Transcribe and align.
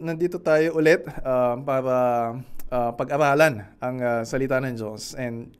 nandito 0.00 0.40
tayo 0.40 0.80
ulit 0.80 1.04
uh, 1.20 1.54
para 1.60 1.96
uh, 2.72 2.90
pag-aralan 2.96 3.68
ang 3.78 3.96
uh, 4.00 4.22
salita 4.24 4.56
ng 4.58 4.74
Diyos. 4.74 5.12
And 5.14 5.52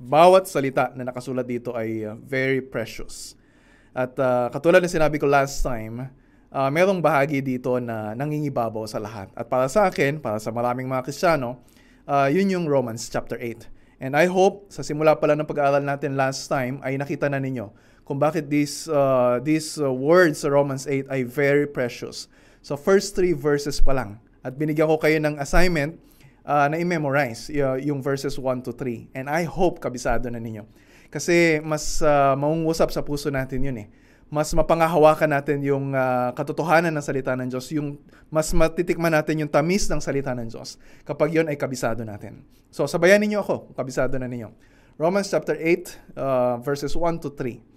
bawat 0.00 0.48
salita 0.48 0.90
na 0.96 1.06
nakasulat 1.06 1.44
dito 1.44 1.76
ay 1.76 2.08
uh, 2.08 2.16
very 2.24 2.64
precious. 2.64 3.36
At 3.94 4.16
uh, 4.18 4.50
katulad 4.50 4.82
ng 4.82 4.90
sinabi 4.90 5.20
ko 5.20 5.28
last 5.28 5.60
time, 5.62 6.10
uh, 6.50 6.68
merong 6.72 6.98
bahagi 6.98 7.44
dito 7.44 7.76
na 7.78 8.16
nangingibabaw 8.16 8.88
sa 8.88 8.98
lahat. 8.98 9.30
At 9.36 9.46
para 9.46 9.68
sa 9.70 9.86
akin, 9.86 10.18
para 10.18 10.40
sa 10.40 10.50
maraming 10.50 10.88
mga 10.88 11.04
Kristiyano, 11.04 11.62
uh, 12.08 12.26
yun 12.32 12.50
yung 12.50 12.66
Romans 12.66 13.06
chapter 13.06 13.38
8. 13.38 13.70
And 14.02 14.18
I 14.18 14.26
hope 14.26 14.72
sa 14.74 14.82
simula 14.82 15.14
pala 15.14 15.38
ng 15.38 15.46
pag-aaral 15.46 15.84
natin 15.84 16.18
last 16.18 16.50
time 16.50 16.82
ay 16.82 16.98
nakita 16.98 17.30
na 17.30 17.38
ninyo 17.38 17.70
kung 18.04 18.20
bakit 18.20 18.52
these, 18.52 18.84
uh, 18.92 19.40
these 19.40 19.80
uh, 19.80 19.88
words 19.88 20.44
sa 20.44 20.52
Romans 20.52 20.84
8 20.84 21.08
ay 21.08 21.24
very 21.24 21.64
precious. 21.64 22.28
So 22.64 22.80
first 22.80 23.12
three 23.12 23.36
verses 23.36 23.76
pa 23.84 23.92
lang. 23.92 24.24
At 24.40 24.56
binigyan 24.56 24.88
ko 24.88 24.96
kayo 24.96 25.20
ng 25.20 25.36
assignment 25.36 26.00
uh, 26.48 26.64
na 26.72 26.80
i-memorize 26.80 27.52
uh, 27.52 27.76
yung 27.76 28.00
verses 28.00 28.40
1 28.40 28.64
to 28.64 28.72
3. 28.72 29.12
And 29.12 29.28
I 29.28 29.44
hope 29.44 29.84
kabisado 29.84 30.32
na 30.32 30.40
ninyo. 30.40 30.64
Kasi 31.12 31.60
mas 31.60 32.00
uh, 32.00 32.32
maungusap 32.32 32.88
sa 32.88 33.04
puso 33.04 33.28
natin 33.28 33.68
yun 33.68 33.76
eh. 33.84 33.88
Mas 34.32 34.48
mapangahawakan 34.56 35.36
natin 35.36 35.60
yung 35.60 35.92
uh, 35.92 36.32
katotohanan 36.32 36.88
ng 36.96 37.04
salita 37.04 37.36
ng 37.36 37.52
Diyos, 37.52 37.68
yung 37.76 38.00
mas 38.32 38.48
matitikman 38.56 39.12
natin 39.12 39.44
yung 39.44 39.52
tamis 39.52 39.84
ng 39.92 40.00
salita 40.00 40.32
ng 40.32 40.48
Diyos 40.48 40.80
kapag 41.04 41.36
yun 41.36 41.52
ay 41.52 41.60
kabisado 41.60 42.00
natin. 42.00 42.48
So 42.72 42.88
sabayan 42.88 43.20
ninyo 43.20 43.44
ako, 43.44 43.76
kabisado 43.76 44.16
na 44.16 44.24
ninyo. 44.24 44.48
Romans 44.96 45.28
chapter 45.28 45.52
8 45.52 46.16
uh, 46.16 46.56
verses 46.64 46.96
1 46.96 47.20
to 47.20 47.28
3. 47.36 47.73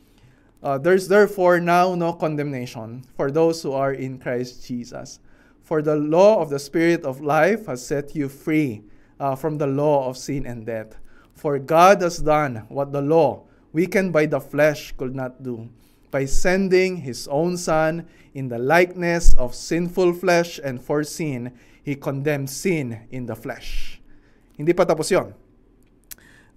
Uh, 0.64 0.78
there's 0.78 1.08
therefore 1.08 1.60
now 1.60 1.94
no 1.96 2.14
condemnation 2.14 3.04
for 3.16 3.30
those 3.30 3.62
who 3.62 3.72
are 3.74 3.94
in 3.94 4.18
Christ 4.18 4.66
Jesus. 4.66 5.20
For 5.64 5.82
the 5.82 5.96
law 5.96 6.42
of 6.42 6.50
the 6.50 6.60
Spirit 6.60 7.04
of 7.04 7.22
life 7.22 7.68
has 7.68 7.86
set 7.86 8.16
you 8.16 8.30
free 8.30 8.84
uh, 9.20 9.36
from 9.36 9.58
the 9.58 9.68
law 9.68 10.08
of 10.10 10.18
sin 10.18 10.46
and 10.46 10.66
death. 10.66 10.96
For 11.36 11.60
God 11.60 12.02
has 12.02 12.18
done 12.18 12.66
what 12.70 12.92
the 12.92 13.02
law, 13.02 13.44
weakened 13.74 14.14
by 14.14 14.26
the 14.26 14.40
flesh, 14.40 14.94
could 14.98 15.14
not 15.14 15.44
do, 15.44 15.70
by 16.10 16.26
sending 16.26 16.98
his 16.98 17.28
own 17.28 17.58
Son 17.58 18.08
in 18.34 18.48
the 18.48 18.58
likeness 18.58 19.34
of 19.34 19.54
sinful 19.54 20.14
flesh, 20.14 20.60
and 20.64 20.82
for 20.82 21.04
sin, 21.04 21.54
he 21.84 21.96
condemned 21.96 22.50
sin 22.50 23.08
in 23.12 23.26
the 23.26 23.36
flesh. 23.36 24.02
Hindi 24.58 24.74
pa 24.74 24.86
tapos 24.86 25.12
yon 25.12 25.34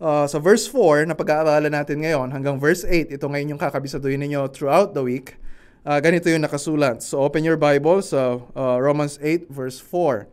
uh, 0.00 0.26
sa 0.26 0.38
verse 0.40 0.66
4 0.66 1.06
na 1.06 1.14
pag-aaralan 1.14 1.70
natin 1.70 2.02
ngayon 2.02 2.32
hanggang 2.32 2.56
verse 2.56 2.82
8, 2.82 3.12
ito 3.12 3.26
ngayon 3.28 3.54
yung 3.54 3.60
kakabisaduhin 3.60 4.18
ninyo 4.24 4.48
throughout 4.50 4.96
the 4.96 5.04
week. 5.04 5.36
Uh, 5.84 6.00
ganito 6.00 6.28
yung 6.28 6.44
nakasulat. 6.44 7.04
So 7.04 7.20
open 7.20 7.44
your 7.44 7.60
Bible 7.60 8.00
sa 8.00 8.40
uh, 8.56 8.76
Romans 8.80 9.20
8 9.22 9.48
verse 9.52 9.78
4. 9.78 10.26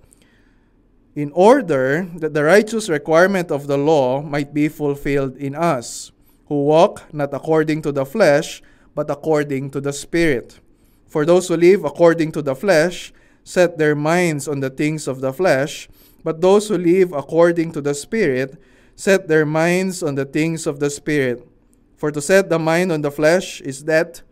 In 1.18 1.34
order 1.34 2.08
that 2.20 2.34
the 2.34 2.46
righteous 2.46 2.88
requirement 2.88 3.50
of 3.52 3.66
the 3.66 3.78
law 3.78 4.22
might 4.22 4.54
be 4.54 4.70
fulfilled 4.70 5.36
in 5.38 5.58
us, 5.58 6.12
who 6.48 6.64
walk 6.64 7.04
not 7.12 7.34
according 7.34 7.82
to 7.84 7.92
the 7.92 8.06
flesh, 8.06 8.62
but 8.96 9.10
according 9.10 9.70
to 9.72 9.82
the 9.82 9.94
Spirit. 9.94 10.60
For 11.08 11.26
those 11.26 11.48
who 11.48 11.58
live 11.58 11.84
according 11.84 12.32
to 12.34 12.42
the 12.42 12.56
flesh 12.56 13.14
set 13.44 13.78
their 13.78 13.96
minds 13.96 14.48
on 14.48 14.60
the 14.60 14.70
things 14.70 15.08
of 15.08 15.22
the 15.22 15.32
flesh, 15.32 15.88
but 16.24 16.42
those 16.42 16.68
who 16.68 16.78
live 16.78 17.14
according 17.14 17.72
to 17.72 17.82
the 17.82 17.96
Spirit 17.96 18.60
set 18.98 19.30
their 19.30 19.46
minds 19.46 20.02
on 20.02 20.18
the 20.18 20.26
things 20.26 20.66
of 20.66 20.82
the 20.82 20.90
Spirit. 20.90 21.48
For 21.96 22.12
to 22.12 22.20
set 22.20 22.50
the 22.50 22.58
mind 22.58 22.92
on 22.92 23.06
the 23.06 23.14
flesh 23.14 23.62
is 23.62 23.86
death, 23.86 24.26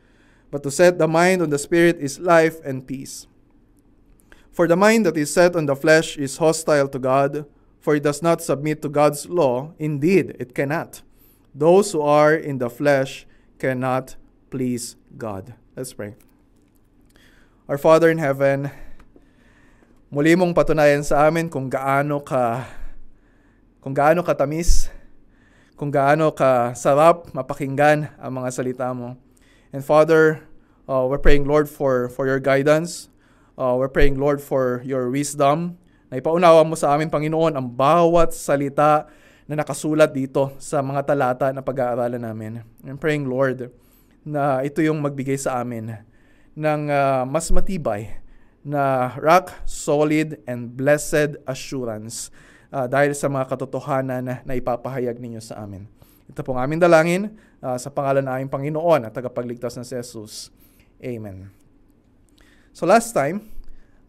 but 0.50 0.66
to 0.66 0.72
set 0.74 0.98
the 0.98 1.08
mind 1.08 1.42
on 1.42 1.54
the 1.54 1.62
Spirit 1.62 2.02
is 2.02 2.20
life 2.20 2.58
and 2.66 2.86
peace. 2.86 3.30
For 4.50 4.68
the 4.68 4.76
mind 4.76 5.06
that 5.06 5.16
is 5.16 5.32
set 5.32 5.56
on 5.56 5.70
the 5.70 5.76
flesh 5.76 6.18
is 6.18 6.38
hostile 6.38 6.90
to 6.90 6.98
God, 6.98 7.46
for 7.80 7.96
it 7.96 8.04
does 8.04 8.26
not 8.26 8.42
submit 8.42 8.82
to 8.82 8.90
God's 8.90 9.30
law. 9.30 9.72
Indeed, 9.78 10.36
it 10.40 10.56
cannot. 10.56 11.04
Those 11.54 11.94
who 11.94 12.02
are 12.02 12.34
in 12.34 12.58
the 12.58 12.70
flesh 12.70 13.28
cannot 13.60 14.16
please 14.50 14.96
God. 15.18 15.54
Let's 15.76 15.94
pray. 15.94 16.16
Our 17.70 17.78
Father 17.78 18.10
in 18.10 18.18
heaven, 18.18 18.72
muli 20.10 20.34
mong 20.34 20.58
patunayan 20.58 21.06
sa 21.06 21.30
amin 21.30 21.50
kung 21.50 21.70
gaano 21.70 22.24
ka 22.24 22.66
kung 23.86 23.94
gaano 23.94 24.26
katamis, 24.26 24.90
kung 25.78 25.94
gaano 25.94 26.34
ka 26.34 26.74
sarap 26.74 27.30
mapakinggan 27.38 28.10
ang 28.18 28.32
mga 28.42 28.50
salita 28.50 28.90
mo. 28.90 29.14
And 29.70 29.86
Father, 29.86 30.42
uh, 30.90 31.06
we're 31.06 31.22
praying, 31.22 31.46
Lord, 31.46 31.70
for, 31.70 32.10
for 32.10 32.26
your 32.26 32.42
guidance. 32.42 33.14
Uh, 33.54 33.78
we're 33.78 33.94
praying, 33.94 34.18
Lord, 34.18 34.42
for 34.42 34.82
your 34.82 35.14
wisdom. 35.14 35.78
Na 36.10 36.18
ipaunawa 36.18 36.66
mo 36.66 36.74
sa 36.74 36.98
amin, 36.98 37.14
Panginoon, 37.14 37.54
ang 37.54 37.70
bawat 37.70 38.34
salita 38.34 39.06
na 39.46 39.62
nakasulat 39.62 40.10
dito 40.10 40.50
sa 40.58 40.82
mga 40.82 41.06
talata 41.06 41.54
na 41.54 41.62
pag-aaralan 41.62 42.26
namin. 42.26 42.66
I'm 42.82 42.98
praying, 42.98 43.30
Lord, 43.30 43.70
na 44.26 44.66
ito 44.66 44.82
yung 44.82 44.98
magbigay 44.98 45.38
sa 45.38 45.62
amin 45.62 45.94
ng 46.58 46.82
uh, 46.90 47.22
mas 47.30 47.54
matibay 47.54 48.18
na 48.66 49.14
rock, 49.22 49.54
solid, 49.70 50.42
and 50.50 50.74
blessed 50.74 51.38
assurance 51.46 52.34
uh, 52.76 52.88
dahil 52.92 53.16
sa 53.16 53.32
mga 53.32 53.48
katotohanan 53.48 54.20
na, 54.20 54.36
na 54.44 54.54
ipapahayag 54.60 55.16
ninyo 55.16 55.40
sa 55.40 55.64
amin. 55.64 55.88
Ito 56.28 56.44
pong 56.44 56.60
aming 56.60 56.84
dalangin 56.84 57.32
uh, 57.64 57.80
sa 57.80 57.88
pangalan 57.88 58.28
ng 58.28 58.34
aming 58.36 58.52
Panginoon 58.52 59.08
at 59.08 59.16
tagapagligtas 59.16 59.80
na 59.80 59.88
si 59.88 59.96
Jesus. 59.96 60.52
Amen. 61.00 61.48
So 62.76 62.84
last 62.84 63.16
time 63.16 63.48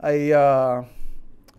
ay 0.03 0.35
uh, 0.35 0.83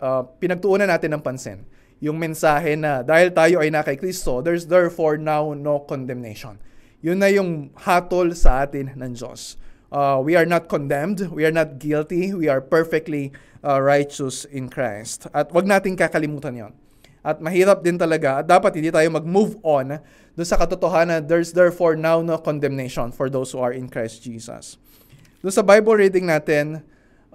uh, 0.04 0.22
pinagtuunan 0.44 0.92
natin 0.92 1.16
ng 1.16 1.24
pansin 1.24 1.64
yung 2.04 2.20
mensahe 2.20 2.78
na 2.78 3.02
dahil 3.02 3.34
tayo 3.34 3.64
ay 3.64 3.74
na 3.74 3.82
kay 3.82 3.98
Kristo, 3.98 4.44
there's 4.44 4.70
therefore 4.70 5.18
now 5.18 5.56
no 5.56 5.82
condemnation. 5.82 6.60
Yun 7.02 7.22
na 7.22 7.30
yung 7.30 7.74
hatol 7.78 8.34
sa 8.38 8.66
atin 8.66 8.94
ng 8.98 9.14
Diyos. 9.18 9.58
Uh, 9.88 10.20
we 10.20 10.36
are 10.36 10.46
not 10.46 10.68
condemned, 10.68 11.32
we 11.32 11.48
are 11.48 11.54
not 11.54 11.80
guilty, 11.80 12.36
we 12.36 12.52
are 12.52 12.60
perfectly 12.60 13.32
uh, 13.64 13.80
righteous 13.80 14.44
in 14.44 14.68
Christ. 14.68 15.32
At 15.32 15.50
wag 15.56 15.64
nating 15.64 15.96
kakalimutan 15.96 16.54
yon 16.54 16.74
at 17.28 17.44
mahirap 17.44 17.84
din 17.84 18.00
talaga. 18.00 18.40
At 18.40 18.48
dapat 18.48 18.80
hindi 18.80 18.88
tayo 18.88 19.12
mag-move 19.12 19.60
on 19.60 20.00
doon 20.40 20.48
sa 20.48 20.56
katotohanan. 20.56 21.28
There's 21.28 21.52
therefore 21.52 22.00
now 22.00 22.24
no 22.24 22.40
condemnation 22.40 23.12
for 23.12 23.28
those 23.28 23.52
who 23.52 23.60
are 23.60 23.76
in 23.76 23.92
Christ 23.92 24.24
Jesus. 24.24 24.80
Doon 25.44 25.52
sa 25.52 25.60
Bible 25.60 26.00
reading 26.00 26.32
natin 26.32 26.80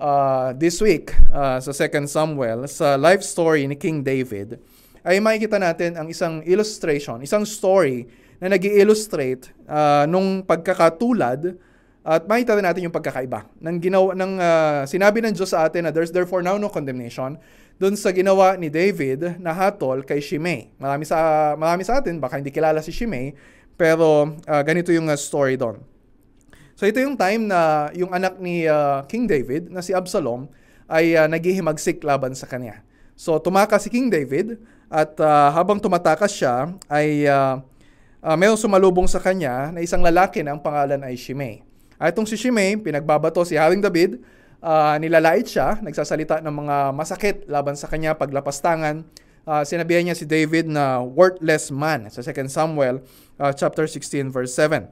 uh, 0.00 0.56
this 0.56 0.80
week 0.80 1.12
uh, 1.28 1.60
sa 1.60 1.76
2 1.76 2.08
Samuel, 2.08 2.64
sa 2.72 2.96
life 2.96 3.20
story 3.20 3.68
ni 3.68 3.76
King 3.76 4.00
David, 4.00 4.56
ay 5.04 5.20
makikita 5.20 5.60
natin 5.60 6.00
ang 6.00 6.08
isang 6.08 6.40
illustration, 6.48 7.20
isang 7.20 7.44
story 7.44 8.08
na 8.40 8.48
nag 8.48 8.64
illustrate 8.64 9.52
uh, 9.68 10.08
nung 10.08 10.40
pagkakatulad 10.42 11.54
at 12.02 12.26
makita 12.26 12.58
natin 12.58 12.90
yung 12.90 12.94
pagkakaiba 12.94 13.46
ng 13.62 13.76
ginawa 13.78 14.10
ng 14.18 14.32
uh, 14.34 14.82
sinabi 14.90 15.22
ng 15.22 15.30
Diyos 15.38 15.54
sa 15.54 15.62
atin 15.70 15.86
na 15.86 15.94
there's 15.94 16.10
therefore 16.10 16.42
now 16.42 16.58
no 16.58 16.66
condemnation 16.66 17.38
doon 17.82 17.98
sa 17.98 18.14
ginawa 18.14 18.54
ni 18.54 18.70
David 18.70 19.42
na 19.42 19.50
hatol 19.50 20.06
kay 20.06 20.22
Shimei. 20.22 20.70
Marami 20.78 21.02
sa 21.02 21.18
marami 21.58 21.82
sa 21.82 21.98
atin 21.98 22.22
baka 22.22 22.38
hindi 22.38 22.54
kilala 22.54 22.78
si 22.78 22.94
Shimei 22.94 23.34
pero 23.74 24.38
uh, 24.46 24.62
ganito 24.62 24.94
yung 24.94 25.10
uh, 25.10 25.18
story 25.18 25.58
doon. 25.58 25.82
So 26.78 26.86
ito 26.86 27.02
yung 27.02 27.18
time 27.18 27.50
na 27.50 27.90
yung 27.98 28.14
anak 28.14 28.38
ni 28.38 28.70
uh, 28.70 29.02
King 29.10 29.26
David 29.26 29.66
na 29.74 29.82
si 29.82 29.90
Absalom 29.90 30.46
ay 30.86 31.18
uh, 31.18 31.26
naghihimagsik 31.26 32.06
laban 32.06 32.38
sa 32.38 32.46
kanya. 32.46 32.86
So 33.18 33.42
tumakas 33.42 33.82
si 33.82 33.90
King 33.90 34.14
David 34.14 34.62
at 34.86 35.18
uh, 35.18 35.50
habang 35.50 35.82
tumatakas 35.82 36.38
siya 36.38 36.70
ay 36.86 37.26
uh, 37.26 37.58
uh, 38.22 38.36
mayroong 38.38 38.62
sumalubong 38.62 39.10
sa 39.10 39.18
kanya 39.18 39.74
na 39.74 39.82
isang 39.82 40.06
lalaki 40.06 40.38
na 40.46 40.54
ang 40.54 40.62
pangalan 40.62 41.02
ay 41.02 41.18
Shimei. 41.18 41.66
At 41.98 42.14
itong 42.14 42.30
si 42.30 42.38
Shimei, 42.38 42.78
pinagbabato 42.78 43.42
si 43.42 43.58
Haring 43.58 43.82
David, 43.82 44.22
uh, 44.62 44.94
nilalait 44.96 45.44
siya, 45.44 45.82
nagsasalita 45.82 46.40
ng 46.40 46.54
mga 46.54 46.76
masakit 46.94 47.36
laban 47.50 47.74
sa 47.74 47.90
kanya, 47.90 48.14
paglapastangan. 48.14 49.04
Uh, 49.42 49.66
sinabihan 49.66 50.06
niya 50.06 50.14
si 50.14 50.22
David 50.22 50.70
na 50.70 51.02
worthless 51.02 51.74
man 51.74 52.06
sa 52.14 52.22
2 52.22 52.46
Samuel 52.46 53.02
uh, 53.42 53.50
chapter 53.50 53.90
16 53.90 54.30
verse 54.30 54.54
7. 54.54 54.86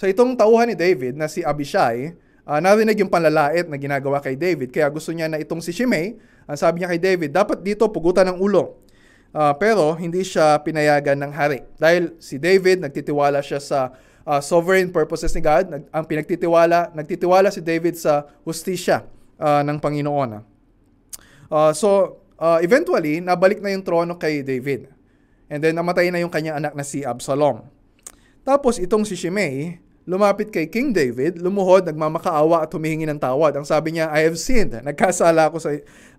So 0.00 0.08
itong 0.08 0.40
tauhan 0.40 0.72
ni 0.72 0.76
David 0.76 1.20
na 1.20 1.28
si 1.28 1.44
Abishai, 1.44 2.16
uh, 2.48 2.58
narinig 2.58 2.96
yung 3.04 3.12
panlalait 3.12 3.68
na 3.68 3.76
ginagawa 3.76 4.24
kay 4.24 4.34
David. 4.34 4.72
Kaya 4.72 4.88
gusto 4.88 5.12
niya 5.12 5.28
na 5.28 5.36
itong 5.36 5.60
si 5.60 5.76
Shimei, 5.76 6.16
ang 6.48 6.56
sabi 6.56 6.80
niya 6.80 6.88
kay 6.96 7.00
David, 7.00 7.30
dapat 7.36 7.60
dito 7.60 7.84
pugutan 7.92 8.32
ng 8.32 8.40
ulo. 8.40 8.80
Uh, 9.34 9.50
pero 9.58 9.92
hindi 9.98 10.22
siya 10.22 10.62
pinayagan 10.62 11.18
ng 11.20 11.32
hari. 11.34 11.66
Dahil 11.76 12.16
si 12.22 12.38
David, 12.40 12.80
nagtitiwala 12.80 13.42
siya 13.42 13.58
sa 13.58 13.92
uh, 14.26 14.40
sovereign 14.40 14.90
purposes 14.90 15.32
ni 15.36 15.40
God. 15.44 15.70
Nag, 15.70 15.82
ang 15.92 16.04
pinagtitiwala, 16.04 16.92
nagtitiwala 16.96 17.52
si 17.52 17.60
David 17.60 17.96
sa 17.96 18.28
hustisya 18.44 19.04
uh, 19.38 19.62
ng 19.62 19.78
Panginoon. 19.78 20.42
Uh, 21.48 21.72
so, 21.76 22.20
uh, 22.40 22.58
eventually, 22.60 23.20
nabalik 23.20 23.60
na 23.60 23.72
yung 23.72 23.84
trono 23.84 24.16
kay 24.16 24.42
David. 24.42 24.90
And 25.46 25.60
then, 25.60 25.76
namatay 25.76 26.08
na 26.10 26.18
yung 26.18 26.32
kanyang 26.32 26.58
anak 26.58 26.72
na 26.74 26.82
si 26.82 27.04
Absalom. 27.04 27.62
Tapos, 28.42 28.80
itong 28.80 29.04
si 29.06 29.14
Shimei, 29.14 29.84
lumapit 30.04 30.52
kay 30.52 30.68
King 30.68 30.92
David, 30.92 31.40
lumuhod, 31.40 31.88
nagmamakaawa 31.88 32.64
at 32.64 32.70
humihingi 32.72 33.08
ng 33.08 33.20
tawad. 33.20 33.56
Ang 33.56 33.64
sabi 33.64 33.96
niya, 33.96 34.12
I 34.12 34.28
have 34.28 34.36
sinned. 34.36 34.76
Nagkasala 34.76 35.48
ako 35.48 35.56
sa, 35.60 35.70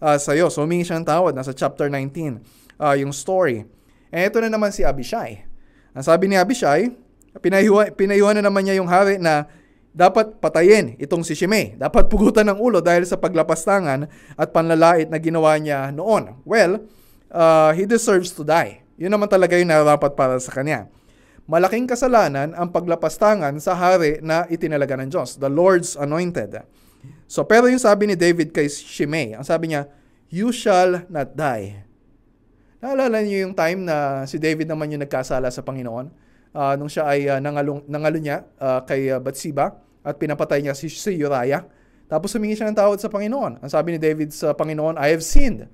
uh, 0.01 0.17
sa 0.17 0.33
iyo. 0.33 0.49
So 0.49 0.65
humingi 0.65 0.89
siya 0.89 0.97
ng 1.01 1.05
tawad. 1.05 1.37
Nasa 1.37 1.53
chapter 1.53 1.85
19, 1.89 2.41
uh, 2.81 2.95
yung 2.97 3.13
story. 3.13 3.65
Eh 4.09 4.25
ito 4.25 4.41
na 4.41 4.49
naman 4.49 4.73
si 4.73 4.81
Abishai. 4.81 5.45
Ang 5.93 6.01
sabi 6.01 6.25
ni 6.25 6.35
Abishai, 6.35 6.89
pinayuhan, 7.41 7.91
pinayuhan 7.95 8.35
na 8.39 8.43
naman 8.45 8.67
niya 8.67 8.79
yung 8.79 8.89
hari 8.89 9.19
na 9.19 9.47
dapat 9.95 10.37
patayin 10.43 10.99
itong 10.99 11.23
si 11.23 11.35
Shimei. 11.35 11.79
Dapat 11.79 12.11
pugutan 12.11 12.47
ng 12.51 12.59
ulo 12.59 12.83
dahil 12.83 13.07
sa 13.07 13.15
paglapastangan 13.15 14.07
at 14.35 14.47
panlalait 14.51 15.07
na 15.07 15.19
ginawa 15.19 15.55
niya 15.55 15.89
noon. 15.95 16.35
Well, 16.43 16.83
uh, 17.31 17.71
he 17.71 17.87
deserves 17.87 18.35
to 18.35 18.43
die. 18.43 18.83
Yun 18.99 19.11
naman 19.11 19.27
talaga 19.27 19.55
yung 19.59 19.71
narapat 19.71 20.15
para 20.15 20.39
sa 20.39 20.51
kanya 20.51 20.91
malaking 21.45 21.85
kasalanan 21.85 22.57
ang 22.57 22.73
paglapastangan 22.73 23.53
sa 23.61 23.77
hari 23.77 24.17
na 24.25 24.49
itinalaga 24.49 24.97
ng 24.97 25.09
Diyos, 25.13 25.37
the 25.37 25.49
Lord's 25.49 25.93
anointed. 25.93 26.65
So, 27.29 27.45
pero 27.45 27.69
yung 27.69 27.81
sabi 27.81 28.09
ni 28.09 28.17
David 28.17 28.49
kay 28.49 28.65
Shimei, 28.65 29.37
ang 29.37 29.45
sabi 29.45 29.73
niya, 29.73 29.85
you 30.33 30.49
shall 30.49 31.05
not 31.05 31.37
die. 31.37 31.85
Naalala 32.81 33.21
niyo 33.21 33.45
yung 33.45 33.53
time 33.53 33.85
na 33.85 34.25
si 34.25 34.41
David 34.41 34.69
naman 34.69 34.89
yung 34.89 35.05
nagkasala 35.05 35.49
sa 35.53 35.61
Panginoon? 35.61 36.09
Uh, 36.55 36.79
nung 36.79 36.87
siya 36.87 37.03
ay 37.03 37.27
uh, 37.27 37.43
nangalong, 37.43 37.83
nangalo 37.91 38.15
niya 38.15 38.47
uh, 38.63 38.79
kay 38.87 39.11
uh, 39.11 39.19
Bathsheba 39.19 39.75
at 40.07 40.15
pinapatay 40.15 40.63
niya 40.63 40.71
si, 40.71 40.87
si 40.87 41.19
Uriah. 41.19 41.67
Tapos 42.07 42.31
humingi 42.31 42.55
siya 42.55 42.71
ng 42.71 42.77
tawad 42.79 42.95
sa 43.03 43.11
Panginoon. 43.11 43.59
Ang 43.59 43.71
sabi 43.71 43.91
ni 43.91 43.99
David 43.99 44.31
sa 44.31 44.55
Panginoon, 44.55 44.95
I 44.95 45.11
have 45.11 45.19
sinned. 45.19 45.67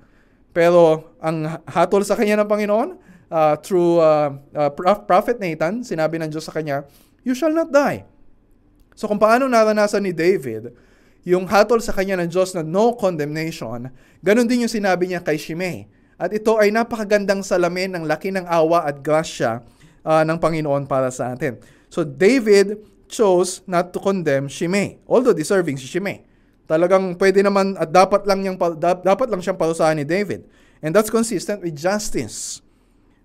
Pero 0.50 1.14
ang 1.22 1.62
hatol 1.70 2.02
sa 2.02 2.18
kanya 2.18 2.42
ng 2.42 2.48
Panginoon, 2.50 2.88
uh, 3.32 3.54
through 3.64 4.02
uh, 4.04 4.36
uh, 4.52 4.70
Prophet 5.08 5.40
Nathan, 5.40 5.80
sinabi 5.80 6.20
ng 6.20 6.28
Diyos 6.28 6.44
sa 6.44 6.52
kanya, 6.52 6.84
You 7.24 7.32
shall 7.32 7.54
not 7.54 7.72
die. 7.72 8.04
So 8.92 9.08
kung 9.08 9.16
paano 9.16 9.48
naranasan 9.48 10.04
ni 10.04 10.12
David 10.12 10.76
yung 11.24 11.48
hatol 11.48 11.80
sa 11.80 11.96
kanya 11.96 12.20
ng 12.20 12.28
Diyos 12.28 12.52
na 12.52 12.60
no 12.60 12.92
condemnation, 12.98 13.88
ganun 14.20 14.44
din 14.44 14.68
yung 14.68 14.72
sinabi 14.72 15.08
niya 15.08 15.24
kay 15.24 15.40
Shimei. 15.40 15.88
At 16.20 16.34
ito 16.34 16.60
ay 16.60 16.70
napakagandang 16.70 17.40
salamin 17.40 17.96
ng 17.96 18.04
laki 18.04 18.30
ng 18.34 18.44
awa 18.46 18.84
at 18.84 19.00
grasya 19.00 19.64
uh, 20.06 20.22
ng 20.22 20.38
Panginoon 20.38 20.86
para 20.86 21.10
sa 21.10 21.34
atin. 21.34 21.58
So 21.90 22.02
David 22.06 22.78
chose 23.10 23.60
not 23.68 23.92
to 23.92 23.98
condemn 24.00 24.48
Shimei, 24.48 24.98
although 25.04 25.34
deserving 25.34 25.76
si 25.78 25.86
Shimei. 25.86 26.24
Talagang 26.64 27.18
pwede 27.18 27.42
naman 27.44 27.76
at 27.76 27.90
dapat 27.90 28.24
lang 28.24 28.40
niyang 28.40 28.56
dapat 28.80 29.28
lang 29.28 29.42
siyang 29.42 29.58
parusahan 29.58 29.98
ni 29.98 30.06
David. 30.06 30.46
And 30.80 30.90
that's 30.96 31.12
consistent 31.12 31.62
with 31.62 31.76
justice. 31.76 32.64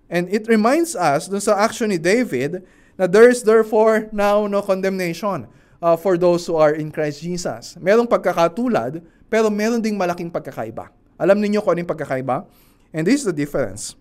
And 0.08 0.28
it 0.28 0.46
reminds 0.46 0.94
us 0.94 1.28
dun 1.28 1.40
sa 1.40 1.56
action 1.56 1.90
ni 1.90 1.98
David 2.00 2.64
na 2.98 3.08
there 3.08 3.28
is 3.28 3.44
therefore 3.44 4.08
now 4.12 4.44
no 4.44 4.60
condemnation 4.60 5.48
uh, 5.80 5.96
for 5.96 6.18
those 6.18 6.44
who 6.46 6.58
are 6.58 6.74
in 6.74 6.90
Christ 6.90 7.22
Jesus. 7.22 7.78
Merong 7.78 8.08
pagkakatulad, 8.08 9.00
pero 9.30 9.48
meron 9.48 9.80
ding 9.80 9.94
malaking 9.94 10.28
pagkakaiba. 10.28 10.90
Alam 11.18 11.42
niyo 11.42 11.62
kung 11.62 11.76
ano 11.76 11.82
yung 11.82 11.92
pagkakaiba? 11.92 12.46
And 12.94 13.04
this 13.04 13.20
is 13.22 13.26
the 13.28 13.36
difference. 13.36 13.94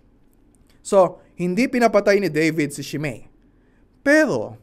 So, 0.85 1.19
hindi 1.37 1.69
pinapatay 1.69 2.17
ni 2.17 2.33
David 2.33 2.73
si 2.73 2.81
Shimei. 2.81 3.29
Pero, 4.01 4.57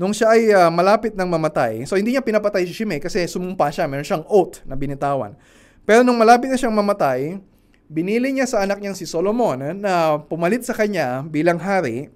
nung 0.00 0.16
siya 0.16 0.32
ay 0.32 0.42
uh, 0.50 0.72
malapit 0.72 1.12
ng 1.12 1.28
mamatay, 1.28 1.84
so 1.84 2.00
hindi 2.00 2.16
niya 2.16 2.24
pinapatay 2.24 2.64
si 2.64 2.72
Shimei 2.72 2.98
kasi 2.98 3.28
sumumpa 3.28 3.68
siya, 3.68 3.84
meron 3.84 4.08
siyang 4.08 4.24
oath 4.32 4.64
na 4.64 4.72
binitawan. 4.72 5.36
Pero 5.84 6.00
nung 6.00 6.16
malapit 6.16 6.48
na 6.48 6.56
siyang 6.56 6.72
mamatay, 6.72 7.36
binili 7.92 8.32
niya 8.32 8.48
sa 8.48 8.64
anak 8.64 8.80
niyang 8.80 8.96
si 8.96 9.04
Solomon 9.04 9.60
eh, 9.60 9.76
na 9.76 10.16
pumalit 10.16 10.64
sa 10.64 10.72
kanya 10.72 11.20
bilang 11.28 11.60
hari 11.60 12.08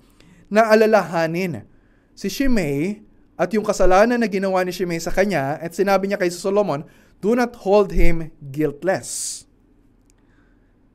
na 0.49 0.73
alalahanin 0.73 1.69
si 2.17 2.33
Shimei 2.33 3.05
at 3.37 3.53
yung 3.53 3.63
kasalanan 3.63 4.17
na 4.17 4.27
ginawa 4.27 4.65
ni 4.65 4.73
Shimei 4.73 4.99
sa 4.99 5.13
kanya 5.13 5.61
at 5.61 5.77
sinabi 5.77 6.09
niya 6.09 6.17
kay 6.17 6.33
Solomon, 6.33 6.89
do 7.21 7.37
not 7.37 7.53
hold 7.61 7.93
him 7.93 8.33
guiltless. 8.41 9.45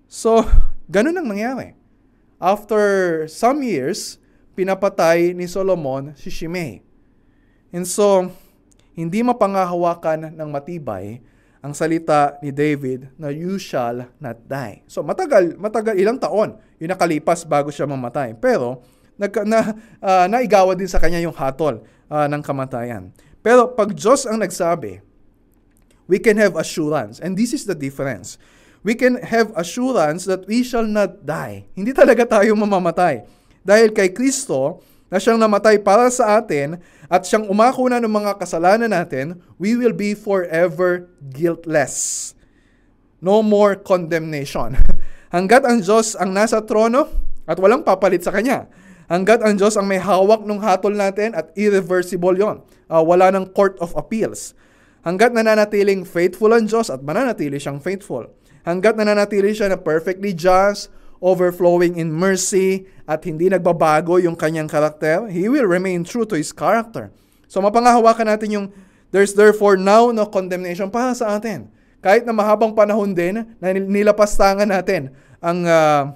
So, 0.09 0.41
ganun 0.93 1.15
ang 1.15 1.29
nangyari. 1.29 1.82
After 2.43 3.23
some 3.31 3.63
years, 3.63 4.19
pinapatay 4.51 5.31
ni 5.31 5.47
Solomon 5.47 6.11
si 6.19 6.27
Shimei. 6.27 6.83
And 7.71 7.87
so, 7.87 8.27
hindi 8.91 9.23
mapangahawakan 9.23 10.35
ng 10.35 10.49
matibay 10.51 11.23
ang 11.63 11.71
salita 11.71 12.35
ni 12.43 12.51
David 12.51 13.07
na 13.15 13.31
you 13.31 13.55
shall 13.55 14.11
not 14.19 14.43
die. 14.43 14.83
So 14.91 14.99
matagal, 14.99 15.55
matagal 15.55 15.95
ilang 15.95 16.19
taon 16.19 16.59
yung 16.75 16.91
nakalipas 16.91 17.47
bago 17.47 17.71
siya 17.71 17.87
mamatay. 17.87 18.35
Pero 18.35 18.83
nag, 19.15 19.31
na, 19.47 19.71
uh, 20.03 20.27
naigawa 20.27 20.75
din 20.75 20.91
sa 20.91 20.99
kanya 20.99 21.23
yung 21.23 21.33
hatol 21.33 21.79
uh, 22.11 22.27
ng 22.27 22.43
kamatayan. 22.43 23.15
Pero 23.39 23.71
pag 23.71 23.95
Diyos 23.95 24.27
ang 24.27 24.43
nagsabi, 24.43 24.99
we 26.11 26.19
can 26.19 26.35
have 26.35 26.59
assurance. 26.59 27.23
And 27.23 27.39
this 27.39 27.55
is 27.55 27.63
the 27.63 27.75
difference. 27.75 28.35
We 28.83 28.99
can 28.99 29.19
have 29.23 29.55
assurance 29.55 30.27
that 30.27 30.43
we 30.43 30.61
shall 30.61 30.83
not 30.83 31.23
die. 31.23 31.67
Hindi 31.71 31.95
talaga 31.95 32.27
tayo 32.27 32.51
mamamatay. 32.59 33.23
Dahil 33.63 33.95
kay 33.95 34.11
Kristo, 34.11 34.83
na 35.13 35.21
siyang 35.21 35.37
namatay 35.37 35.77
para 35.77 36.09
sa 36.09 36.41
atin 36.41 36.81
at 37.05 37.21
siyang 37.29 37.45
umako 37.45 37.85
na 37.85 38.01
ng 38.01 38.09
mga 38.09 38.41
kasalanan 38.41 38.89
natin, 38.89 39.37
we 39.61 39.77
will 39.77 39.93
be 39.93 40.17
forever 40.17 41.05
guiltless. 41.29 42.33
No 43.21 43.45
more 43.45 43.77
condemnation. 43.77 44.73
Hanggat 45.35 45.69
ang 45.69 45.85
Diyos 45.85 46.17
ang 46.17 46.33
nasa 46.33 46.65
trono 46.65 47.13
at 47.45 47.61
walang 47.61 47.85
papalit 47.85 48.25
sa 48.25 48.33
Kanya. 48.33 48.65
Hanggat 49.05 49.45
ang 49.45 49.53
Diyos 49.53 49.77
ang 49.77 49.85
may 49.85 50.01
hawak 50.01 50.49
ng 50.49 50.57
hatol 50.65 50.97
natin 50.97 51.37
at 51.37 51.53
irreversible 51.53 52.33
yon. 52.33 52.65
Uh, 52.89 53.05
wala 53.05 53.29
ng 53.29 53.53
court 53.53 53.77
of 53.85 53.93
appeals. 53.93 54.57
Hanggat 55.05 55.29
nananatiling 55.29 56.09
faithful 56.09 56.49
ang 56.49 56.65
Diyos 56.65 56.89
at 56.89 57.05
mananatili 57.05 57.61
siyang 57.61 57.77
faithful. 57.77 58.33
Hanggat 58.63 58.95
nananatili 58.95 59.51
siya 59.51 59.71
na 59.71 59.79
perfectly 59.79 60.31
just, 60.31 60.87
overflowing 61.23 61.95
in 61.95 62.11
mercy, 62.11 62.87
at 63.07 63.23
hindi 63.23 63.47
nagbabago 63.47 64.19
yung 64.19 64.35
kanyang 64.35 64.67
karakter, 64.67 65.27
he 65.31 65.47
will 65.47 65.67
remain 65.67 66.03
true 66.03 66.27
to 66.27 66.35
his 66.35 66.51
character. 66.51 67.11
So 67.47 67.59
mapangahawakan 67.63 68.27
natin 68.27 68.49
yung 68.51 68.65
there's 69.11 69.35
therefore 69.35 69.75
now 69.75 70.11
no 70.11 70.27
condemnation 70.27 70.91
para 70.91 71.15
sa 71.15 71.39
atin. 71.39 71.71
Kahit 72.03 72.27
na 72.27 72.35
mahabang 72.35 72.75
panahon 72.75 73.15
din 73.15 73.47
na 73.59 73.67
nilapastangan 73.71 74.67
natin 74.67 75.15
ang 75.39 75.63
uh, 75.63 76.11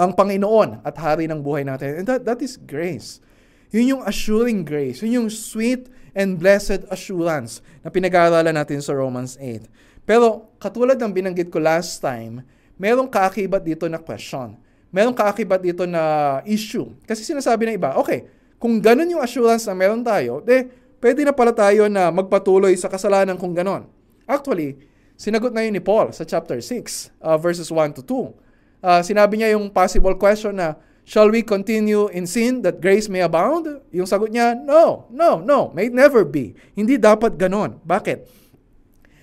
ang 0.00 0.16
Panginoon 0.16 0.80
at 0.80 0.96
hari 0.96 1.28
ng 1.28 1.44
buhay 1.44 1.60
natin. 1.66 2.00
And 2.00 2.06
that, 2.08 2.24
that 2.24 2.40
is 2.40 2.56
grace. 2.56 3.20
Yun 3.68 3.98
yung 3.98 4.02
assuring 4.08 4.64
grace. 4.64 5.04
Yun 5.04 5.24
yung 5.24 5.28
sweet 5.28 5.92
and 6.16 6.40
blessed 6.40 6.88
assurance 6.88 7.60
na 7.84 7.92
pinag-aaralan 7.92 8.56
natin 8.56 8.80
sa 8.80 8.96
Romans 8.96 9.36
8. 9.36 9.68
Pero 10.10 10.50
katulad 10.58 10.98
ng 10.98 11.14
binanggit 11.14 11.54
ko 11.54 11.62
last 11.62 12.02
time, 12.02 12.42
merong 12.74 13.06
kaakibat 13.06 13.62
dito 13.62 13.86
na 13.86 14.02
question. 14.02 14.58
Merong 14.90 15.14
kaakibat 15.14 15.62
dito 15.62 15.86
na 15.86 16.42
issue. 16.42 16.90
Kasi 17.06 17.22
sinasabi 17.22 17.70
ng 17.70 17.78
iba, 17.78 17.94
okay, 17.94 18.26
kung 18.58 18.82
ganun 18.82 19.06
yung 19.06 19.22
assurance 19.22 19.70
na 19.70 19.74
meron 19.78 20.02
tayo, 20.02 20.42
de, 20.42 20.66
pwede 20.98 21.22
na 21.22 21.30
pala 21.30 21.54
tayo 21.54 21.86
na 21.86 22.10
magpatuloy 22.10 22.74
sa 22.74 22.90
kasalanan 22.90 23.38
kung 23.38 23.54
ganon. 23.54 23.86
Actually, 24.26 24.82
sinagot 25.14 25.54
na 25.54 25.62
yun 25.62 25.78
ni 25.78 25.82
Paul 25.82 26.10
sa 26.10 26.26
chapter 26.26 26.58
6, 26.58 27.14
uh, 27.22 27.38
verses 27.38 27.70
1 27.70 27.94
to 27.94 28.02
2. 28.02 28.34
Uh, 28.82 29.00
sinabi 29.06 29.38
niya 29.38 29.54
yung 29.54 29.70
possible 29.70 30.18
question 30.18 30.58
na, 30.58 30.74
Shall 31.06 31.30
we 31.30 31.46
continue 31.46 32.10
in 32.10 32.26
sin 32.26 32.66
that 32.66 32.82
grace 32.82 33.06
may 33.06 33.22
abound? 33.22 33.78
Yung 33.94 34.10
sagot 34.10 34.34
niya, 34.34 34.58
no, 34.58 35.06
no, 35.14 35.38
no, 35.38 35.70
may 35.70 35.86
never 35.86 36.26
be. 36.26 36.58
Hindi 36.74 36.98
dapat 36.98 37.38
ganon. 37.38 37.78
Bakit? 37.86 38.39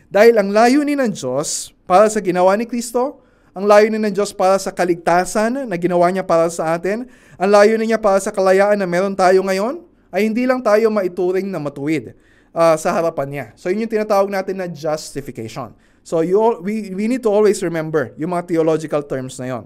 Dahil 0.07 0.39
ang 0.39 0.49
layunin 0.51 0.99
ng 1.03 1.11
Diyos 1.11 1.75
para 1.83 2.07
sa 2.07 2.23
ginawa 2.23 2.55
ni 2.55 2.63
Kristo 2.63 3.27
ang 3.57 3.65
layunin 3.65 3.97
ng 4.05 4.13
Diyos 4.13 4.37
para 4.37 4.61
sa 4.61 4.69
kaligtasan 4.69 5.65
na 5.65 5.75
ginawa 5.81 6.05
niya 6.13 6.21
para 6.21 6.45
sa 6.53 6.77
atin, 6.77 7.09
ang 7.41 7.49
layunin 7.49 7.89
niya 7.89 7.97
para 7.97 8.21
sa 8.21 8.29
kalayaan 8.29 8.77
na 8.77 8.85
meron 8.85 9.17
tayo 9.17 9.41
ngayon, 9.41 9.81
ay 10.13 10.29
hindi 10.29 10.45
lang 10.45 10.61
tayo 10.61 10.93
maituring 10.93 11.49
na 11.49 11.57
matuwid 11.57 12.13
uh, 12.53 12.77
sa 12.77 12.93
harapan 12.93 13.27
niya. 13.33 13.45
So 13.57 13.73
yun 13.73 13.81
yung 13.81 13.89
tinatawag 13.89 14.29
natin 14.29 14.61
na 14.61 14.69
justification. 14.69 15.73
So 16.05 16.21
you 16.21 16.37
all, 16.37 16.61
we, 16.61 16.93
we 16.93 17.09
need 17.09 17.25
to 17.25 17.33
always 17.33 17.65
remember 17.65 18.13
yung 18.13 18.37
mga 18.37 18.45
theological 18.45 19.01
terms 19.01 19.41
na 19.41 19.49
yon. 19.49 19.65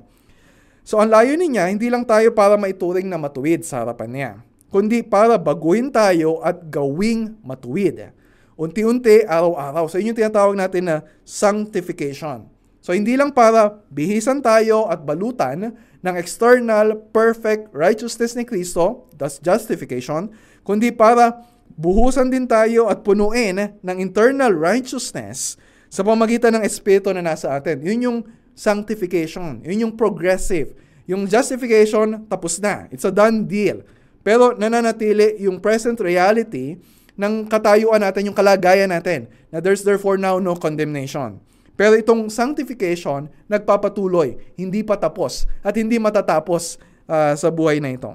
So 0.88 0.96
ang 0.96 1.12
layunin 1.12 1.60
niya, 1.60 1.68
hindi 1.68 1.92
lang 1.92 2.08
tayo 2.08 2.32
para 2.32 2.56
maituring 2.56 3.12
na 3.12 3.20
matuwid 3.20 3.68
sa 3.68 3.84
harapan 3.84 4.08
niya, 4.08 4.32
kundi 4.72 5.04
para 5.04 5.36
baguhin 5.36 5.92
tayo 5.92 6.40
at 6.48 6.64
gawing 6.72 7.36
matuwid. 7.44 8.16
Unti-unti, 8.62 9.26
araw-araw. 9.26 9.90
So 9.90 9.98
yun 9.98 10.14
yung 10.14 10.22
tinatawag 10.22 10.54
natin 10.54 10.86
na 10.86 11.02
sanctification. 11.26 12.46
So 12.78 12.94
hindi 12.94 13.18
lang 13.18 13.34
para 13.34 13.82
bihisan 13.90 14.38
tayo 14.46 14.86
at 14.86 15.02
balutan 15.02 15.74
ng 16.06 16.16
external 16.18 16.94
perfect 17.10 17.74
righteousness 17.74 18.38
ni 18.38 18.46
Kristo, 18.46 19.10
thus 19.18 19.42
justification, 19.42 20.30
kundi 20.62 20.94
para 20.94 21.42
buhusan 21.74 22.30
din 22.30 22.46
tayo 22.46 22.86
at 22.86 23.02
punuin 23.02 23.82
ng 23.82 23.98
internal 23.98 24.54
righteousness 24.54 25.58
sa 25.90 26.06
pamagitan 26.06 26.54
ng 26.54 26.64
Espiritu 26.66 27.10
na 27.18 27.26
nasa 27.26 27.58
atin. 27.58 27.82
Yun 27.82 28.00
yung 28.06 28.18
sanctification. 28.54 29.66
Yun 29.66 29.90
yung 29.90 29.94
progressive. 29.98 30.78
Yung 31.10 31.26
justification, 31.26 32.30
tapos 32.30 32.62
na. 32.62 32.86
It's 32.94 33.10
a 33.10 33.14
done 33.14 33.50
deal. 33.50 33.82
Pero 34.22 34.54
nananatili 34.54 35.42
yung 35.42 35.58
present 35.58 35.98
reality 35.98 36.78
ng 37.22 37.46
katayuan 37.46 38.02
natin, 38.02 38.34
yung 38.34 38.38
kalagayan 38.38 38.90
natin, 38.90 39.30
na 39.54 39.62
there's 39.62 39.86
therefore 39.86 40.18
now 40.18 40.42
no 40.42 40.58
condemnation. 40.58 41.38
Pero 41.78 41.94
itong 41.94 42.34
sanctification, 42.34 43.30
nagpapatuloy, 43.46 44.42
hindi 44.58 44.82
pa 44.82 44.98
tapos, 44.98 45.46
at 45.62 45.78
hindi 45.78 46.02
matatapos 46.02 46.82
uh, 47.06 47.38
sa 47.38 47.54
buhay 47.54 47.78
na 47.78 47.94
ito. 47.94 48.10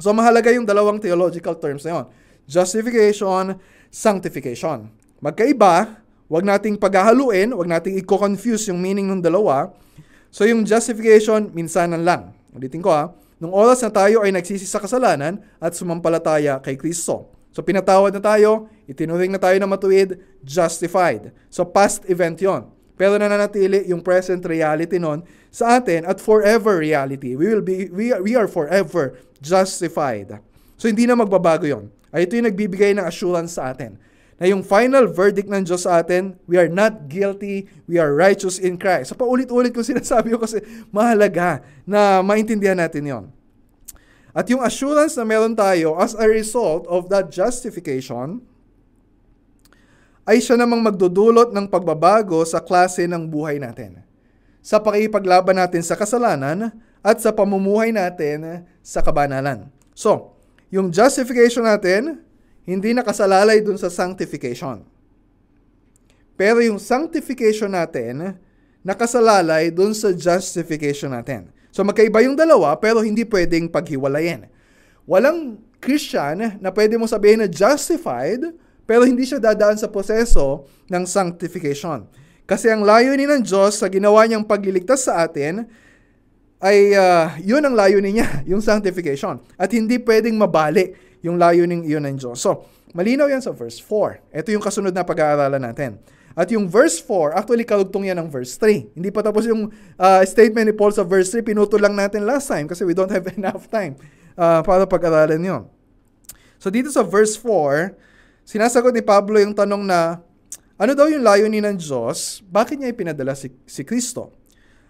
So 0.00 0.16
mahalaga 0.16 0.48
yung 0.56 0.64
dalawang 0.64 0.96
theological 0.96 1.52
terms 1.60 1.84
na 1.84 2.00
yun. 2.00 2.04
Justification, 2.48 3.60
sanctification. 3.92 4.88
Magkaiba, 5.20 6.00
wag 6.32 6.44
nating 6.48 6.80
paghahaluin, 6.80 7.52
wag 7.52 7.68
nating 7.68 8.00
i-confuse 8.00 8.72
yung 8.72 8.80
meaning 8.80 9.12
ng 9.12 9.20
dalawa. 9.20 9.68
So 10.32 10.48
yung 10.48 10.64
justification, 10.64 11.52
minsanan 11.52 12.00
lang. 12.00 12.32
Ulitin 12.56 12.80
ko 12.80 12.90
ha, 12.90 13.12
nung 13.36 13.52
oras 13.52 13.84
na 13.84 13.92
tayo 13.92 14.24
ay 14.24 14.32
nagsisi 14.32 14.64
sa 14.64 14.80
kasalanan 14.80 15.40
at 15.60 15.76
sumampalataya 15.76 16.58
kay 16.64 16.80
Kristo. 16.80 17.39
So 17.50 17.66
pinatawad 17.66 18.14
na 18.14 18.22
tayo, 18.22 18.70
itinuring 18.86 19.34
na 19.34 19.40
tayo 19.42 19.58
na 19.58 19.66
matuwid, 19.66 20.18
justified. 20.46 21.34
So 21.50 21.66
past 21.66 22.06
event 22.06 22.38
yon. 22.38 22.70
Pero 22.94 23.16
nananatili 23.16 23.88
yung 23.88 24.04
present 24.04 24.44
reality 24.44 25.00
nun 25.00 25.24
sa 25.48 25.80
atin 25.80 26.04
at 26.04 26.20
forever 26.20 26.78
reality. 26.78 27.34
We 27.34 27.48
will 27.48 27.64
be 27.64 27.88
we 27.90 28.12
are, 28.14 28.20
we 28.20 28.36
are 28.36 28.46
forever 28.46 29.18
justified. 29.40 30.38
So 30.78 30.86
hindi 30.86 31.08
na 31.08 31.18
magbabago 31.18 31.66
yon. 31.66 31.90
Ay 32.14 32.28
ito 32.28 32.38
yung 32.38 32.46
nagbibigay 32.46 32.94
ng 32.94 33.06
assurance 33.06 33.58
sa 33.58 33.72
atin 33.72 33.98
na 34.40 34.48
yung 34.48 34.64
final 34.64 35.04
verdict 35.04 35.52
ng 35.52 35.68
Diyos 35.68 35.84
sa 35.84 36.00
atin, 36.00 36.32
we 36.48 36.56
are 36.56 36.68
not 36.68 37.12
guilty, 37.12 37.68
we 37.84 38.00
are 38.00 38.16
righteous 38.16 38.56
in 38.56 38.80
Christ. 38.80 39.12
So 39.12 39.14
paulit-ulit 39.20 39.76
ko 39.76 39.84
sinasabi 39.84 40.32
ko 40.32 40.40
kasi 40.40 40.64
mahalaga 40.88 41.60
na 41.84 42.24
maintindihan 42.24 42.80
natin 42.80 43.04
yon. 43.04 43.24
At 44.40 44.48
yung 44.48 44.64
assurance 44.64 45.20
na 45.20 45.28
meron 45.28 45.52
tayo 45.52 46.00
as 46.00 46.16
a 46.16 46.24
result 46.24 46.88
of 46.88 47.12
that 47.12 47.28
justification, 47.28 48.40
ay 50.24 50.40
siya 50.40 50.56
namang 50.56 50.80
magdudulot 50.80 51.52
ng 51.52 51.68
pagbabago 51.68 52.40
sa 52.48 52.56
klase 52.56 53.04
ng 53.04 53.28
buhay 53.28 53.60
natin. 53.60 54.00
Sa 54.64 54.80
pakipaglaban 54.80 55.60
natin 55.60 55.84
sa 55.84 55.92
kasalanan 55.92 56.72
at 57.04 57.20
sa 57.20 57.36
pamumuhay 57.36 57.92
natin 57.92 58.64
sa 58.80 59.04
kabanalan. 59.04 59.68
So, 59.92 60.32
yung 60.72 60.88
justification 60.88 61.68
natin, 61.68 62.24
hindi 62.64 62.96
nakasalalay 62.96 63.60
dun 63.60 63.76
sa 63.76 63.92
sanctification. 63.92 64.88
Pero 66.40 66.64
yung 66.64 66.80
sanctification 66.80 67.76
natin, 67.76 68.40
nakasalalay 68.80 69.68
dun 69.68 69.92
sa 69.92 70.16
justification 70.16 71.12
natin. 71.12 71.52
So 71.70 71.86
magkaiba 71.86 72.22
yung 72.26 72.34
dalawa 72.34 72.74
pero 72.78 73.02
hindi 73.02 73.22
pwedeng 73.26 73.70
paghiwalayin. 73.70 74.46
Walang 75.06 75.58
Christian 75.80 76.60
na 76.60 76.70
pwede 76.70 76.94
mo 77.00 77.08
sabihin 77.08 77.42
na 77.42 77.48
justified 77.48 78.42
pero 78.84 79.06
hindi 79.06 79.22
siya 79.22 79.38
dadaan 79.38 79.78
sa 79.78 79.86
proseso 79.86 80.66
ng 80.90 81.06
sanctification. 81.06 82.06
Kasi 82.44 82.66
ang 82.66 82.82
layunin 82.82 83.30
ng 83.38 83.42
Diyos 83.46 83.78
sa 83.78 83.86
ginawa 83.86 84.26
niyang 84.26 84.42
pagliligtas 84.42 85.06
sa 85.06 85.22
atin 85.22 85.70
ay 86.58 86.92
uh, 86.92 87.32
yun 87.40 87.62
ang 87.64 87.78
layunin 87.78 88.20
niya, 88.20 88.28
yung 88.50 88.60
sanctification. 88.60 89.38
At 89.54 89.70
hindi 89.70 90.02
pwedeng 90.02 90.34
mabali 90.34 90.92
yung 91.24 91.40
layunin 91.40 91.86
iyon 91.86 92.04
ng 92.10 92.16
Diyos. 92.20 92.42
So, 92.42 92.66
malinaw 92.92 93.30
yan 93.30 93.40
sa 93.40 93.54
verse 93.54 93.78
4. 93.78 94.34
Ito 94.34 94.50
yung 94.52 94.64
kasunod 94.64 94.92
na 94.92 95.06
pag-aaralan 95.06 95.62
natin. 95.62 96.02
At 96.40 96.48
yung 96.48 96.64
verse 96.64 96.96
4, 97.04 97.36
actually 97.36 97.68
kalugtong 97.68 98.08
yan 98.08 98.16
ng 98.16 98.32
verse 98.32 98.56
3. 98.56 98.96
Hindi 98.96 99.12
pa 99.12 99.20
tapos 99.20 99.44
yung 99.44 99.68
uh, 100.00 100.22
statement 100.24 100.72
ni 100.72 100.74
Paul 100.74 100.96
sa 100.96 101.04
verse 101.04 101.28
3, 101.36 101.44
pinutol 101.44 101.84
lang 101.84 101.92
natin 101.92 102.24
last 102.24 102.48
time 102.48 102.64
kasi 102.64 102.80
we 102.88 102.96
don't 102.96 103.12
have 103.12 103.28
enough 103.36 103.68
time 103.68 104.00
uh, 104.40 104.64
para 104.64 104.88
pag-aralan 104.88 105.36
yun. 105.36 105.62
So 106.56 106.72
dito 106.72 106.88
sa 106.88 107.04
verse 107.04 107.36
4, 107.36 107.92
Sinasagot 108.50 108.90
ni 108.90 109.04
Pablo 109.04 109.38
yung 109.38 109.54
tanong 109.54 109.86
na, 109.86 110.18
ano 110.80 110.92
daw 110.96 111.06
yung 111.06 111.22
layunin 111.22 111.62
ng 111.70 111.76
Diyos? 111.78 112.42
Bakit 112.48 112.82
niya 112.82 112.90
ipinadala 112.90 113.36
si, 113.38 113.52
si 113.62 113.86
Kristo? 113.86 114.34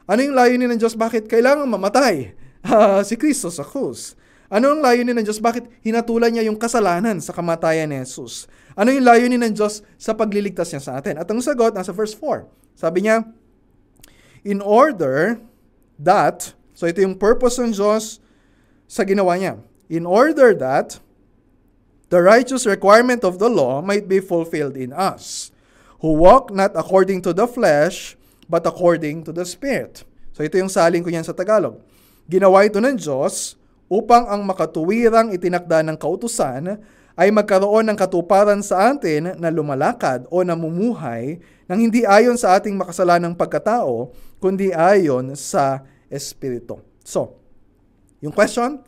Ano 0.09 0.25
yung 0.25 0.33
layunin 0.33 0.71
ng 0.73 0.81
Diyos? 0.81 0.97
Bakit 0.97 1.29
kailangan 1.29 1.69
mamatay 1.69 2.33
uh, 2.65 3.03
si 3.09 3.21
Kristo 3.21 3.53
sa 3.53 3.67
krus? 3.67 4.17
Ano 4.49 4.73
ang 4.73 4.81
layunin 4.81 5.13
ng 5.13 5.27
Diyos? 5.29 5.45
Bakit 5.45 5.85
hinatulan 5.85 6.33
niya 6.33 6.49
yung 6.49 6.57
kasalanan 6.57 7.21
sa 7.21 7.37
kamatayan 7.37 7.93
ni 7.93 8.01
Jesus? 8.01 8.49
Ano 8.79 8.95
yung 8.95 9.07
layunin 9.07 9.43
ng 9.43 9.55
Diyos 9.55 9.83
sa 9.99 10.15
pagliligtas 10.15 10.71
niya 10.71 10.83
sa 10.83 10.93
atin? 10.99 11.19
At 11.19 11.27
ang 11.27 11.43
sagot, 11.43 11.75
nasa 11.75 11.91
verse 11.91 12.15
4. 12.15 12.47
Sabi 12.79 13.07
niya, 13.07 13.27
In 14.47 14.65
order 14.65 15.43
that, 16.01 16.57
so 16.73 16.89
ito 16.89 17.05
yung 17.05 17.19
purpose 17.19 17.61
ng 17.61 17.77
Diyos 17.77 18.23
sa 18.89 19.05
ginawa 19.05 19.37
niya. 19.37 19.61
In 19.91 20.07
order 20.07 20.55
that, 20.57 21.03
the 22.09 22.23
righteous 22.23 22.65
requirement 22.65 23.27
of 23.27 23.39
the 23.39 23.51
law 23.51 23.83
might 23.83 24.07
be 24.07 24.23
fulfilled 24.23 24.79
in 24.79 24.95
us, 24.95 25.53
who 26.01 26.17
walk 26.17 26.51
not 26.55 26.73
according 26.79 27.21
to 27.27 27.35
the 27.35 27.47
flesh, 27.47 28.17
but 28.51 28.67
according 28.67 29.23
to 29.23 29.31
the 29.31 29.47
Spirit. 29.47 30.03
So 30.35 30.43
ito 30.43 30.59
yung 30.59 30.73
saling 30.73 31.05
ko 31.05 31.11
yan 31.13 31.27
sa 31.27 31.37
Tagalog. 31.37 31.79
Ginawa 32.27 32.67
ito 32.67 32.83
ng 32.83 32.97
Diyos 32.99 33.59
upang 33.91 34.27
ang 34.31 34.43
makatuwirang 34.47 35.35
itinakda 35.35 35.83
ng 35.87 35.99
kautusan 35.99 36.79
ay 37.21 37.29
magkaroon 37.29 37.85
ng 37.93 37.99
katuparan 38.01 38.65
sa 38.65 38.97
atin 38.97 39.37
na 39.37 39.53
lumalakad 39.53 40.25
o 40.33 40.41
namumuhay 40.41 41.37
nang 41.69 41.77
hindi 41.77 42.09
ayon 42.09 42.41
sa 42.41 42.57
ating 42.57 42.73
makasalanang 42.81 43.37
pagkatao, 43.37 44.09
kundi 44.41 44.73
ayon 44.73 45.37
sa 45.37 45.85
Espiritu. 46.09 46.81
So, 47.05 47.37
yung 48.25 48.33
question, 48.33 48.81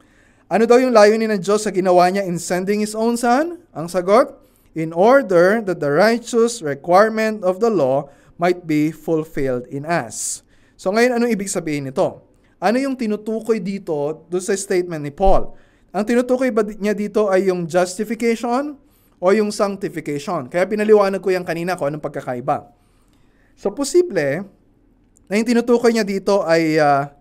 ano 0.48 0.64
daw 0.64 0.80
yung 0.80 0.96
layunin 0.96 1.28
ng 1.36 1.44
Diyos 1.44 1.68
sa 1.68 1.72
ginawa 1.76 2.08
niya 2.08 2.24
in 2.24 2.40
sending 2.40 2.80
His 2.80 2.96
own 2.96 3.20
Son? 3.20 3.60
Ang 3.76 3.92
sagot, 3.92 4.32
in 4.72 4.96
order 4.96 5.60
that 5.60 5.84
the 5.84 5.92
righteous 5.92 6.64
requirement 6.64 7.44
of 7.44 7.60
the 7.60 7.68
law 7.68 8.08
might 8.40 8.64
be 8.64 8.88
fulfilled 8.88 9.68
in 9.68 9.84
us. 9.84 10.40
So 10.80 10.88
ngayon, 10.88 11.20
anong 11.20 11.36
ibig 11.36 11.52
sabihin 11.52 11.92
nito? 11.92 12.24
Ano 12.56 12.80
yung 12.80 12.96
tinutukoy 12.96 13.60
dito 13.60 14.24
doon 14.32 14.40
sa 14.40 14.56
statement 14.56 15.04
ni 15.04 15.12
Paul? 15.12 15.52
Ang 15.92 16.04
tinutukoy 16.08 16.48
ba 16.48 16.64
niya 16.64 16.96
dito 16.96 17.28
ay 17.28 17.52
yung 17.52 17.68
justification 17.68 18.80
o 19.20 19.26
yung 19.28 19.52
sanctification? 19.52 20.48
Kaya 20.48 20.64
pinaliwanag 20.64 21.20
ko 21.20 21.28
yan 21.28 21.44
kanina 21.44 21.76
ko 21.76 21.84
anong 21.84 22.00
pagkakaiba. 22.00 22.72
So 23.60 23.68
posible 23.76 24.48
na 25.28 25.32
yung 25.36 25.44
tinutukoy 25.44 25.92
niya 25.92 26.08
dito 26.08 26.40
ay 26.48 26.80
uh, 26.80 27.12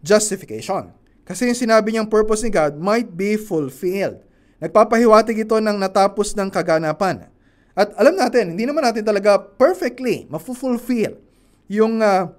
justification. 0.00 0.96
Kasi 1.28 1.44
yung 1.44 1.60
sinabi 1.60 1.92
niyang 1.92 2.08
purpose 2.08 2.40
ni 2.40 2.48
God 2.48 2.80
might 2.80 3.12
be 3.12 3.36
fulfilled. 3.36 4.24
Nagpapahiwatig 4.64 5.44
ito 5.44 5.60
ng 5.60 5.76
natapos 5.76 6.32
ng 6.32 6.48
kaganapan. 6.48 7.28
At 7.76 7.92
alam 8.00 8.16
natin, 8.16 8.56
hindi 8.56 8.64
naman 8.64 8.80
natin 8.80 9.04
talaga 9.04 9.36
perfectly 9.36 10.24
mafu-fulfill 10.32 11.20
yung 11.68 12.00
uh, 12.00 12.32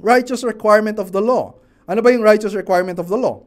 righteous 0.00 0.40
requirement 0.48 0.96
of 0.96 1.12
the 1.12 1.20
law. 1.20 1.52
Ano 1.84 2.00
ba 2.00 2.08
yung 2.08 2.24
righteous 2.24 2.56
requirement 2.56 2.96
of 2.96 3.12
the 3.12 3.20
law? 3.20 3.44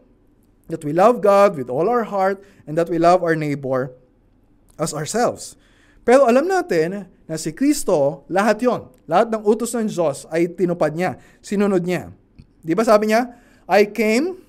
That 0.72 0.84
we 0.88 0.96
love 0.96 1.20
God 1.20 1.60
with 1.60 1.67
all 1.67 1.91
our 1.91 2.08
heart 2.08 2.39
and 2.63 2.79
that 2.79 2.88
we 2.88 2.96
love 2.96 3.20
our 3.22 3.36
neighbor 3.36 3.91
as 4.79 4.96
ourselves. 4.96 5.60
Pero 6.03 6.27
alam 6.27 6.48
natin 6.48 7.08
na 7.27 7.36
si 7.39 7.55
Kristo, 7.55 8.27
lahat 8.27 8.60
yon, 8.60 8.91
lahat 9.08 9.32
ng 9.32 9.43
utos 9.43 9.72
ng 9.75 9.88
Diyos 9.88 10.27
ay 10.27 10.51
tinupad 10.51 10.91
niya, 10.91 11.15
sinunod 11.39 11.84
niya. 11.84 12.12
Di 12.60 12.75
ba 12.75 12.84
sabi 12.84 13.12
niya, 13.12 13.36
I 13.67 13.88
came 13.88 14.39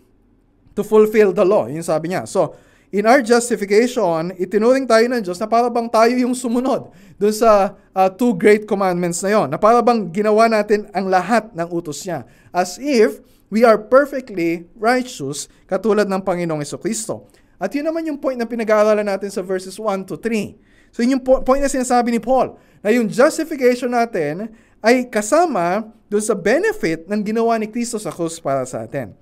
to 0.75 0.83
fulfill 0.83 1.31
the 1.31 1.47
law. 1.47 1.71
Yung 1.71 1.87
sabi 1.87 2.11
niya. 2.11 2.27
So, 2.27 2.59
in 2.91 3.07
our 3.07 3.23
justification, 3.23 4.35
itinuring 4.35 4.87
tayo 4.91 5.07
ng 5.07 5.23
Diyos 5.23 5.39
na 5.39 5.47
para 5.47 5.71
bang 5.71 5.87
tayo 5.87 6.15
yung 6.15 6.35
sumunod 6.35 6.91
dun 7.19 7.35
sa 7.35 7.79
uh, 7.95 8.11
two 8.11 8.35
great 8.35 8.67
commandments 8.67 9.23
na 9.23 9.31
yon. 9.35 9.47
Na 9.51 9.59
para 9.59 9.79
bang 9.83 10.11
ginawa 10.11 10.51
natin 10.51 10.91
ang 10.91 11.07
lahat 11.07 11.51
ng 11.55 11.69
utos 11.71 12.03
niya. 12.03 12.27
As 12.51 12.79
if 12.83 13.23
we 13.55 13.63
are 13.63 13.79
perfectly 13.79 14.67
righteous 14.75 15.47
katulad 15.71 16.11
ng 16.11 16.19
Panginoong 16.27 16.67
Kristo. 16.83 17.31
At 17.55 17.71
yun 17.71 17.87
naman 17.87 18.03
yung 18.11 18.19
point 18.19 18.35
na 18.35 18.51
pinag-aaralan 18.51 19.07
natin 19.07 19.31
sa 19.31 19.47
verses 19.47 19.79
1 19.79 20.11
to 20.11 20.19
3. 20.19 20.59
So 20.91 21.07
yun 21.07 21.23
yung 21.23 21.23
point 21.23 21.63
na 21.63 21.71
sinasabi 21.71 22.11
ni 22.11 22.19
Paul, 22.19 22.59
na 22.83 22.91
yung 22.91 23.07
justification 23.07 23.95
natin 23.95 24.51
ay 24.83 25.07
kasama 25.07 25.87
dun 26.11 26.19
sa 26.19 26.35
benefit 26.35 27.07
ng 27.07 27.23
ginawa 27.23 27.55
ni 27.55 27.71
Kristo 27.71 28.03
sa 28.03 28.11
krus 28.11 28.43
para 28.43 28.67
sa 28.67 28.83
atin. 28.83 29.15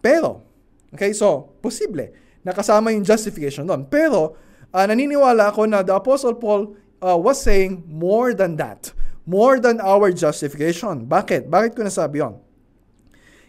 Pero, 0.00 0.46
Okay, 0.94 1.12
so, 1.12 1.52
posible. 1.60 2.14
Nakasama 2.46 2.94
yung 2.94 3.02
justification 3.02 3.66
doon. 3.66 3.84
Pero, 3.90 4.38
uh, 4.70 4.86
naniniwala 4.86 5.50
ako 5.50 5.66
na 5.66 5.82
the 5.82 5.92
Apostle 5.92 6.38
Paul 6.38 6.72
uh, 7.02 7.18
was 7.18 7.42
saying 7.42 7.82
more 7.84 8.32
than 8.32 8.54
that. 8.56 8.94
More 9.26 9.58
than 9.58 9.82
our 9.82 10.14
justification. 10.14 11.04
Bakit? 11.04 11.50
Bakit 11.50 11.74
ko 11.74 11.82
nasabi 11.82 12.22
yon? 12.22 12.38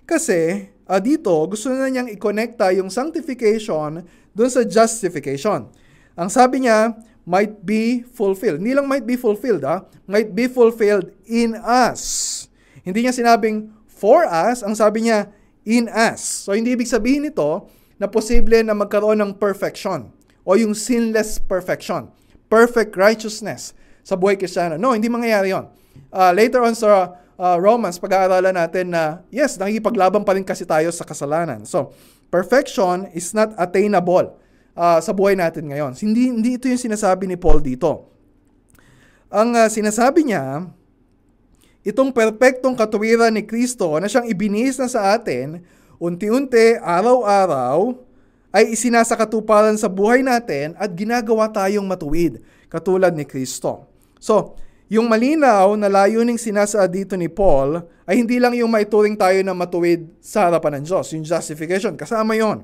Kasi, 0.08 0.72
uh, 0.88 1.02
dito, 1.04 1.36
gusto 1.46 1.68
na 1.68 1.92
niyang 1.92 2.08
i-connecta 2.08 2.72
yung 2.72 2.88
sanctification 2.88 4.08
doon 4.32 4.50
sa 4.50 4.64
justification. 4.64 5.68
Ang 6.16 6.30
sabi 6.32 6.64
niya, 6.64 6.96
might 7.28 7.68
be 7.68 8.08
fulfilled. 8.16 8.64
Hindi 8.64 8.72
lang 8.72 8.88
might 8.88 9.04
be 9.04 9.20
fulfilled, 9.20 9.68
ha? 9.68 9.84
Might 10.08 10.32
be 10.32 10.48
fulfilled 10.48 11.12
in 11.28 11.60
us. 11.60 12.48
Hindi 12.88 13.04
niya 13.04 13.12
sinabing 13.12 13.68
for 13.84 14.24
us, 14.24 14.64
ang 14.64 14.80
sabi 14.80 15.12
niya, 15.12 15.28
in 15.68 15.92
us. 15.92 16.48
So 16.48 16.56
hindi 16.56 16.72
ibig 16.72 16.88
sabihin 16.88 17.28
nito 17.28 17.68
na 18.00 18.08
posible 18.08 18.64
na 18.64 18.72
magkaroon 18.72 19.20
ng 19.20 19.36
perfection 19.36 20.08
o 20.48 20.56
yung 20.56 20.72
sinless 20.72 21.36
perfection, 21.36 22.08
perfect 22.48 22.96
righteousness 22.96 23.76
sa 24.08 24.16
buhay 24.16 24.40
kristyano. 24.40 24.80
No, 24.80 24.96
hindi 24.96 25.12
mangyayari 25.12 25.52
yon. 25.52 25.68
Uh, 26.08 26.32
later 26.32 26.64
on 26.64 26.72
sa 26.72 27.20
uh, 27.38 27.58
Romans, 27.62 28.02
pag-aaralan 28.02 28.54
natin 28.54 28.92
na, 28.92 29.22
yes, 29.32 29.56
nakikipaglaban 29.56 30.26
pa 30.26 30.36
rin 30.36 30.44
kasi 30.44 30.66
tayo 30.66 30.90
sa 30.92 31.06
kasalanan. 31.06 31.64
So, 31.64 31.94
perfection 32.28 33.08
is 33.14 33.32
not 33.32 33.56
attainable 33.56 34.36
uh, 34.76 35.00
sa 35.00 35.16
buhay 35.16 35.38
natin 35.38 35.70
ngayon. 35.72 35.96
Hindi, 35.96 36.34
hindi 36.34 36.50
ito 36.60 36.68
yung 36.68 36.82
sinasabi 36.82 37.30
ni 37.30 37.38
Paul 37.40 37.64
dito. 37.64 38.12
Ang 39.32 39.56
uh, 39.56 39.70
sinasabi 39.70 40.28
niya, 40.28 40.68
itong 41.88 42.12
perpektong 42.12 42.76
katuwiran 42.76 43.32
ni 43.32 43.48
Kristo 43.48 43.96
na 43.96 44.12
siyang 44.12 44.28
ibinihis 44.28 44.82
na 44.82 44.92
sa 44.92 45.16
atin, 45.16 45.64
unti-unti, 46.02 46.82
araw-araw, 46.82 48.04
ay 48.56 48.74
isinasakatuparan 48.74 49.76
sa 49.76 49.92
buhay 49.92 50.24
natin 50.24 50.74
at 50.80 50.90
ginagawa 50.96 51.52
tayong 51.52 51.86
matuwid, 51.86 52.42
katulad 52.72 53.12
ni 53.14 53.28
Kristo. 53.28 53.86
So, 54.18 54.58
yung 54.88 55.12
malinaw 55.12 55.76
na 55.76 55.92
layuning 55.92 56.40
sinasaad 56.40 56.88
dito 56.88 57.20
ni 57.20 57.28
Paul 57.28 57.84
ay 58.08 58.24
hindi 58.24 58.40
lang 58.40 58.56
yung 58.56 58.72
maituring 58.72 59.20
tayo 59.20 59.36
na 59.44 59.52
matuwid 59.52 60.08
sa 60.24 60.48
harapan 60.48 60.80
ng 60.80 60.84
Diyos, 60.88 61.12
yung 61.12 61.28
justification, 61.28 62.00
kasama 62.00 62.40
yon. 62.40 62.64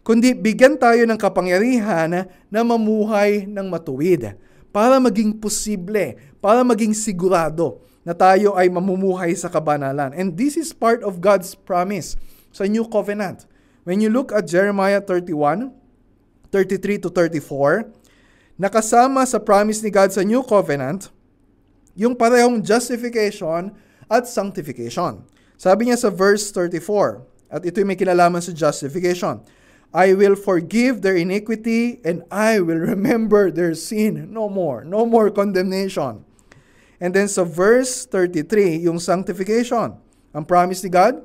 Kundi 0.00 0.32
bigyan 0.32 0.80
tayo 0.80 1.04
ng 1.04 1.20
kapangyarihan 1.20 2.26
na 2.26 2.60
mamuhay 2.64 3.44
ng 3.44 3.68
matuwid 3.68 4.34
para 4.72 4.96
maging 4.96 5.36
posible, 5.36 6.16
para 6.40 6.64
maging 6.64 6.96
sigurado 6.96 7.84
na 8.02 8.16
tayo 8.16 8.56
ay 8.56 8.66
mamumuhay 8.72 9.30
sa 9.36 9.46
kabanalan. 9.46 10.10
And 10.16 10.34
this 10.34 10.58
is 10.58 10.74
part 10.74 11.04
of 11.06 11.22
God's 11.22 11.54
promise 11.54 12.18
sa 12.50 12.66
New 12.66 12.88
Covenant. 12.88 13.46
When 13.84 14.00
you 14.00 14.08
look 14.08 14.32
at 14.32 14.48
Jeremiah 14.48 15.04
31, 15.04 15.70
33 16.48 17.04
to 17.06 17.08
34, 17.12 17.92
nakasama 18.58 19.22
sa 19.28 19.38
promise 19.38 19.84
ni 19.84 19.92
God 19.92 20.10
sa 20.10 20.26
New 20.26 20.42
Covenant, 20.42 21.12
yung 21.94 22.16
parehong 22.16 22.64
justification 22.64 23.72
at 24.08 24.28
sanctification. 24.28 25.24
Sabi 25.56 25.88
niya 25.88 25.98
sa 26.00 26.10
verse 26.10 26.50
34, 26.50 27.52
at 27.52 27.62
ito'y 27.62 27.84
may 27.84 27.96
kinalaman 27.96 28.40
sa 28.40 28.50
justification, 28.50 29.44
I 29.92 30.16
will 30.16 30.34
forgive 30.40 31.04
their 31.04 31.20
iniquity 31.20 32.00
and 32.00 32.24
I 32.32 32.64
will 32.64 32.80
remember 32.80 33.52
their 33.52 33.76
sin 33.76 34.32
no 34.32 34.48
more. 34.48 34.88
No 34.88 35.04
more 35.04 35.28
condemnation. 35.28 36.24
And 36.96 37.12
then 37.12 37.28
sa 37.28 37.44
verse 37.44 38.08
33, 38.08 38.88
yung 38.88 38.96
sanctification, 38.96 40.00
ang 40.32 40.44
promise 40.48 40.80
ni 40.80 40.88
God, 40.88 41.20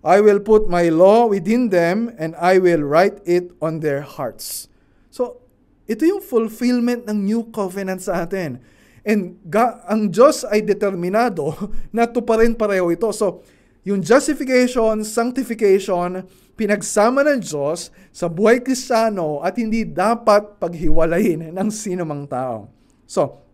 I 0.00 0.24
will 0.24 0.40
put 0.40 0.68
my 0.68 0.88
law 0.88 1.28
within 1.28 1.68
them 1.68 2.12
and 2.16 2.32
I 2.36 2.56
will 2.56 2.80
write 2.80 3.20
it 3.28 3.52
on 3.60 3.84
their 3.84 4.00
hearts. 4.00 4.68
So, 5.12 5.44
ito 5.84 6.04
yung 6.08 6.24
fulfillment 6.24 7.04
ng 7.04 7.28
new 7.28 7.44
covenant 7.52 8.00
sa 8.00 8.24
atin 8.24 8.60
And 9.04 9.36
ga, 9.44 9.84
ang 9.84 10.08
Diyos 10.08 10.48
ay 10.48 10.64
determinado 10.64 11.52
na 11.94 12.08
tuparin 12.08 12.56
pareho 12.56 12.88
ito. 12.88 13.12
So, 13.12 13.44
yung 13.84 14.00
justification, 14.00 15.04
sanctification, 15.04 16.24
pinagsama 16.56 17.20
ng 17.28 17.44
Diyos 17.44 17.92
sa 18.08 18.32
buhay 18.32 18.64
kristyano 18.64 19.44
at 19.44 19.60
hindi 19.60 19.84
dapat 19.84 20.56
paghiwalayin 20.56 21.52
ng 21.52 21.68
sino 21.68 22.08
mang 22.08 22.24
tao. 22.24 22.72
So, 23.04 23.44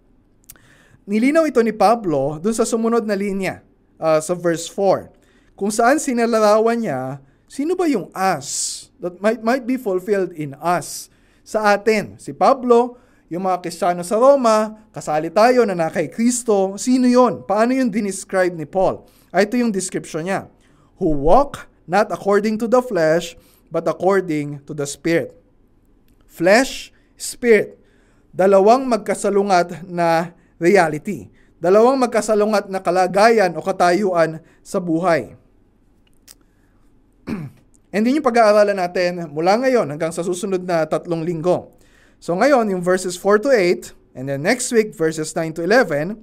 nilinaw 1.11 1.51
ito 1.51 1.59
ni 1.67 1.75
Pablo 1.75 2.39
dun 2.39 2.55
sa 2.55 2.63
sumunod 2.63 3.03
na 3.03 3.19
linya 3.19 3.67
uh, 3.99 4.23
sa 4.23 4.39
verse 4.39 4.71
4. 4.71 5.59
Kung 5.59 5.75
saan 5.75 5.99
sinalarawan 5.99 6.79
niya, 6.79 7.19
sino 7.51 7.75
ba 7.75 7.91
yung 7.91 8.07
us 8.15 8.89
that 9.03 9.19
might, 9.19 9.43
might 9.43 9.67
be 9.67 9.75
fulfilled 9.75 10.31
in 10.39 10.55
us? 10.63 11.11
Sa 11.43 11.75
atin, 11.75 12.15
si 12.23 12.31
Pablo, 12.31 12.95
yung 13.31 13.47
mga 13.47 13.63
Kristiyano 13.63 14.03
sa 14.03 14.19
Roma, 14.19 14.75
kasali 14.91 15.31
tayo 15.31 15.63
na 15.63 15.79
nakay 15.79 16.11
Kristo. 16.11 16.75
Sino 16.75 17.07
yon? 17.07 17.47
Paano 17.47 17.71
yung 17.71 17.87
dinescribe 17.87 18.59
ni 18.59 18.67
Paul? 18.67 19.07
Ah, 19.31 19.47
ito 19.47 19.55
yung 19.55 19.71
description 19.71 20.27
niya. 20.27 20.51
Who 20.99 21.15
walk 21.15 21.71
not 21.87 22.11
according 22.11 22.59
to 22.59 22.67
the 22.67 22.83
flesh, 22.83 23.39
but 23.71 23.87
according 23.87 24.59
to 24.67 24.75
the 24.75 24.83
Spirit. 24.83 25.31
Flesh, 26.27 26.91
Spirit. 27.15 27.79
Dalawang 28.35 28.87
magkasalungat 28.91 29.87
na 29.87 30.35
reality. 30.59 31.31
Dalawang 31.63 32.03
magkasalungat 32.03 32.67
na 32.67 32.83
kalagayan 32.83 33.55
o 33.55 33.63
katayuan 33.63 34.43
sa 34.63 34.83
buhay. 34.83 35.39
And 37.95 38.03
din 38.03 38.19
yung 38.19 38.27
pag-aaralan 38.27 38.79
natin 38.79 39.31
mula 39.31 39.59
ngayon 39.59 39.87
hanggang 39.91 40.15
sa 40.15 40.23
susunod 40.23 40.63
na 40.63 40.83
tatlong 40.87 41.23
linggo. 41.23 41.79
So 42.21 42.37
ngayon, 42.37 42.69
yung 42.69 42.85
verses 42.85 43.17
4 43.17 43.41
to 43.43 43.51
8, 43.51 43.97
and 44.13 44.29
then 44.29 44.45
next 44.45 44.69
week, 44.71 44.93
verses 44.93 45.33
9 45.33 45.57
to 45.57 45.65
11, 45.65 46.21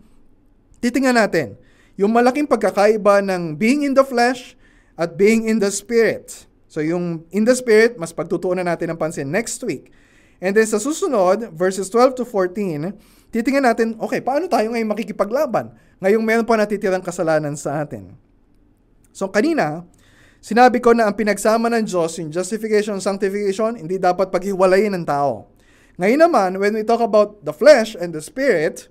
titingnan 0.78 1.18
natin 1.18 1.58
yung 1.98 2.14
malaking 2.14 2.46
pagkakaiba 2.46 3.26
ng 3.26 3.58
being 3.58 3.82
in 3.82 3.98
the 3.98 4.06
flesh 4.06 4.54
at 4.94 5.18
being 5.18 5.50
in 5.50 5.58
the 5.58 5.74
spirit. 5.74 6.46
So 6.70 6.86
yung 6.86 7.26
in 7.34 7.42
the 7.42 7.58
spirit, 7.58 7.98
mas 7.98 8.14
pagtutuunan 8.14 8.62
natin 8.62 8.94
ng 8.94 9.00
pansin 9.02 9.26
next 9.34 9.58
week. 9.66 9.90
And 10.38 10.54
then 10.54 10.70
sa 10.70 10.78
susunod, 10.78 11.50
verses 11.58 11.90
12 11.90 12.22
to 12.22 12.24
14, 12.30 12.94
titingnan 13.34 13.66
natin, 13.66 13.88
okay, 13.98 14.22
paano 14.22 14.46
tayo 14.46 14.70
ngayon 14.70 14.86
makikipaglaban? 14.86 15.74
Ngayong 15.98 16.22
meron 16.22 16.46
pa 16.46 16.62
natitirang 16.62 17.02
kasalanan 17.02 17.58
sa 17.58 17.82
atin. 17.82 18.14
So 19.10 19.26
kanina, 19.34 19.82
sinabi 20.38 20.78
ko 20.78 20.94
na 20.94 21.10
ang 21.10 21.18
pinagsama 21.18 21.74
ng 21.74 21.90
Diyos, 21.90 22.22
yung 22.22 22.30
justification, 22.30 23.02
sanctification, 23.02 23.82
hindi 23.82 23.98
dapat 23.98 24.30
paghiwalayin 24.30 24.94
ng 24.94 25.06
tao. 25.10 25.57
Ngayon 25.98 26.30
naman, 26.30 26.62
when 26.62 26.78
we 26.78 26.86
talk 26.86 27.02
about 27.02 27.42
the 27.42 27.50
flesh 27.50 27.98
and 27.98 28.14
the 28.14 28.22
spirit, 28.22 28.86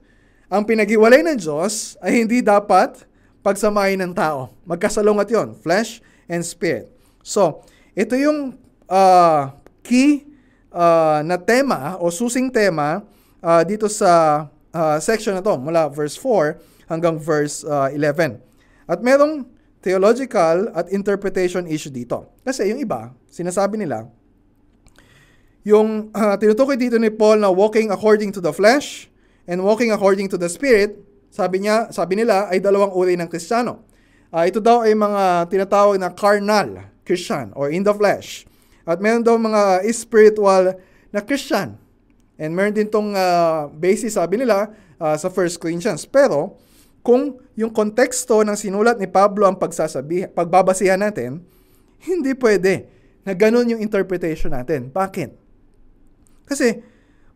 ang 0.50 0.66
pinaghiwalay 0.66 1.22
ng 1.22 1.38
Diyos 1.38 1.94
ay 2.02 2.26
hindi 2.26 2.42
dapat 2.42 3.06
pagsamahin 3.46 4.02
ng 4.02 4.10
tao. 4.10 4.50
Magkasalungat 4.66 5.30
yon 5.30 5.54
flesh 5.54 6.02
and 6.26 6.42
spirit. 6.42 6.90
So, 7.22 7.62
ito 7.94 8.18
yung 8.18 8.58
uh, 8.90 9.54
key 9.86 10.26
uh, 10.74 11.22
na 11.22 11.38
tema 11.38 11.94
o 12.02 12.10
susing 12.10 12.50
tema 12.50 13.06
uh, 13.38 13.62
dito 13.62 13.86
sa 13.86 14.46
uh, 14.74 14.98
section 14.98 15.38
na 15.38 15.46
to 15.46 15.54
mula 15.54 15.86
verse 15.86 16.18
4 16.18 16.90
hanggang 16.90 17.22
verse 17.22 17.62
uh, 17.62 17.86
11. 17.94 18.42
At 18.90 18.98
merong 18.98 19.46
theological 19.78 20.74
at 20.74 20.90
interpretation 20.90 21.70
issue 21.70 21.94
dito. 21.94 22.34
Kasi 22.42 22.66
yung 22.66 22.82
iba, 22.82 23.14
sinasabi 23.30 23.78
nila, 23.78 24.10
yung 25.66 26.14
uh, 26.14 26.38
tinutukoy 26.38 26.78
dito 26.78 26.94
ni 26.94 27.10
Paul 27.10 27.42
na 27.42 27.50
walking 27.50 27.90
according 27.90 28.30
to 28.30 28.38
the 28.38 28.54
flesh 28.54 29.10
and 29.50 29.58
walking 29.58 29.90
according 29.90 30.30
to 30.30 30.38
the 30.38 30.46
spirit, 30.46 30.94
sabi 31.26 31.66
niya, 31.66 31.90
sabi 31.90 32.22
nila 32.22 32.46
ay 32.46 32.62
dalawang 32.62 32.94
uri 32.94 33.18
ng 33.18 33.26
Kristiyano. 33.26 33.82
Uh, 34.30 34.46
ito 34.46 34.62
daw 34.62 34.86
ay 34.86 34.94
mga 34.94 35.50
tinatawag 35.50 35.98
na 35.98 36.14
carnal 36.14 36.86
Christian 37.02 37.50
or 37.58 37.74
in 37.74 37.82
the 37.82 37.90
flesh. 37.90 38.46
At 38.86 39.02
meron 39.02 39.26
daw 39.26 39.34
mga 39.34 39.82
spiritual 39.90 40.78
na 41.10 41.18
Christian. 41.18 41.74
And 42.38 42.54
meron 42.54 42.70
din 42.70 42.86
tong 42.86 43.10
uh, 43.18 43.66
basis, 43.74 44.14
sabi 44.14 44.38
nila, 44.38 44.70
uh, 45.02 45.18
sa 45.18 45.26
1 45.26 45.58
Corinthians. 45.58 46.06
Pero, 46.06 46.62
kung 47.02 47.42
yung 47.58 47.74
konteksto 47.74 48.46
ng 48.46 48.54
sinulat 48.54 49.02
ni 49.02 49.10
Pablo 49.10 49.50
ang 49.50 49.58
pagsasabi, 49.58 50.30
pagbabasihan 50.30 51.02
natin, 51.02 51.42
hindi 52.06 52.38
pwede 52.38 52.86
na 53.26 53.34
ganun 53.34 53.66
yung 53.66 53.82
interpretation 53.82 54.54
natin. 54.54 54.94
Bakit? 54.94 55.45
Kasi 56.46 56.80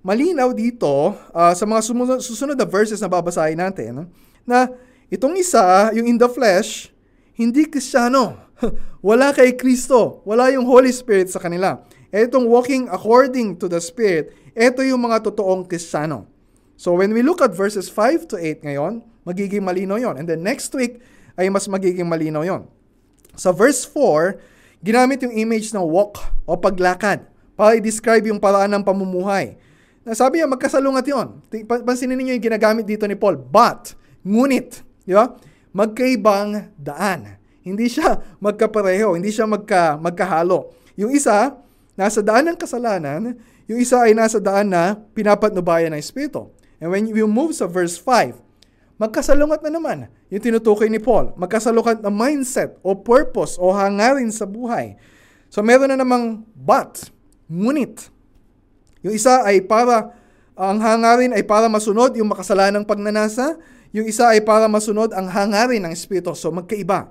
malinaw 0.00 0.54
dito 0.56 1.12
uh, 1.34 1.52
sa 1.52 1.64
mga 1.68 1.80
susunod 2.22 2.56
na 2.56 2.64
verses 2.64 3.02
na 3.02 3.10
babasahin 3.10 3.58
natin 3.58 4.08
na 4.48 4.70
itong 5.12 5.36
isa, 5.36 5.92
yung 5.92 6.08
in 6.08 6.16
the 6.16 6.30
flesh, 6.30 6.88
hindi 7.36 7.68
kristyano. 7.68 8.38
wala 9.10 9.32
kay 9.32 9.56
Kristo. 9.56 10.24
Wala 10.24 10.52
yung 10.52 10.64
Holy 10.64 10.92
Spirit 10.92 11.28
sa 11.32 11.40
kanila. 11.40 11.82
Itong 12.10 12.48
walking 12.48 12.88
according 12.90 13.56
to 13.56 13.70
the 13.70 13.80
Spirit, 13.80 14.32
ito 14.52 14.82
yung 14.82 15.04
mga 15.04 15.30
totoong 15.30 15.66
kristyano. 15.68 16.26
So 16.80 16.96
when 16.96 17.12
we 17.12 17.20
look 17.20 17.44
at 17.44 17.52
verses 17.52 17.92
5 17.92 18.32
to 18.32 18.36
8 18.40 18.64
ngayon, 18.64 19.04
magiging 19.28 19.62
malinaw 19.62 20.00
yon. 20.00 20.16
And 20.16 20.26
then 20.26 20.40
next 20.40 20.72
week 20.72 20.98
ay 21.36 21.52
mas 21.52 21.68
magiging 21.68 22.08
malinaw 22.08 22.42
yon. 22.42 22.66
Sa 23.36 23.52
verse 23.54 23.86
4, 23.86 24.40
ginamit 24.82 25.22
yung 25.22 25.34
image 25.36 25.70
ng 25.76 25.84
walk 25.84 26.18
o 26.48 26.56
paglakad 26.56 27.29
para 27.60 27.76
i-describe 27.76 28.32
yung 28.32 28.40
paraan 28.40 28.72
ng 28.72 28.80
pamumuhay. 28.80 29.60
Sabi 30.16 30.40
niya, 30.40 30.48
magkasalungat 30.48 31.04
yon. 31.04 31.44
Pansinin 31.68 32.16
niyo 32.16 32.32
yung 32.32 32.46
ginagamit 32.48 32.88
dito 32.88 33.04
ni 33.04 33.12
Paul. 33.12 33.36
But, 33.36 33.92
ngunit, 34.24 34.80
di 35.04 35.12
ba? 35.12 35.36
Magkaibang 35.76 36.72
daan. 36.80 37.36
Hindi 37.60 37.92
siya 37.92 38.16
magkapareho, 38.48 39.12
hindi 39.12 39.28
siya 39.28 39.44
magka, 39.44 40.00
magkahalo. 40.00 40.72
Yung 40.96 41.12
isa, 41.12 41.52
nasa 42.00 42.24
daan 42.24 42.48
ng 42.48 42.56
kasalanan, 42.56 43.36
yung 43.68 43.76
isa 43.76 44.08
ay 44.08 44.16
nasa 44.16 44.40
daan 44.40 44.72
na 44.72 44.96
pinapatnubayan 45.12 45.92
ng 45.92 46.00
Espiritu. 46.00 46.48
And 46.80 46.88
when 46.88 47.12
you 47.12 47.28
move 47.28 47.52
sa 47.52 47.68
verse 47.68 48.00
5, 48.00 48.40
magkasalungat 48.96 49.60
na 49.68 49.70
naman 49.76 50.08
yung 50.32 50.40
tinutukoy 50.40 50.88
ni 50.88 50.96
Paul. 50.96 51.36
Magkasalungat 51.36 52.00
na 52.00 52.08
mindset 52.08 52.80
o 52.80 52.96
purpose 52.96 53.60
o 53.60 53.68
hangarin 53.68 54.32
sa 54.32 54.48
buhay. 54.48 54.96
So 55.52 55.60
meron 55.60 55.92
na 55.92 56.00
namang 56.00 56.40
but, 56.56 57.19
ngunit. 57.50 58.08
Yung 59.02 59.12
isa 59.12 59.42
ay 59.42 59.66
para, 59.66 60.14
ang 60.54 60.78
hangarin 60.78 61.34
ay 61.34 61.42
para 61.42 61.66
masunod 61.66 62.14
yung 62.14 62.30
makasalanang 62.30 62.86
pagnanasa. 62.86 63.58
Yung 63.90 64.06
isa 64.06 64.30
ay 64.30 64.46
para 64.46 64.70
masunod 64.70 65.10
ang 65.10 65.26
hangarin 65.26 65.82
ng 65.82 65.92
Espiritu. 65.92 66.30
So 66.38 66.54
magkaiba. 66.54 67.10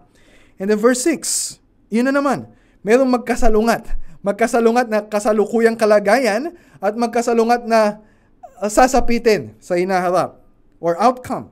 And 0.56 0.71
then 0.71 0.80
verse 0.80 1.04
6, 1.04 1.60
yun 1.91 2.08
na 2.08 2.15
naman. 2.15 2.47
Merong 2.86 3.10
magkasalungat. 3.19 3.91
Magkasalungat 4.23 4.88
na 4.88 5.04
kasalukuyang 5.04 5.75
kalagayan 5.75 6.56
at 6.80 6.95
magkasalungat 6.95 7.67
na 7.67 7.99
uh, 8.60 8.69
sasapitin 8.71 9.56
sa 9.60 9.75
hinaharap 9.75 10.39
or 10.80 10.95
outcome. 10.99 11.52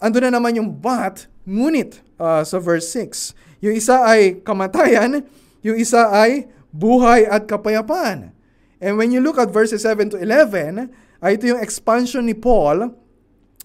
Ando 0.00 0.16
na 0.20 0.32
naman 0.32 0.56
yung 0.56 0.72
but, 0.72 1.28
ngunit 1.44 2.00
uh, 2.16 2.40
sa 2.40 2.56
verse 2.56 2.88
6. 2.96 3.36
Yung 3.60 3.76
isa 3.76 4.00
ay 4.00 4.40
kamatayan, 4.40 5.24
yung 5.60 5.76
isa 5.76 6.08
ay 6.08 6.48
buhay 6.70 7.26
at 7.26 7.46
kapayapaan. 7.46 8.34
And 8.80 8.96
when 8.96 9.12
you 9.12 9.20
look 9.20 9.36
at 9.36 9.52
verses 9.52 9.84
7 9.84 10.14
to 10.14 10.18
11, 10.18 10.88
ay 11.20 11.36
ito 11.36 11.52
yung 11.52 11.60
expansion 11.60 12.24
ni 12.24 12.32
Paul, 12.32 12.88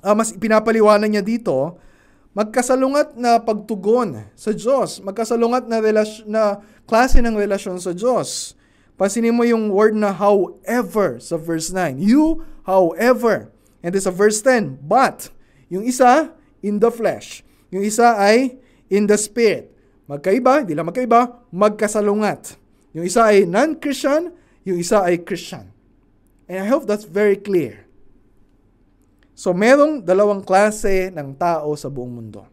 uh, 0.03 0.15
mas 0.15 0.35
pinapaliwanag 0.35 1.07
niya 1.07 1.23
dito, 1.23 1.79
magkasalungat 2.35 3.15
na 3.15 3.39
pagtugon 3.39 4.27
sa 4.35 4.51
Diyos, 4.51 4.99
magkasalungat 4.99 5.71
na, 5.71 5.79
relasyon, 5.79 6.25
na 6.27 6.59
klase 6.83 7.23
ng 7.23 7.39
relasyon 7.39 7.79
sa 7.79 7.95
Diyos. 7.95 8.59
Pansinin 8.99 9.35
mo 9.35 9.47
yung 9.47 9.71
word 9.71 9.95
na 9.95 10.11
however 10.11 11.19
sa 11.23 11.39
verse 11.39 11.71
9. 11.71 11.99
You, 11.99 12.43
however. 12.67 13.51
And 13.79 13.95
this 13.95 14.07
sa 14.07 14.11
verse 14.11 14.43
10, 14.43 14.83
but. 14.83 15.31
Yung 15.71 15.87
isa, 15.87 16.35
in 16.65 16.81
the 16.81 16.89
flesh. 16.89 17.45
Yung 17.69 17.85
isa 17.85 18.17
ay 18.17 18.57
in 18.89 19.05
the 19.05 19.15
spirit. 19.15 19.69
Magkaiba, 20.09 20.65
hindi 20.65 20.73
lang 20.73 20.89
magkaiba, 20.89 21.45
magkasalungat. 21.53 22.57
Yung 22.95 23.03
isa 23.03 23.27
ay 23.27 23.43
non-Christian, 23.43 24.31
yung 24.63 24.79
isa 24.79 25.03
ay 25.03 25.19
Christian. 25.19 25.67
And 26.47 26.63
I 26.63 26.67
hope 26.71 26.88
that's 26.88 27.03
very 27.03 27.36
clear. 27.36 27.84
So, 29.36 29.51
merong 29.51 29.99
dalawang 29.99 30.47
klase 30.47 31.12
ng 31.12 31.36
tao 31.36 31.75
sa 31.75 31.91
buong 31.91 32.08
mundo. 32.08 32.47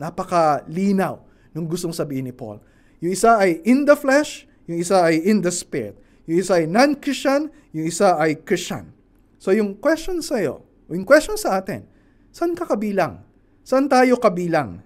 Napaka-linaw 0.00 1.20
nung 1.52 1.68
gustong 1.68 1.92
sabihin 1.92 2.24
ni 2.24 2.34
Paul. 2.34 2.64
Yung 3.04 3.12
isa 3.12 3.36
ay 3.36 3.60
in 3.68 3.84
the 3.84 3.92
flesh, 3.92 4.48
yung 4.64 4.80
isa 4.80 5.04
ay 5.04 5.20
in 5.20 5.44
the 5.44 5.52
spirit. 5.52 6.00
Yung 6.24 6.40
isa 6.40 6.56
ay 6.56 6.64
non-Christian, 6.64 7.52
yung 7.76 7.84
isa 7.84 8.16
ay 8.16 8.40
Christian. 8.40 8.96
So, 9.36 9.52
yung 9.52 9.76
question 9.76 10.24
sa 10.24 10.40
iyo, 10.40 10.64
yung 10.88 11.04
question 11.04 11.36
sa 11.36 11.60
atin, 11.60 11.84
saan 12.32 12.56
ka 12.56 12.64
kabilang? 12.64 13.20
Saan 13.60 13.92
tayo 13.92 14.16
kabilang? 14.16 14.80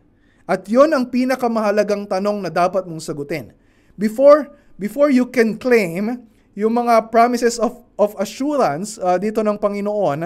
At 0.50 0.66
yon 0.66 0.90
ang 0.94 1.08
pinakamahalagang 1.08 2.10
tanong 2.10 2.42
na 2.42 2.50
dapat 2.50 2.84
mong 2.84 3.02
sagutin. 3.02 3.55
Before, 3.96 4.52
before 4.76 5.08
you 5.08 5.28
can 5.28 5.56
claim 5.56 6.28
yung 6.56 6.72
mga 6.76 7.12
promises 7.12 7.60
of, 7.60 7.84
of 7.96 8.16
assurance 8.16 8.96
uh, 9.00 9.16
dito 9.20 9.44
ng 9.44 9.56
Panginoon, 9.60 10.20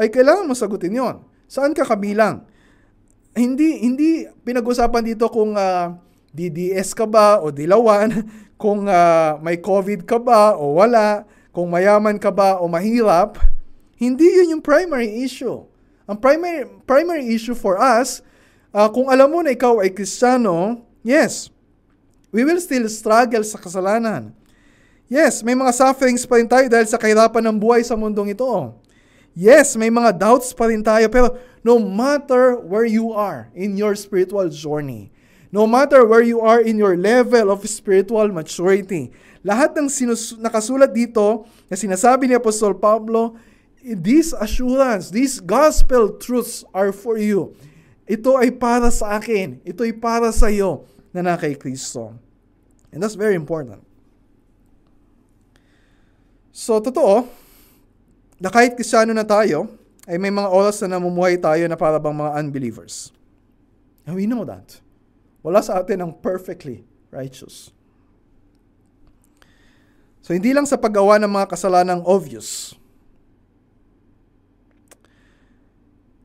ay 0.00 0.08
kailangan 0.08 0.48
mo 0.48 0.56
sagutin 0.56 0.96
yon. 0.96 1.16
Saan 1.48 1.76
ka 1.76 1.84
kabilang? 1.84 2.44
Hindi, 3.36 3.84
hindi 3.84 4.26
pinag-usapan 4.26 5.04
dito 5.04 5.28
kung 5.28 5.54
uh, 5.54 5.94
DDS 6.32 6.96
ka 6.96 7.04
ba 7.04 7.38
o 7.40 7.52
dilawan, 7.52 8.24
kung 8.62 8.88
uh, 8.88 9.40
may 9.40 9.60
COVID 9.60 10.04
ka 10.04 10.18
ba 10.20 10.56
o 10.56 10.76
wala, 10.80 11.24
kung 11.52 11.68
mayaman 11.68 12.16
ka 12.16 12.32
ba 12.32 12.58
o 12.60 12.68
mahirap. 12.68 13.40
Hindi 14.00 14.24
yun 14.40 14.58
yung 14.58 14.64
primary 14.64 15.20
issue. 15.20 15.64
Ang 16.08 16.18
primary, 16.18 16.66
primary 16.88 17.28
issue 17.30 17.54
for 17.54 17.76
us 17.76 18.24
Uh, 18.70 18.86
kung 18.86 19.10
alam 19.10 19.26
mo 19.26 19.42
na 19.42 19.50
ikaw 19.50 19.82
ay 19.82 19.90
Kristiyano, 19.90 20.86
yes, 21.02 21.50
we 22.30 22.46
will 22.46 22.58
still 22.62 22.86
struggle 22.86 23.42
sa 23.42 23.58
kasalanan. 23.58 24.34
Yes, 25.10 25.42
may 25.42 25.58
mga 25.58 25.74
sufferings 25.74 26.22
pa 26.22 26.38
rin 26.38 26.46
tayo 26.46 26.70
dahil 26.70 26.86
sa 26.86 26.94
kahirapan 26.94 27.42
ng 27.50 27.56
buhay 27.58 27.82
sa 27.82 27.98
mundong 27.98 28.30
ito. 28.30 28.46
Yes, 29.34 29.74
may 29.74 29.90
mga 29.90 30.14
doubts 30.14 30.54
pa 30.54 30.70
rin 30.70 30.86
tayo, 30.86 31.10
pero 31.10 31.34
no 31.66 31.82
matter 31.82 32.54
where 32.62 32.86
you 32.86 33.10
are 33.10 33.50
in 33.54 33.74
your 33.74 33.98
spiritual 33.98 34.46
journey, 34.50 35.10
no 35.50 35.66
matter 35.66 36.06
where 36.06 36.22
you 36.22 36.38
are 36.38 36.62
in 36.62 36.78
your 36.78 36.94
level 36.94 37.50
of 37.50 37.66
spiritual 37.66 38.30
maturity, 38.30 39.10
lahat 39.42 39.74
ng 39.74 39.90
sinus- 39.90 40.38
nakasulat 40.38 40.94
dito 40.94 41.42
na 41.66 41.74
sinasabi 41.74 42.30
ni 42.30 42.38
Apostol 42.38 42.78
Pablo, 42.78 43.34
these 43.82 44.30
assurance, 44.38 45.10
these 45.10 45.42
gospel 45.42 46.14
truths 46.22 46.62
are 46.70 46.94
for 46.94 47.18
you. 47.18 47.50
Ito 48.06 48.38
ay 48.38 48.54
para 48.54 48.90
sa 48.94 49.18
akin. 49.18 49.58
Ito 49.66 49.86
ay 49.86 49.94
para 49.94 50.30
sa 50.30 50.50
iyo 50.50 50.86
na 51.10 51.20
na 51.22 51.34
kay 51.38 51.54
Kristo. 51.58 52.14
And 52.90 53.02
that's 53.02 53.18
very 53.18 53.34
important. 53.38 53.82
So, 56.50 56.82
totoo, 56.82 57.30
na 58.42 58.50
kahit 58.50 58.74
kristyano 58.74 59.14
na 59.14 59.22
tayo, 59.22 59.70
ay 60.10 60.18
may 60.18 60.34
mga 60.34 60.50
oras 60.50 60.82
na 60.82 60.98
namumuhay 60.98 61.38
tayo 61.38 61.62
na 61.70 61.78
para 61.78 62.02
bang 62.02 62.16
mga 62.16 62.32
unbelievers. 62.42 63.14
And 64.08 64.18
we 64.18 64.26
know 64.26 64.42
that. 64.42 64.82
Wala 65.40 65.62
sa 65.62 65.78
atin 65.78 66.02
ang 66.02 66.12
perfectly 66.18 66.82
righteous. 67.14 67.70
So, 70.20 70.34
hindi 70.34 70.50
lang 70.50 70.66
sa 70.66 70.78
paggawa 70.78 71.18
ng 71.22 71.30
mga 71.30 71.46
kasalanang 71.48 72.02
obvious, 72.06 72.74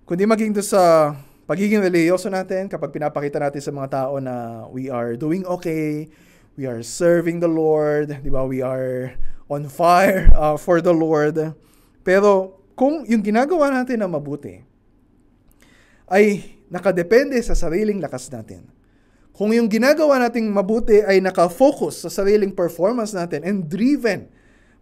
kundi 0.06 0.30
maging 0.30 0.54
doon 0.54 0.68
sa 0.68 1.14
pagiging 1.46 1.82
religyoso 1.82 2.30
natin, 2.30 2.66
kapag 2.66 2.94
pinapakita 2.94 3.38
natin 3.38 3.62
sa 3.62 3.72
mga 3.74 3.90
tao 3.90 4.18
na 4.18 4.66
we 4.70 4.90
are 4.90 5.14
doing 5.14 5.46
okay, 5.46 6.10
we 6.58 6.66
are 6.66 6.82
serving 6.82 7.42
the 7.42 7.50
Lord, 7.50 8.22
di 8.22 8.30
ba? 8.34 8.46
We 8.46 8.66
are 8.66 9.14
on 9.50 9.70
fire 9.70 10.30
uh, 10.38 10.58
for 10.58 10.82
the 10.82 10.94
Lord. 10.94 11.38
Pero 12.02 12.62
kung 12.74 13.06
yung 13.06 13.22
ginagawa 13.24 13.72
natin 13.72 14.02
na 14.02 14.10
mabuti 14.10 14.62
ay 16.10 16.58
nakadepende 16.70 17.38
sa 17.42 17.54
sariling 17.54 18.02
lakas 18.02 18.30
natin. 18.30 18.66
Kung 19.36 19.52
yung 19.52 19.68
ginagawa 19.68 20.16
nating 20.22 20.48
mabuti 20.48 21.04
ay 21.04 21.20
nakafocus 21.20 22.08
sa 22.08 22.10
sariling 22.10 22.56
performance 22.56 23.12
natin 23.12 23.44
and 23.44 23.68
driven 23.68 24.32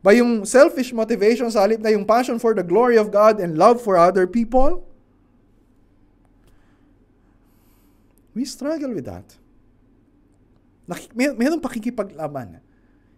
by 0.05 0.13
yung 0.13 0.45
selfish 0.45 0.93
motivation 0.93 1.49
sa 1.49 1.65
halip 1.65 1.81
na 1.81 1.89
yung 1.89 2.05
passion 2.05 2.37
for 2.37 2.53
the 2.53 2.61
glory 2.61 2.99
of 2.99 3.09
God 3.09 3.41
and 3.41 3.57
love 3.57 3.81
for 3.81 3.97
other 3.97 4.29
people, 4.29 4.85
We 8.33 8.45
struggle 8.49 8.93
with 8.93 9.05
that. 9.05 9.37
Nakik- 10.89 11.13
may, 11.15 11.31
mayroong 11.31 11.61
pakikipaglaban. 11.61 12.59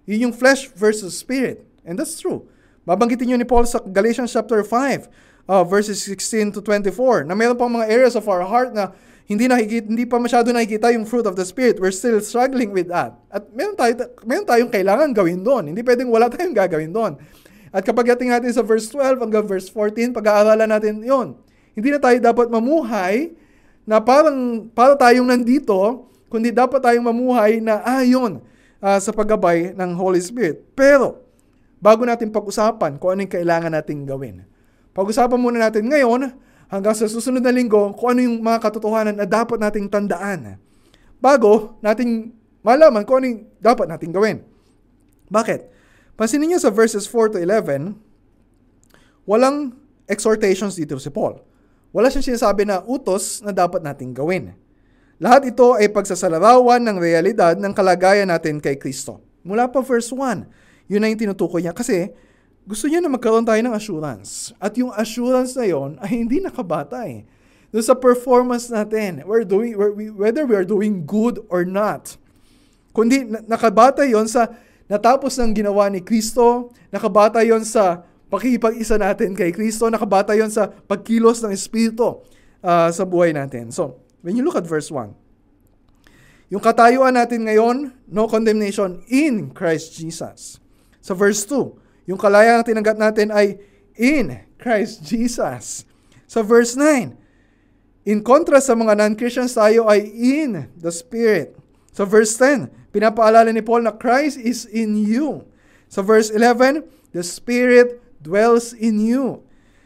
Yun 0.06 0.30
yung 0.30 0.36
flesh 0.36 0.70
versus 0.76 1.18
spirit. 1.18 1.66
And 1.82 1.98
that's 1.98 2.20
true. 2.22 2.46
Babanggitin 2.86 3.34
nyo 3.34 3.38
ni 3.42 3.48
Paul 3.48 3.66
sa 3.66 3.82
Galatians 3.82 4.30
chapter 4.30 4.62
5, 4.62 5.10
uh, 5.50 5.66
verses 5.66 5.98
16 6.06 6.54
to 6.54 6.60
24, 6.62 7.26
na 7.26 7.34
mayroon 7.34 7.58
pang 7.58 7.74
mga 7.74 7.90
areas 7.90 8.14
of 8.14 8.30
our 8.30 8.46
heart 8.46 8.70
na 8.78 8.94
hindi 9.26 9.50
nakikita, 9.50 9.90
hindi 9.90 10.06
pa 10.06 10.22
masyado 10.22 10.54
nakikita 10.54 10.94
yung 10.94 11.10
fruit 11.10 11.26
of 11.26 11.34
the 11.34 11.42
Spirit. 11.42 11.82
We're 11.82 11.96
still 11.96 12.22
struggling 12.22 12.70
with 12.70 12.94
that. 12.94 13.18
At 13.34 13.50
meron, 13.50 13.74
tayo, 13.74 14.14
meron 14.22 14.46
tayong 14.46 14.70
kailangan 14.70 15.10
gawin 15.18 15.42
doon. 15.42 15.74
Hindi 15.74 15.82
pwedeng 15.82 16.14
wala 16.14 16.30
tayong 16.30 16.54
gagawin 16.54 16.94
doon. 16.94 17.18
At 17.74 17.82
kapag 17.82 18.14
ating 18.14 18.30
natin 18.30 18.54
sa 18.54 18.62
verse 18.62 18.86
12 18.94 19.26
hanggang 19.26 19.50
verse 19.50 19.66
14, 19.74 20.14
pag-aaralan 20.14 20.70
natin 20.70 21.02
yon. 21.02 21.34
Hindi 21.74 21.90
na 21.90 22.00
tayo 22.00 22.16
dapat 22.22 22.48
mamuhay 22.54 23.34
na 23.86 24.02
parang 24.02 24.66
para 24.74 24.98
tayong 24.98 25.30
nandito, 25.30 26.10
kundi 26.28 26.50
dapat 26.50 26.82
tayong 26.82 27.06
mamuhay 27.06 27.62
na 27.62 27.86
ayon 27.86 28.42
uh, 28.82 28.98
sa 28.98 29.14
paggabay 29.14 29.78
ng 29.78 29.92
Holy 29.94 30.20
Spirit. 30.20 30.66
Pero, 30.74 31.22
bago 31.78 32.02
natin 32.04 32.34
pag-usapan 32.34 32.98
kung 32.98 33.14
ano 33.14 33.24
yung 33.24 33.34
kailangan 33.34 33.72
nating 33.78 34.10
gawin, 34.10 34.42
pag-usapan 34.92 35.38
muna 35.38 35.70
natin 35.70 35.86
ngayon, 35.86 36.34
hanggang 36.66 36.98
sa 36.98 37.06
susunod 37.06 37.46
na 37.46 37.54
linggo, 37.54 37.94
kung 37.94 38.18
ano 38.18 38.26
yung 38.26 38.42
mga 38.42 38.58
katotohanan 38.58 39.16
na 39.16 39.30
dapat 39.30 39.62
nating 39.62 39.86
tandaan 39.86 40.58
bago 41.22 41.78
nating 41.80 42.34
malaman 42.66 43.06
kung 43.06 43.22
ano 43.22 43.26
yung 43.30 43.42
dapat 43.62 43.86
nating 43.86 44.12
gawin. 44.12 44.42
Bakit? 45.30 45.74
Pansinin 46.18 46.58
niyo 46.58 46.60
sa 46.62 46.74
verses 46.74 47.06
4 47.06 47.38
to 47.38 47.38
11, 47.38 47.94
walang 49.30 49.78
exhortations 50.10 50.74
dito 50.74 50.98
si 50.98 51.14
Paul 51.14 51.38
wala 51.96 52.12
siyang 52.12 52.36
sinasabi 52.36 52.68
na 52.68 52.84
utos 52.84 53.40
na 53.40 53.56
dapat 53.56 53.80
nating 53.80 54.12
gawin. 54.12 54.52
Lahat 55.16 55.48
ito 55.48 55.80
ay 55.80 55.88
pagsasalarawan 55.88 56.84
ng 56.84 57.00
realidad 57.00 57.56
ng 57.56 57.72
kalagayan 57.72 58.28
natin 58.28 58.60
kay 58.60 58.76
Kristo. 58.76 59.24
Mula 59.48 59.72
pa 59.72 59.80
verse 59.80 60.12
1, 60.12 60.92
yun 60.92 61.00
na 61.00 61.08
yung 61.08 61.22
tinutukoy 61.24 61.64
niya 61.64 61.72
kasi 61.72 62.12
gusto 62.68 62.92
niya 62.92 63.00
na 63.00 63.08
magkaroon 63.08 63.48
tayo 63.48 63.62
ng 63.64 63.72
assurance. 63.72 64.52
At 64.60 64.76
yung 64.76 64.92
assurance 64.92 65.56
na 65.56 65.72
yon 65.72 65.96
ay 66.04 66.20
hindi 66.20 66.44
nakabatay. 66.44 67.24
Doon 67.72 67.86
sa 67.86 67.96
performance 67.96 68.68
natin, 68.68 69.24
we're 69.24 69.48
doing, 69.48 69.80
we're, 69.80 69.96
we, 69.96 70.12
whether 70.12 70.44
we 70.44 70.58
are 70.58 70.68
doing 70.68 71.08
good 71.08 71.40
or 71.48 71.64
not. 71.64 72.20
Kundi 72.92 73.24
nakabatay 73.24 74.12
yon 74.12 74.28
sa 74.28 74.52
natapos 74.92 75.40
ng 75.40 75.56
ginawa 75.56 75.88
ni 75.88 76.04
Kristo, 76.04 76.76
nakabatay 76.92 77.56
yon 77.56 77.64
sa 77.64 78.04
pakikipag-isa 78.30 78.98
natin 78.98 79.38
kay 79.38 79.54
Kristo, 79.54 79.90
nakabata 79.90 80.34
yon 80.34 80.50
sa 80.50 80.68
pagkilos 80.68 81.42
ng 81.46 81.52
Espiritu 81.54 82.26
uh, 82.66 82.90
sa 82.90 83.04
buhay 83.06 83.32
natin. 83.32 83.70
So, 83.70 84.02
when 84.26 84.34
you 84.34 84.44
look 84.46 84.58
at 84.58 84.66
verse 84.66 84.90
1, 84.90 85.26
Yung 86.54 86.62
katayuan 86.62 87.18
natin 87.18 87.50
ngayon, 87.50 87.90
no 88.06 88.30
condemnation 88.30 89.02
in 89.10 89.50
Christ 89.50 89.98
Jesus. 89.98 90.62
Sa 91.02 91.18
verse 91.18 91.42
2, 91.50 92.06
yung 92.06 92.22
kalayaan 92.22 92.62
na 92.62 92.66
tinanggap 92.66 92.98
natin 93.02 93.34
ay 93.34 93.58
in 93.98 94.46
Christ 94.62 95.02
Jesus. 95.02 95.90
Sa 96.30 96.46
verse 96.46 96.78
9, 96.78 97.18
in 98.06 98.22
contrast 98.22 98.70
sa 98.70 98.78
mga 98.78 98.94
non-Christians, 98.94 99.58
tayo 99.58 99.90
ay 99.90 100.06
in 100.14 100.70
the 100.78 100.94
Spirit. 100.94 101.58
Sa 101.90 102.06
verse 102.06 102.38
10, 102.38 102.70
pinapaalala 102.94 103.50
ni 103.50 103.66
Paul 103.66 103.90
na 103.90 103.94
Christ 103.94 104.38
is 104.38 104.70
in 104.70 104.94
you. 105.02 105.50
Sa 105.90 106.06
verse 106.06 106.30
11, 106.30 106.86
the 107.10 107.26
Spirit 107.26 108.05
dwells 108.26 108.74
in 108.74 108.98
you. 108.98 109.46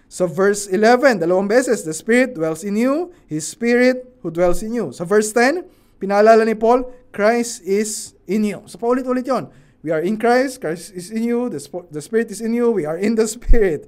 Sa 0.10 0.26
verse 0.26 0.66
11, 0.72 1.22
dalawang 1.22 1.46
beses, 1.46 1.86
the 1.86 1.94
Spirit 1.94 2.34
dwells 2.34 2.66
in 2.66 2.80
you, 2.80 3.14
His 3.30 3.46
Spirit 3.46 4.10
who 4.26 4.34
dwells 4.34 4.66
in 4.66 4.74
you. 4.74 4.90
Sa 4.96 5.06
verse 5.06 5.30
10, 5.36 5.68
pinaalala 6.02 6.48
ni 6.48 6.58
Paul, 6.58 6.88
Christ 7.14 7.62
is 7.68 8.18
in 8.26 8.48
you. 8.48 8.66
So 8.66 8.82
paulit-ulit 8.82 9.28
yon. 9.28 9.52
We 9.86 9.94
are 9.94 10.02
in 10.02 10.18
Christ, 10.18 10.60
Christ 10.60 10.96
is 10.98 11.14
in 11.14 11.24
you, 11.24 11.48
the, 11.48 11.62
the 11.92 12.02
Spirit 12.02 12.32
is 12.34 12.42
in 12.42 12.58
you, 12.58 12.72
we 12.74 12.90
are 12.90 12.98
in 12.98 13.16
the 13.16 13.28
Spirit. 13.30 13.88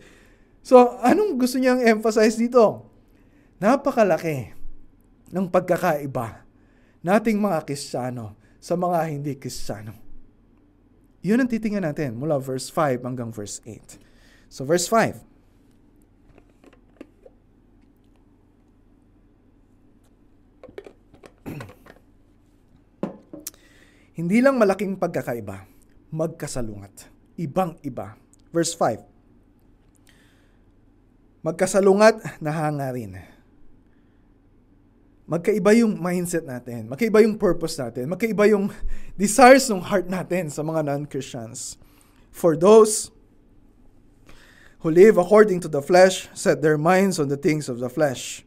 So, 0.61 1.01
anong 1.01 1.41
gusto 1.41 1.57
niyang 1.57 1.81
emphasize 1.81 2.37
dito? 2.37 2.85
Napakalaki 3.57 4.53
ng 5.33 5.49
pagkakaiba 5.49 6.45
nating 7.01 7.41
mga 7.41 7.65
Kristiyano 7.65 8.37
sa 8.61 8.77
mga 8.77 9.09
hindi 9.09 9.33
Kristiyano. 9.35 9.97
Yun 11.25 11.41
ang 11.41 11.49
titingnan 11.49 11.85
natin 11.85 12.17
mula 12.17 12.37
verse 12.37 12.69
5 12.69 13.05
hanggang 13.05 13.33
verse 13.33 13.57
8. 13.65 14.10
So 14.51 14.67
verse 14.67 14.83
5. 14.91 15.15
Hindi 24.19 24.43
lang 24.43 24.59
malaking 24.59 24.99
pagkakaiba, 24.99 25.63
magkasalungat. 26.11 27.07
Ibang-iba. 27.39 28.19
Verse 28.51 28.75
5. 28.75 29.07
Magkasalungat 31.47 32.43
na 32.43 32.51
hangarin. 32.51 33.23
Magkaiba 35.31 35.71
yung 35.79 35.95
mindset 35.95 36.43
natin. 36.43 36.91
Magkaiba 36.91 37.23
yung 37.23 37.39
purpose 37.39 37.79
natin. 37.79 38.11
Magkaiba 38.11 38.51
yung 38.51 38.67
desires 39.15 39.71
ng 39.71 39.79
heart 39.79 40.11
natin 40.11 40.51
sa 40.51 40.59
mga 40.59 40.83
non-Christians. 40.91 41.79
For 42.35 42.59
those 42.59 43.15
who 44.81 44.89
live 44.89 45.17
according 45.17 45.61
to 45.61 45.69
the 45.69 45.81
flesh 45.81 46.25
set 46.33 46.61
their 46.61 46.77
minds 46.77 47.21
on 47.21 47.29
the 47.29 47.37
things 47.37 47.69
of 47.69 47.77
the 47.77 47.89
flesh. 47.89 48.41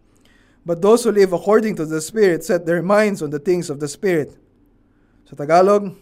But 0.67 0.83
those 0.83 1.07
who 1.07 1.15
live 1.15 1.31
according 1.31 1.79
to 1.79 1.87
the 1.87 2.03
Spirit 2.03 2.43
set 2.43 2.67
their 2.67 2.83
minds 2.83 3.23
on 3.23 3.31
the 3.31 3.39
things 3.39 3.71
of 3.71 3.79
the 3.79 3.87
Spirit. 3.87 4.35
Sa 5.29 5.39
Tagalog, 5.39 5.95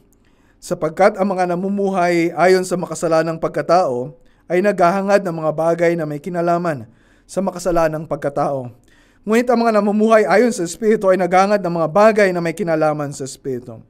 sapagkat 0.62 1.20
ang 1.20 1.36
mga 1.36 1.52
namumuhay 1.52 2.32
ayon 2.32 2.64
sa 2.64 2.78
makasalanang 2.78 3.36
pagkatao 3.36 4.16
ay 4.48 4.64
naghahangad 4.64 5.20
ng 5.20 5.34
mga 5.42 5.52
bagay 5.52 5.92
na 5.98 6.08
may 6.08 6.22
kinalaman 6.22 6.88
sa 7.28 7.44
makasalanang 7.44 8.08
pagkatao. 8.08 8.72
Ngunit 9.22 9.46
ang 9.50 9.58
mga 9.60 9.82
namumuhay 9.82 10.24
ayon 10.26 10.50
sa 10.50 10.64
Espiritu 10.64 11.12
ay 11.12 11.20
naghahangad 11.20 11.60
ng 11.60 11.74
mga 11.76 11.88
bagay 11.92 12.28
na 12.32 12.40
may 12.40 12.56
kinalaman 12.56 13.12
sa 13.12 13.28
Espiritu. 13.28 13.84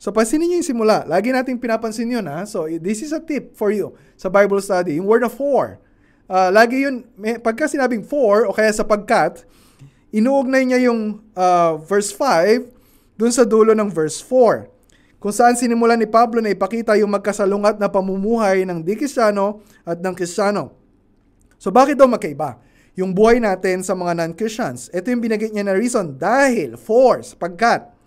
So 0.00 0.08
pansinin 0.08 0.48
niyo 0.48 0.64
yung 0.64 0.70
simula. 0.72 1.04
Lagi 1.04 1.28
nating 1.28 1.60
pinapansin 1.60 2.08
yun 2.08 2.24
ha. 2.24 2.48
So 2.48 2.64
this 2.80 3.04
is 3.04 3.12
a 3.12 3.20
tip 3.20 3.52
for 3.52 3.68
you 3.68 3.92
sa 4.16 4.32
Bible 4.32 4.56
study. 4.64 4.96
Yung 4.96 5.04
word 5.04 5.28
of 5.28 5.36
for. 5.36 5.76
Uh, 6.24 6.48
lagi 6.48 6.88
yun, 6.88 7.04
may, 7.20 7.36
pagka 7.36 7.68
sinabing 7.68 8.00
for 8.00 8.48
o 8.48 8.54
kaya 8.56 8.72
sapagkat, 8.72 9.44
inuugnay 10.08 10.64
niya 10.64 10.88
yung 10.88 11.20
uh, 11.36 11.76
verse 11.84 12.16
5 12.16 12.64
dun 13.20 13.28
sa 13.28 13.44
dulo 13.44 13.76
ng 13.76 13.92
verse 13.92 14.24
4 14.24 15.20
kung 15.20 15.36
saan 15.36 15.52
sinimulan 15.52 16.00
ni 16.00 16.08
Pablo 16.08 16.40
na 16.40 16.48
ipakita 16.48 16.96
yung 16.96 17.12
magkasalungat 17.12 17.76
na 17.76 17.92
pamumuhay 17.92 18.64
ng 18.64 18.80
di 18.80 18.96
Kristiyano 18.96 19.60
at 19.84 20.00
ng 20.00 20.16
Kristiyano. 20.16 20.72
So 21.60 21.68
bakit 21.68 22.00
daw 22.00 22.08
magkaiba? 22.08 22.56
Yung 22.96 23.12
buhay 23.12 23.36
natin 23.36 23.84
sa 23.84 23.92
mga 23.92 24.16
non-Christians. 24.16 24.88
Ito 24.96 25.12
yung 25.12 25.20
binagit 25.20 25.52
niya 25.52 25.68
na 25.68 25.76
reason. 25.76 26.16
Dahil, 26.16 26.80
for, 26.80 27.20
sapagkat, 27.20 27.99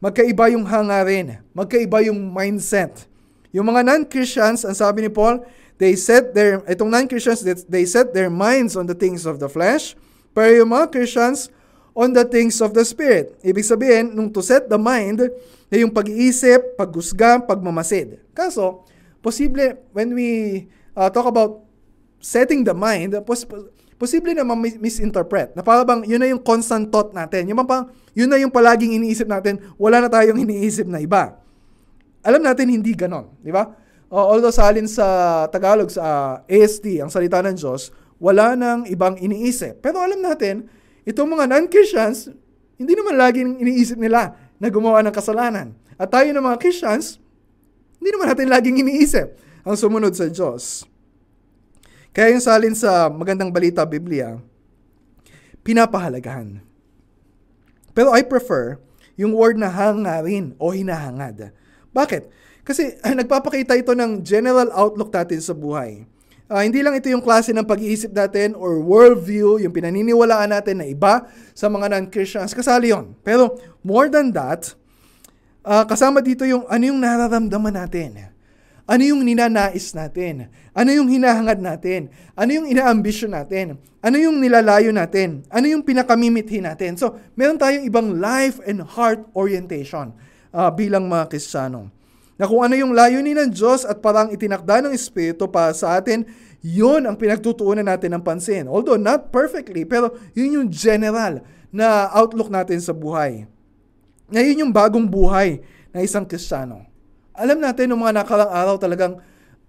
magkaiba 0.00 0.52
yung 0.52 0.64
hangarin, 0.66 1.40
magkaiba 1.56 2.04
yung 2.06 2.18
mindset. 2.30 3.08
Yung 3.52 3.66
mga 3.68 3.86
non-Christians, 3.86 4.68
ang 4.68 4.76
sabi 4.76 5.06
ni 5.06 5.10
Paul, 5.10 5.40
they 5.80 5.96
set 5.96 6.36
their, 6.36 6.60
itong 6.68 6.92
non-Christians, 6.92 7.44
they 7.68 7.84
set 7.88 8.12
their 8.12 8.28
minds 8.28 8.76
on 8.76 8.84
the 8.84 8.96
things 8.96 9.24
of 9.24 9.40
the 9.40 9.48
flesh, 9.48 9.96
pero 10.36 10.52
yung 10.52 10.72
mga 10.72 10.92
Christians, 10.92 11.48
on 11.96 12.12
the 12.12 12.28
things 12.28 12.60
of 12.60 12.76
the 12.76 12.84
Spirit. 12.84 13.32
Ibig 13.40 13.64
sabihin, 13.64 14.12
nung 14.12 14.28
to 14.28 14.44
set 14.44 14.68
the 14.68 14.76
mind, 14.76 15.32
na 15.72 15.76
yung 15.80 15.88
pag-iisip, 15.88 16.76
paghusga, 16.76 17.40
pagmamasid. 17.40 18.20
Kaso, 18.36 18.84
posible, 19.24 19.80
when 19.96 20.12
we 20.12 20.30
uh, 20.92 21.08
talk 21.08 21.24
about 21.24 21.64
setting 22.20 22.62
the 22.62 22.76
mind, 22.76 23.16
pos- 23.24 23.48
posible 23.96 24.32
na 24.36 24.44
misinterpret. 24.80 25.56
Na 25.56 25.64
parang 25.64 25.84
bang, 25.88 26.00
yun 26.04 26.20
na 26.20 26.28
yung 26.28 26.40
constant 26.40 26.88
thought 26.88 27.16
natin. 27.16 27.48
Yung 27.48 27.60
pang, 27.64 27.88
yun 28.12 28.28
na 28.28 28.36
yung 28.40 28.52
palaging 28.52 28.96
iniisip 28.96 29.28
natin, 29.28 29.60
wala 29.80 30.04
na 30.04 30.08
tayong 30.08 30.40
iniisip 30.44 30.88
na 30.88 31.00
iba. 31.00 31.36
Alam 32.24 32.44
natin 32.44 32.68
hindi 32.68 32.92
ganon, 32.92 33.32
di 33.40 33.54
ba? 33.54 33.70
Uh, 34.06 34.22
although 34.22 34.54
sa 34.54 34.70
alin 34.70 34.86
sa 34.86 35.46
Tagalog, 35.50 35.90
sa 35.90 36.38
uh, 36.42 36.52
AST, 36.52 36.86
ang 37.02 37.10
salita 37.10 37.42
ng 37.42 37.56
Diyos, 37.58 37.90
wala 38.22 38.54
nang 38.54 38.86
ibang 38.86 39.18
iniisip. 39.18 39.82
Pero 39.82 39.98
alam 39.98 40.22
natin, 40.22 40.66
Itong 41.06 41.30
mga 41.30 41.46
non-Christians, 41.46 42.34
hindi 42.74 42.98
naman 42.98 43.14
laging 43.14 43.62
iniisip 43.62 43.94
nila 43.94 44.34
na 44.58 44.66
gumawa 44.66 45.06
ng 45.06 45.14
kasalanan. 45.14 45.70
At 45.94 46.10
tayo 46.10 46.26
ng 46.34 46.42
mga 46.42 46.58
Christians, 46.58 47.22
hindi 48.02 48.10
naman 48.10 48.34
natin 48.34 48.50
laging 48.50 48.76
iniisip 48.82 49.38
ang 49.62 49.78
sumunod 49.78 50.18
sa 50.18 50.26
Diyos. 50.26 50.82
Kaya 52.16 52.32
yung 52.32 52.40
salin 52.40 52.72
sa 52.72 53.12
magandang 53.12 53.52
balita 53.52 53.84
Biblia, 53.84 54.40
pinapahalagahan. 55.60 56.64
Pero 57.92 58.08
I 58.16 58.24
prefer 58.24 58.80
yung 59.20 59.36
word 59.36 59.60
na 59.60 59.68
hangarin 59.68 60.56
o 60.56 60.72
hinahangad. 60.72 61.52
Bakit? 61.92 62.32
Kasi 62.64 62.96
ay, 63.04 63.12
nagpapakita 63.20 63.76
ito 63.76 63.92
ng 63.92 64.24
general 64.24 64.72
outlook 64.72 65.12
natin 65.12 65.44
sa 65.44 65.52
buhay. 65.52 66.08
Uh, 66.48 66.64
hindi 66.64 66.80
lang 66.80 66.96
ito 66.96 67.12
yung 67.12 67.20
klase 67.20 67.52
ng 67.52 67.68
pag-iisip 67.68 68.16
natin 68.16 68.56
or 68.56 68.80
worldview, 68.80 69.60
yung 69.60 69.74
pinaniniwalaan 69.76 70.56
natin 70.56 70.80
na 70.80 70.88
iba 70.88 71.28
sa 71.52 71.68
mga 71.68 71.92
non-Christians. 71.92 72.56
Kasali 72.56 72.96
yon. 72.96 73.12
Pero 73.20 73.60
more 73.84 74.08
than 74.08 74.32
that, 74.32 74.72
uh, 75.68 75.84
kasama 75.84 76.24
dito 76.24 76.48
yung 76.48 76.64
ano 76.64 76.80
yung 76.80 76.96
nararamdaman 76.96 77.76
natin. 77.76 78.35
Ano 78.86 79.02
yung 79.02 79.26
ninanais 79.26 79.98
natin? 79.98 80.46
Ano 80.70 80.94
yung 80.94 81.10
hinahangad 81.10 81.58
natin? 81.58 82.06
Ano 82.38 82.54
yung 82.54 82.70
inaambisyon 82.70 83.34
natin? 83.34 83.82
Ano 83.98 84.14
yung 84.14 84.38
nilalayo 84.38 84.94
natin? 84.94 85.42
Ano 85.50 85.66
yung 85.66 85.82
pinakamimithi 85.82 86.62
natin? 86.62 86.94
So, 86.94 87.18
meron 87.34 87.58
tayong 87.58 87.82
ibang 87.82 88.22
life 88.22 88.62
and 88.62 88.78
heart 88.86 89.26
orientation 89.34 90.14
uh, 90.54 90.70
bilang 90.70 91.10
mga 91.10 91.34
Kristiyano 91.34 91.90
na 92.38 92.46
kung 92.46 92.62
ano 92.62 92.78
yung 92.78 92.94
layunin 92.94 93.34
ng 93.34 93.50
Diyos 93.50 93.82
at 93.82 93.98
parang 93.98 94.30
itinakda 94.30 94.86
ng 94.86 94.94
Espiritu 94.94 95.50
para 95.50 95.74
sa 95.74 95.98
atin, 95.98 96.22
yun 96.62 97.10
ang 97.10 97.18
pinagtutuunan 97.18 97.82
natin 97.82 98.14
ng 98.14 98.22
pansin. 98.22 98.70
Although 98.70 99.00
not 99.00 99.34
perfectly, 99.34 99.82
pero 99.82 100.14
yun 100.30 100.62
yung 100.62 100.68
general 100.70 101.42
na 101.74 102.06
outlook 102.14 102.54
natin 102.54 102.78
sa 102.78 102.94
buhay. 102.94 103.50
Na 104.30 104.46
yun 104.46 104.62
yung 104.62 104.72
bagong 104.72 105.10
buhay 105.10 105.58
na 105.90 106.06
isang 106.06 106.22
Kristiyano. 106.22 106.85
Alam 107.36 107.60
natin, 107.60 107.92
ng 107.92 108.00
mga 108.00 108.24
nakarang 108.24 108.48
araw 108.48 108.80
talagang 108.80 109.20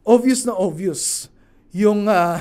obvious 0.08 0.48
na 0.48 0.56
obvious 0.56 1.28
yung 1.76 2.08
uh, 2.08 2.40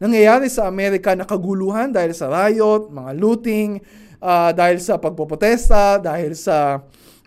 nangyayari 0.00 0.48
sa 0.48 0.64
Amerika 0.64 1.12
na 1.12 1.28
kaguluhan 1.28 1.92
dahil 1.92 2.16
sa 2.16 2.32
riot, 2.32 2.88
mga 2.88 3.12
looting, 3.20 3.84
uh, 4.16 4.48
dahil 4.56 4.80
sa 4.80 4.96
pagpopotesta, 4.96 6.00
dahil 6.00 6.32
sa 6.32 6.80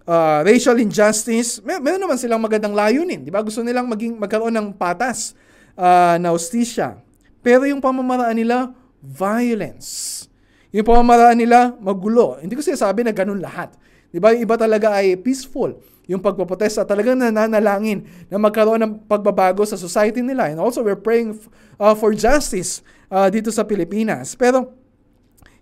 uh, 0.10 0.39
racial 0.41 0.73
injustice, 0.81 1.62
may, 1.62 1.77
meron 1.77 2.01
naman 2.01 2.17
silang 2.17 2.41
magandang 2.41 2.73
layunin. 2.73 3.21
Di 3.21 3.29
ba? 3.29 3.45
Gusto 3.45 3.62
nilang 3.62 3.86
maging, 3.93 4.17
magkaroon 4.17 4.49
ng 4.58 4.73
patas 4.73 5.38
uh, 5.77 6.17
na 6.17 6.34
ustisya. 6.34 6.97
Pero 7.45 7.69
yung 7.69 7.77
pamamaraan 7.77 8.41
nila, 8.41 8.73
violence. 9.05 10.25
Yung 10.73 10.81
pamamaraan 10.81 11.38
nila, 11.38 11.77
magulo. 11.77 12.41
Hindi 12.41 12.58
ko 12.58 12.65
sinasabi 12.65 13.05
na 13.05 13.13
ganun 13.13 13.38
lahat. 13.38 13.69
Di 14.10 14.17
ba? 14.17 14.34
Yung 14.34 14.49
iba 14.49 14.58
talaga 14.58 14.97
ay 14.97 15.13
peaceful. 15.21 15.77
Yung 16.05 16.21
pagpapotesta, 16.21 16.85
talagang 16.85 17.17
nananalangin 17.17 18.05
na 18.29 18.37
magkaroon 18.37 18.81
ng 18.81 18.93
pagbabago 19.09 19.65
sa 19.65 19.77
society 19.77 20.21
nila. 20.21 20.53
And 20.53 20.61
also, 20.61 20.85
we're 20.85 20.99
praying 20.99 21.37
uh, 21.81 21.97
for 21.97 22.13
justice 22.13 22.85
uh, 23.09 23.29
dito 23.29 23.49
sa 23.49 23.65
Pilipinas. 23.65 24.37
Pero, 24.37 24.69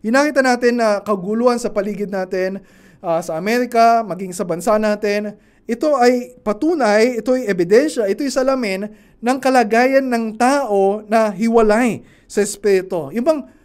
yung 0.04 0.20
nakita 0.20 0.44
natin 0.44 0.84
na 0.84 1.00
kaguluhan 1.00 1.56
sa 1.56 1.72
paligid 1.72 2.12
natin, 2.12 2.60
uh, 3.00 3.24
sa 3.24 3.40
Amerika, 3.40 4.04
maging 4.04 4.36
sa 4.36 4.44
bansa 4.44 4.76
natin, 4.76 5.40
ito 5.64 5.96
ay 5.96 6.36
patunay, 6.44 7.24
ito 7.24 7.40
ay 7.40 7.48
ebidensya, 7.48 8.12
ito 8.12 8.20
ay 8.20 8.32
salamin 8.32 8.92
ng 9.24 9.38
kalagayan 9.40 10.04
ng 10.04 10.36
tao 10.36 11.08
na 11.08 11.32
hiwalay 11.32 12.04
sa 12.28 12.44
Espiritu. 12.44 13.16
Yung 13.16 13.24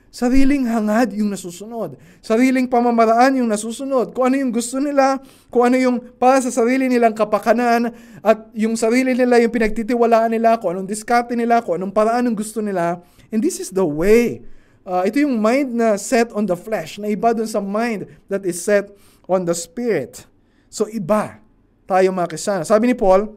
Sariling 0.08 0.64
hangad 0.64 1.12
yung 1.12 1.28
nasusunod. 1.28 2.00
Sariling 2.24 2.64
pamamaraan 2.64 3.44
yung 3.44 3.48
nasusunod. 3.52 4.16
Kung 4.16 4.32
ano 4.32 4.40
yung 4.40 4.52
gusto 4.52 4.80
nila, 4.80 5.20
kung 5.52 5.68
ano 5.68 5.76
yung 5.76 5.96
para 6.16 6.40
sa 6.40 6.48
sarili 6.48 6.88
nilang 6.88 7.12
kapakanan, 7.12 7.92
at 8.24 8.48
yung 8.56 8.72
sarili 8.72 9.12
nila, 9.12 9.36
yung 9.36 9.52
pinagtitiwalaan 9.52 10.32
nila, 10.32 10.56
kung 10.56 10.72
anong 10.72 10.88
diskarte 10.88 11.36
nila, 11.36 11.60
kung 11.60 11.76
anong 11.76 11.92
paraan 11.92 12.24
ng 12.32 12.36
gusto 12.36 12.64
nila. 12.64 13.04
And 13.28 13.44
this 13.44 13.60
is 13.60 13.68
the 13.68 13.84
way. 13.84 14.40
Uh, 14.88 15.04
ito 15.04 15.20
yung 15.20 15.36
mind 15.36 15.76
na 15.76 16.00
set 16.00 16.32
on 16.32 16.48
the 16.48 16.56
flesh, 16.56 16.96
na 16.96 17.12
iba 17.12 17.36
dun 17.36 17.44
sa 17.44 17.60
mind 17.60 18.08
that 18.32 18.48
is 18.48 18.56
set 18.56 18.88
on 19.28 19.44
the 19.44 19.52
spirit. 19.52 20.24
So 20.72 20.88
iba 20.88 21.44
tayo 21.84 22.08
mga 22.08 22.32
kisana. 22.32 22.64
Sabi 22.64 22.88
ni 22.88 22.96
Paul, 22.96 23.36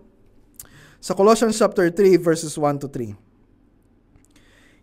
sa 1.03 1.11
Colossians 1.11 1.59
chapter 1.59 1.91
3 1.91 2.15
verses 2.15 2.55
1 2.55 2.83
to 2.83 2.87
3. 2.87 3.30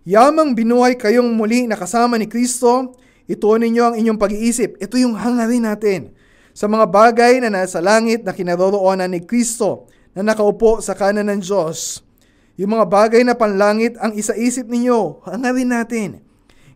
Yamang 0.08 0.56
binuhay 0.56 0.96
kayong 0.96 1.36
muli 1.36 1.68
na 1.68 1.76
kasama 1.76 2.16
ni 2.16 2.24
Kristo, 2.24 2.96
ituon 3.28 3.60
ninyo 3.60 3.92
ang 3.92 3.94
inyong 4.00 4.16
pag-iisip. 4.16 4.80
Ito 4.80 4.96
yung 4.96 5.12
hangarin 5.12 5.68
natin 5.68 6.16
sa 6.56 6.64
mga 6.64 6.88
bagay 6.88 7.44
na 7.44 7.52
nasa 7.52 7.84
langit 7.84 8.24
na 8.24 8.32
kinaroroonan 8.32 9.12
ni 9.12 9.20
Kristo 9.20 9.84
na 10.16 10.24
nakaupo 10.24 10.80
sa 10.80 10.96
kanan 10.96 11.28
ng 11.28 11.44
Diyos. 11.44 12.00
Yung 12.56 12.72
mga 12.72 12.88
bagay 12.88 13.20
na 13.20 13.36
panlangit 13.36 14.00
ang 14.00 14.16
isaisip 14.16 14.64
ninyo, 14.64 15.28
hangarin 15.28 15.76
natin. 15.76 16.24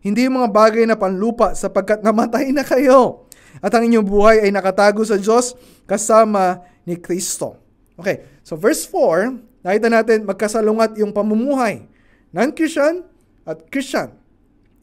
Hindi 0.05 0.29
yung 0.29 0.37
mga 0.37 0.53
bagay 0.53 0.85
na 0.85 0.93
panlupa 0.93 1.57
sapagkat 1.57 2.05
namatay 2.05 2.53
na 2.53 2.61
kayo 2.61 3.25
at 3.65 3.73
ang 3.73 3.81
inyong 3.81 4.05
buhay 4.05 4.45
ay 4.45 4.53
nakatago 4.53 5.01
sa 5.01 5.17
Diyos 5.17 5.57
kasama 5.89 6.61
ni 6.85 7.01
Kristo. 7.01 7.57
Okay, 7.97 8.29
so 8.45 8.53
verse 8.53 8.85
4, 8.85 9.65
nakita 9.65 9.89
natin 9.89 10.21
magkasalungat 10.21 11.01
yung 11.01 11.09
pamumuhay. 11.09 11.89
Non-Christian, 12.29 13.12
at 13.43 13.67
Christian. 13.69 14.11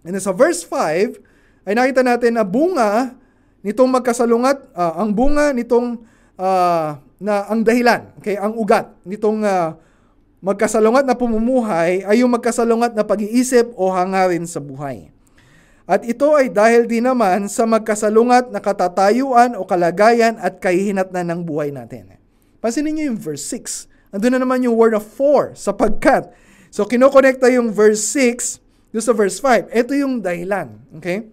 And 0.05 0.17
sa 0.17 0.33
verse 0.33 0.65
5, 0.65 1.69
ay 1.69 1.73
nakita 1.77 2.01
natin 2.01 2.41
na 2.41 2.45
bunga 2.45 3.17
nitong 3.61 3.91
magkasalungat, 3.93 4.73
uh, 4.73 4.97
ang 4.97 5.13
bunga 5.13 5.53
nitong 5.53 6.01
uh, 6.41 6.97
na 7.21 7.35
ang 7.53 7.61
dahilan, 7.61 8.17
okay, 8.17 8.41
ang 8.41 8.57
ugat 8.57 8.89
nitong 9.05 9.45
uh, 9.45 9.77
magkasalungat 10.41 11.05
na 11.05 11.13
pumumuhay 11.13 12.01
ay 12.09 12.25
yung 12.25 12.33
magkasalungat 12.33 12.97
na 12.97 13.05
pag-iisip 13.05 13.77
o 13.77 13.93
hangarin 13.93 14.49
sa 14.49 14.57
buhay. 14.57 15.13
At 15.85 16.07
ito 16.07 16.33
ay 16.33 16.49
dahil 16.49 16.89
din 16.89 17.05
naman 17.05 17.51
sa 17.51 17.69
magkasalungat 17.69 18.49
na 18.49 18.63
katatayuan 18.63 19.53
o 19.59 19.69
kalagayan 19.69 20.41
at 20.41 20.63
kahihinatnan 20.63 21.29
ng 21.29 21.41
buhay 21.45 21.75
natin. 21.75 22.17
Pansinin 22.63 22.95
niyo 22.97 23.05
yung 23.13 23.21
verse 23.21 23.45
6. 23.53 24.15
Andun 24.17 24.39
na 24.39 24.41
naman 24.41 24.65
yung 24.65 24.79
word 24.79 24.97
of 24.97 25.05
for, 25.05 25.53
sapagkat 25.53 26.31
So, 26.71 26.87
kinokonekta 26.87 27.51
yung 27.51 27.75
verse 27.75 28.01
6 28.15 28.63
doon 28.95 29.05
sa 29.05 29.13
verse 29.15 29.43
5. 29.43 29.75
Ito 29.75 29.93
yung 29.99 30.23
dahilan. 30.23 30.79
Okay? 31.03 31.27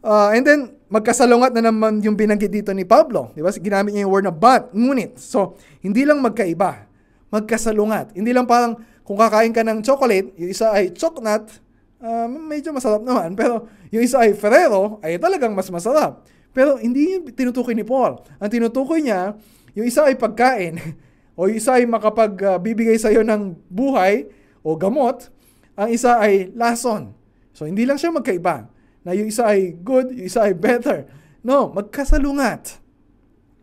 Uh, 0.00 0.32
and 0.32 0.44
then, 0.44 0.60
magkasalungat 0.88 1.52
na 1.52 1.68
naman 1.68 2.00
yung 2.00 2.16
binanggit 2.16 2.48
dito 2.48 2.72
ni 2.72 2.88
Pablo. 2.88 3.30
Di 3.36 3.44
ba? 3.44 3.52
Ginamit 3.52 3.92
niya 3.92 4.08
yung 4.08 4.12
word 4.12 4.26
na 4.26 4.34
but, 4.34 4.72
ngunit. 4.72 5.20
So, 5.20 5.60
hindi 5.84 6.08
lang 6.08 6.24
magkaiba. 6.24 6.88
Magkasalungat. 7.28 8.16
Hindi 8.16 8.32
lang 8.32 8.48
parang 8.48 8.80
kung 9.04 9.20
kakain 9.20 9.52
ka 9.52 9.60
ng 9.66 9.84
chocolate, 9.84 10.32
yung 10.38 10.50
isa 10.54 10.70
ay 10.70 10.94
chocnut, 10.96 11.50
uh, 11.98 12.26
medyo 12.30 12.70
masarap 12.72 13.02
naman. 13.02 13.36
Pero 13.36 13.66
yung 13.92 14.06
isa 14.06 14.22
ay 14.22 14.32
Ferrero, 14.32 15.02
ay 15.04 15.20
talagang 15.20 15.52
mas 15.52 15.68
masarap. 15.68 16.24
Pero 16.50 16.78
hindi 16.78 17.18
yung 17.18 17.30
tinutukoy 17.30 17.74
ni 17.74 17.82
Paul. 17.86 18.22
Ang 18.38 18.50
tinutukoy 18.50 19.02
niya, 19.02 19.34
yung 19.74 19.86
isa 19.86 20.06
ay 20.06 20.18
pagkain, 20.18 20.78
o 21.40 21.48
isa 21.48 21.80
ay 21.80 21.88
makapagbibigay 21.88 23.00
uh, 23.00 23.00
sa 23.00 23.08
iyo 23.08 23.24
ng 23.24 23.56
buhay 23.72 24.28
o 24.60 24.76
gamot, 24.76 25.32
ang 25.72 25.88
isa 25.88 26.20
ay 26.20 26.52
lason. 26.52 27.16
So 27.56 27.64
hindi 27.64 27.88
lang 27.88 27.96
siya 27.96 28.12
magkaiba 28.12 28.68
na 29.00 29.16
yung 29.16 29.32
isa 29.32 29.48
ay 29.48 29.72
good, 29.80 30.12
yung 30.12 30.28
isa 30.28 30.44
ay 30.44 30.52
better. 30.52 31.08
No, 31.40 31.72
magkasalungat. 31.72 32.76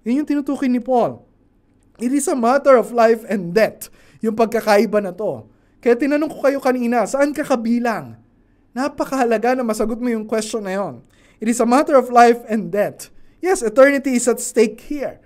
Yun 0.02 0.26
yung 0.26 0.28
tinutukoy 0.28 0.66
ni 0.66 0.82
Paul. 0.82 1.22
It 2.02 2.10
is 2.10 2.26
a 2.26 2.34
matter 2.34 2.82
of 2.82 2.90
life 2.90 3.22
and 3.30 3.54
death, 3.54 3.94
yung 4.26 4.34
pagkakaiba 4.34 4.98
na 4.98 5.14
to. 5.14 5.46
Kaya 5.78 5.94
tinanong 5.94 6.34
ko 6.34 6.50
kayo 6.50 6.58
kanina, 6.58 7.06
saan 7.06 7.30
ka 7.30 7.46
kabilang? 7.46 8.18
Napakahalaga 8.74 9.54
na 9.54 9.62
masagot 9.62 10.02
mo 10.02 10.10
yung 10.10 10.26
question 10.26 10.66
na 10.66 10.74
yon. 10.74 11.06
It 11.38 11.46
is 11.46 11.62
a 11.62 11.70
matter 11.70 11.94
of 11.94 12.10
life 12.10 12.42
and 12.50 12.74
death. 12.74 13.14
Yes, 13.38 13.62
eternity 13.62 14.18
is 14.18 14.26
at 14.26 14.42
stake 14.42 14.82
here 14.90 15.22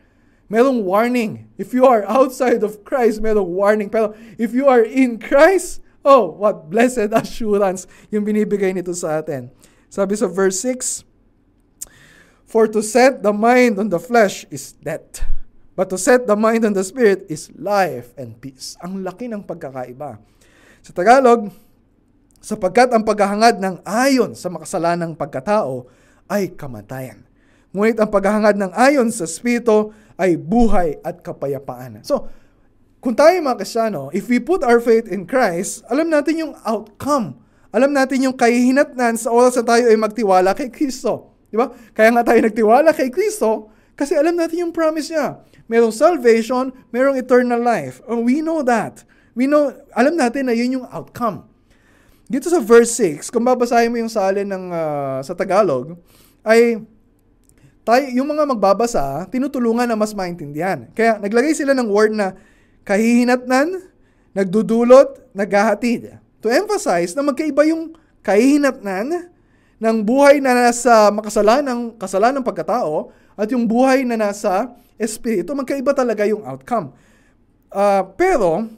merong 0.52 0.84
warning. 0.84 1.48
If 1.56 1.72
you 1.72 1.88
are 1.88 2.04
outside 2.04 2.60
of 2.60 2.84
Christ, 2.84 3.24
merong 3.24 3.48
warning. 3.48 3.88
Pero 3.88 4.12
if 4.36 4.52
you 4.52 4.68
are 4.68 4.84
in 4.84 5.16
Christ, 5.16 5.80
oh, 6.04 6.36
what 6.36 6.68
blessed 6.68 7.16
assurance 7.16 7.88
yung 8.12 8.28
binibigay 8.28 8.76
nito 8.76 8.92
sa 8.92 9.24
atin. 9.24 9.48
Sabi 9.88 10.20
sa 10.20 10.28
verse 10.28 10.60
6, 10.60 11.08
For 12.44 12.68
to 12.68 12.84
set 12.84 13.24
the 13.24 13.32
mind 13.32 13.80
on 13.80 13.88
the 13.88 14.00
flesh 14.04 14.44
is 14.52 14.76
death, 14.76 15.24
but 15.80 15.88
to 15.88 15.96
set 15.96 16.28
the 16.28 16.36
mind 16.36 16.68
on 16.68 16.76
the 16.76 16.84
spirit 16.84 17.24
is 17.32 17.48
life 17.56 18.12
and 18.20 18.36
peace. 18.44 18.76
Ang 18.84 19.08
laki 19.08 19.32
ng 19.32 19.48
pagkakaiba. 19.48 20.20
Sa 20.84 20.92
Tagalog, 20.92 21.48
sapagkat 22.44 22.92
ang 22.92 23.08
paghahangad 23.08 23.56
ng 23.64 23.80
ayon 23.88 24.36
sa 24.36 24.52
makasalanang 24.52 25.16
pagkatao 25.16 25.88
ay 26.28 26.52
kamatayan. 26.52 27.24
Ngunit 27.72 27.96
ang 28.04 28.12
paghahangad 28.12 28.60
ng 28.60 28.72
ayon 28.76 29.08
sa 29.16 29.24
Espiritu 29.24 29.96
ay 30.21 30.38
buhay 30.38 31.01
at 31.01 31.25
kapayapaan. 31.25 32.05
So, 32.05 32.29
kung 33.01 33.17
tayo 33.17 33.34
mga 33.41 33.57
Kristyano, 33.57 34.13
if 34.13 34.29
we 34.29 34.38
put 34.38 34.62
our 34.62 34.77
faith 34.77 35.10
in 35.10 35.25
Christ, 35.25 35.81
alam 35.89 36.13
natin 36.13 36.38
yung 36.38 36.53
outcome. 36.62 37.41
Alam 37.73 37.97
natin 37.97 38.29
yung 38.29 38.38
kahihinatnan 38.38 39.17
sa 39.17 39.34
oras 39.34 39.57
na 39.57 39.65
tayo 39.65 39.89
ay 39.89 39.97
magtiwala 39.97 40.53
kay 40.53 40.69
Kristo. 40.69 41.34
Di 41.49 41.57
ba? 41.57 41.73
Kaya 41.97 42.13
nga 42.13 42.21
tayo 42.21 42.45
nagtiwala 42.45 42.93
kay 42.93 43.10
Kristo 43.10 43.73
kasi 43.97 44.13
alam 44.13 44.38
natin 44.38 44.69
yung 44.69 44.73
promise 44.75 45.10
niya. 45.10 45.41
Merong 45.65 45.89
salvation, 45.89 46.69
merong 46.93 47.17
eternal 47.17 47.57
life. 47.57 48.05
We 48.05 48.45
know 48.45 48.62
that. 48.62 49.01
We 49.34 49.49
know, 49.49 49.73
alam 49.97 50.19
natin 50.19 50.51
na 50.51 50.53
yun 50.53 50.84
yung 50.84 50.88
outcome. 50.91 51.47
Dito 52.29 52.53
sa 52.53 52.62
verse 52.62 52.93
6, 52.95 53.34
kung 53.34 53.43
babasahin 53.43 53.89
mo 53.89 53.97
yung 53.97 54.12
salin 54.12 54.45
ng, 54.45 54.65
uh, 54.71 55.19
sa 55.25 55.34
Tagalog, 55.34 55.97
ay 56.45 56.79
tayo, 57.82 58.06
yung 58.13 58.30
mga 58.30 58.46
magbabasa, 58.46 59.26
tinutulungan 59.34 59.89
na 59.89 59.98
mas 59.98 60.13
maintindihan. 60.13 60.86
Kaya 60.94 61.17
naglagay 61.17 61.58
sila 61.58 61.74
ng 61.74 61.89
word 61.89 62.13
na 62.13 62.38
kahihinatnan, 62.86 63.89
nagdudulot, 64.38 65.34
naghahatid. 65.34 66.22
To 66.41 66.48
emphasize 66.50 67.17
na 67.17 67.26
magkaiba 67.26 67.65
yung 67.65 67.98
kahihinatnan 68.22 69.34
ng 69.82 69.98
buhay 70.06 70.38
na 70.38 70.54
nasa 70.54 71.10
makasalanang 71.10 71.98
kasalanang 71.98 72.46
pagkatao 72.46 73.10
at 73.34 73.50
yung 73.50 73.65
buhay 73.65 74.06
na 74.06 74.13
nasa 74.13 74.70
espiritu, 75.02 75.58
magkaiba 75.58 75.98
talaga 75.98 76.22
yung 76.30 76.46
outcome. 76.46 76.94
Uh, 77.74 78.06
pero, 78.13 78.70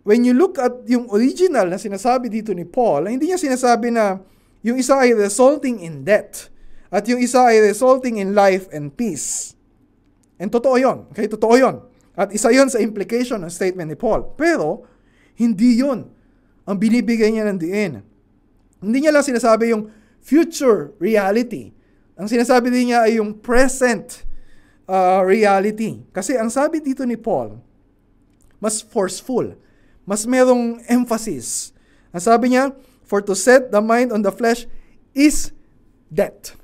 when 0.00 0.24
you 0.24 0.32
look 0.32 0.56
at 0.56 0.72
yung 0.88 1.12
original 1.12 1.68
na 1.68 1.76
sinasabi 1.76 2.32
dito 2.32 2.56
ni 2.56 2.64
Paul, 2.64 3.12
hindi 3.12 3.28
niya 3.28 3.36
sinasabi 3.36 3.92
na 3.92 4.16
yung 4.64 4.80
isa 4.80 4.96
ay 4.96 5.12
resulting 5.12 5.84
in 5.84 6.00
death 6.00 6.48
at 6.94 7.10
yung 7.10 7.18
isa 7.18 7.50
ay 7.50 7.58
resulting 7.58 8.22
in 8.22 8.38
life 8.38 8.70
and 8.70 8.94
peace. 8.94 9.58
And 10.38 10.46
totoo 10.46 10.78
yon. 10.78 11.10
Okay, 11.10 11.26
totoo 11.26 11.58
yon. 11.58 11.82
At 12.14 12.30
isa 12.30 12.54
yon 12.54 12.70
sa 12.70 12.78
implication 12.78 13.42
ng 13.42 13.50
statement 13.50 13.90
ni 13.90 13.98
Paul. 13.98 14.38
Pero, 14.38 14.86
hindi 15.34 15.82
yon 15.82 16.06
ang 16.62 16.76
binibigay 16.78 17.34
niya 17.34 17.50
ng 17.50 17.58
diin. 17.58 17.98
Hindi 18.78 18.98
niya 19.02 19.10
lang 19.10 19.26
sinasabi 19.26 19.74
yung 19.74 19.90
future 20.22 20.94
reality. 21.02 21.74
Ang 22.14 22.30
sinasabi 22.30 22.70
din 22.70 22.94
niya 22.94 23.10
ay 23.10 23.18
yung 23.18 23.42
present 23.42 24.22
uh, 24.86 25.18
reality. 25.26 25.98
Kasi 26.14 26.38
ang 26.38 26.46
sabi 26.46 26.78
dito 26.78 27.02
ni 27.02 27.18
Paul, 27.18 27.58
mas 28.62 28.78
forceful, 28.80 29.58
mas 30.06 30.22
merong 30.22 30.78
emphasis. 30.86 31.74
Ang 32.14 32.22
sabi 32.22 32.54
niya, 32.54 32.70
for 33.02 33.18
to 33.18 33.34
set 33.34 33.74
the 33.74 33.82
mind 33.82 34.14
on 34.14 34.22
the 34.22 34.30
flesh 34.30 34.64
is 35.10 35.50
death. 36.06 36.54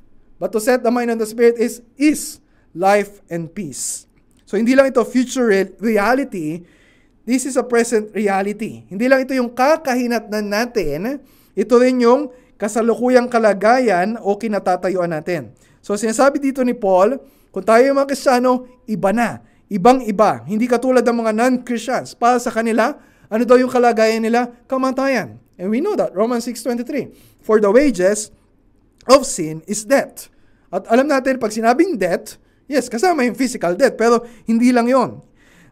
But 0.41 0.57
to 0.57 0.59
set 0.59 0.81
the 0.81 0.89
mind 0.89 1.13
on 1.13 1.21
the 1.21 1.29
Spirit 1.29 1.61
is, 1.61 1.85
is 2.01 2.41
life 2.73 3.21
and 3.29 3.53
peace. 3.53 4.09
So 4.49 4.57
hindi 4.57 4.73
lang 4.73 4.89
ito 4.89 5.05
future 5.05 5.53
reality, 5.79 6.65
this 7.29 7.45
is 7.45 7.61
a 7.61 7.63
present 7.63 8.09
reality. 8.17 8.89
Hindi 8.89 9.05
lang 9.07 9.29
ito 9.29 9.37
yung 9.37 9.53
kakahinatnan 9.53 10.47
natin, 10.49 11.21
ito 11.53 11.75
rin 11.77 12.01
yung 12.01 12.33
kasalukuyang 12.57 13.29
kalagayan 13.29 14.17
o 14.17 14.41
kinatatayuan 14.41 15.13
natin. 15.13 15.53
So 15.85 15.93
sinasabi 15.93 16.41
dito 16.41 16.65
ni 16.65 16.73
Paul, 16.73 17.21
kung 17.53 17.63
tayo 17.63 17.85
yung 17.85 18.01
mga 18.01 18.09
Kristiyano, 18.11 18.65
iba 18.89 19.13
na. 19.13 19.45
Ibang-iba. 19.71 20.43
Hindi 20.49 20.67
katulad 20.67 21.05
ng 21.07 21.19
mga 21.21 21.33
non-Christians. 21.37 22.19
Para 22.19 22.43
sa 22.43 22.51
kanila, 22.51 22.97
ano 23.31 23.43
daw 23.47 23.55
yung 23.55 23.71
kalagayan 23.71 24.25
nila? 24.25 24.51
Kamatayan. 24.67 25.39
And 25.61 25.71
we 25.71 25.79
know 25.79 25.95
that. 25.95 26.11
Romans 26.17 26.49
6.23 26.49 27.45
For 27.45 27.63
the 27.63 27.71
wages 27.71 28.35
of 29.11 29.27
sin 29.27 29.67
is 29.67 29.83
death. 29.83 30.31
At 30.71 30.87
alam 30.87 31.11
natin, 31.11 31.43
pag 31.43 31.51
sinabing 31.51 31.99
death, 31.99 32.39
yes, 32.71 32.87
kasama 32.87 33.27
yung 33.27 33.35
physical 33.35 33.75
death, 33.75 33.99
pero 33.99 34.23
hindi 34.47 34.71
lang 34.71 34.87
yon. 34.87 35.19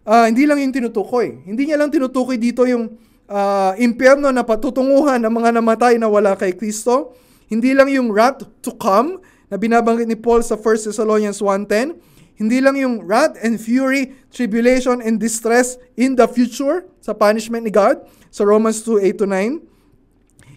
Uh, 0.03 0.11
ah, 0.11 0.27
hindi 0.27 0.43
lang 0.43 0.59
yung 0.59 0.75
tinutukoy. 0.75 1.47
Hindi 1.47 1.71
niya 1.71 1.79
lang 1.79 1.95
tinutukoy 1.95 2.35
dito 2.35 2.67
yung 2.67 2.99
uh, 3.31 3.73
impyerno 3.79 4.35
na 4.35 4.43
patutunguhan 4.43 5.23
ng 5.23 5.31
mga 5.31 5.51
namatay 5.63 5.95
na 6.01 6.11
wala 6.11 6.35
kay 6.35 6.57
Kristo. 6.59 7.15
Hindi 7.47 7.77
lang 7.77 7.87
yung 7.93 8.11
wrath 8.11 8.43
to 8.65 8.75
come 8.75 9.23
na 9.47 9.57
binabanggit 9.57 10.09
ni 10.11 10.19
Paul 10.19 10.43
sa 10.43 10.59
1 10.59 10.91
Thessalonians 10.91 11.39
1.10. 11.39 11.95
Hindi 12.39 12.59
lang 12.63 12.79
yung 12.79 13.03
wrath 13.03 13.35
and 13.43 13.59
fury, 13.59 14.15
tribulation 14.31 15.03
and 15.03 15.19
distress 15.19 15.75
in 15.99 16.15
the 16.15 16.27
future 16.27 16.87
sa 17.03 17.11
punishment 17.11 17.67
ni 17.67 17.73
God 17.73 17.99
sa 18.31 18.47
Romans 18.47 18.85
2:8 18.87 19.27
9. 19.27 19.59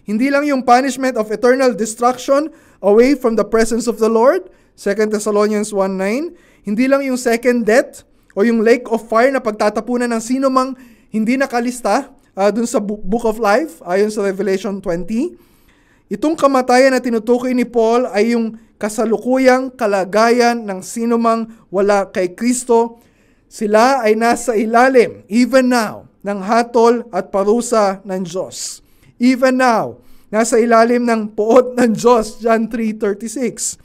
Hindi 0.06 0.30
lang 0.30 0.46
yung 0.46 0.62
punishment 0.62 1.18
of 1.18 1.30
eternal 1.34 1.74
destruction 1.74 2.54
away 2.82 3.14
from 3.14 3.38
the 3.38 3.46
presence 3.46 3.86
of 3.86 4.02
the 4.02 4.10
Lord, 4.10 4.50
2 4.76 5.08
Thessalonians 5.08 5.70
1:9. 5.70 6.34
Hindi 6.66 6.84
lang 6.90 7.06
yung 7.06 7.16
second 7.16 7.64
death 7.64 8.02
o 8.34 8.42
yung 8.42 8.60
lake 8.60 8.90
of 8.90 9.06
fire 9.06 9.30
na 9.30 9.40
pagtatapunan 9.40 10.10
ng 10.10 10.22
sino 10.22 10.50
mang 10.50 10.74
hindi 11.08 11.38
nakalista 11.38 12.10
uh, 12.34 12.50
dun 12.50 12.66
sa 12.66 12.82
Book 12.82 13.24
of 13.24 13.38
Life 13.38 13.80
ayon 13.86 14.10
sa 14.10 14.26
Revelation 14.26 14.82
20. 14.82 16.12
Itong 16.12 16.36
kamatayan 16.36 16.92
na 16.92 17.00
tinutukoy 17.00 17.56
ni 17.56 17.64
Paul 17.64 18.04
ay 18.12 18.36
yung 18.36 18.60
kasalukuyang 18.76 19.72
kalagayan 19.72 20.66
ng 20.66 20.82
sinumang 20.82 21.48
wala 21.72 22.10
kay 22.10 22.34
Kristo, 22.36 23.00
sila 23.46 24.02
ay 24.02 24.18
nasa 24.18 24.58
ilalim, 24.58 25.22
even 25.30 25.70
now, 25.70 26.08
ng 26.24 26.40
hatol 26.42 27.06
at 27.14 27.30
parusa 27.30 28.02
ng 28.02 28.26
Diyos. 28.26 28.82
Even 29.22 29.60
now, 29.60 30.02
nasa 30.32 30.56
ilalim 30.56 31.04
ng 31.04 31.36
poot 31.36 31.76
ng 31.76 31.92
Diyos, 31.92 32.40
John 32.40 32.64
3.36. 32.66 33.76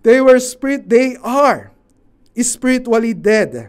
They 0.00 0.24
were 0.24 0.40
spirit, 0.40 0.88
they 0.88 1.20
are 1.20 1.70
spiritually 2.40 3.12
dead. 3.12 3.68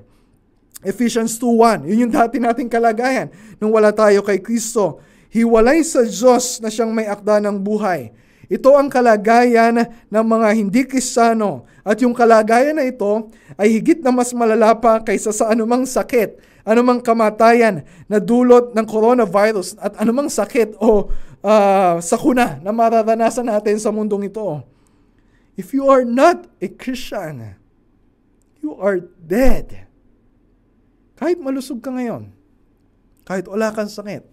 Ephesians 0.80 1.36
2.1, 1.36 1.91
yun 1.91 2.07
yung 2.07 2.13
dati 2.13 2.39
nating 2.39 2.72
kalagayan 2.72 3.28
nung 3.59 3.76
wala 3.76 3.91
tayo 3.91 4.24
kay 4.24 4.39
Kristo. 4.39 5.03
Hiwalay 5.36 5.84
sa 5.84 6.07
Diyos 6.07 6.63
na 6.63 6.72
siyang 6.72 6.95
may 6.95 7.11
akda 7.11 7.43
ng 7.43 7.59
buhay 7.59 8.16
ito 8.46 8.70
ang 8.78 8.88
kalagayan 8.89 9.89
ng 10.10 10.26
mga 10.26 10.48
hindi 10.54 10.82
Kristiyano 10.86 11.66
at 11.82 11.98
yung 12.02 12.14
kalagayan 12.14 12.78
na 12.78 12.86
ito 12.86 13.30
ay 13.58 13.78
higit 13.78 14.02
na 14.02 14.14
mas 14.14 14.34
malala 14.34 14.74
pa 14.78 15.02
kaysa 15.02 15.34
sa 15.34 15.50
anumang 15.54 15.86
sakit, 15.86 16.38
anumang 16.66 17.02
kamatayan 17.02 17.86
na 18.10 18.18
dulot 18.22 18.74
ng 18.74 18.86
coronavirus 18.86 19.78
at 19.82 19.98
anumang 20.02 20.30
sakit 20.30 20.78
o 20.82 21.10
uh, 21.46 21.98
sakuna 22.02 22.58
na 22.62 22.74
mararanasan 22.74 23.46
natin 23.46 23.78
sa 23.78 23.93
mundong 23.93 24.30
ito. 24.30 24.66
If 25.56 25.72
you 25.72 25.88
are 25.88 26.04
not 26.04 26.50
a 26.60 26.68
Christian, 26.68 27.56
you 28.60 28.76
are 28.76 29.00
dead. 29.22 29.88
Kahit 31.16 31.39
malusog 31.39 31.80
ka 31.80 31.96
ngayon, 31.96 32.36
kahit 33.24 33.48
wala 33.48 33.72
kang 33.72 33.88
sakit, 33.88 34.28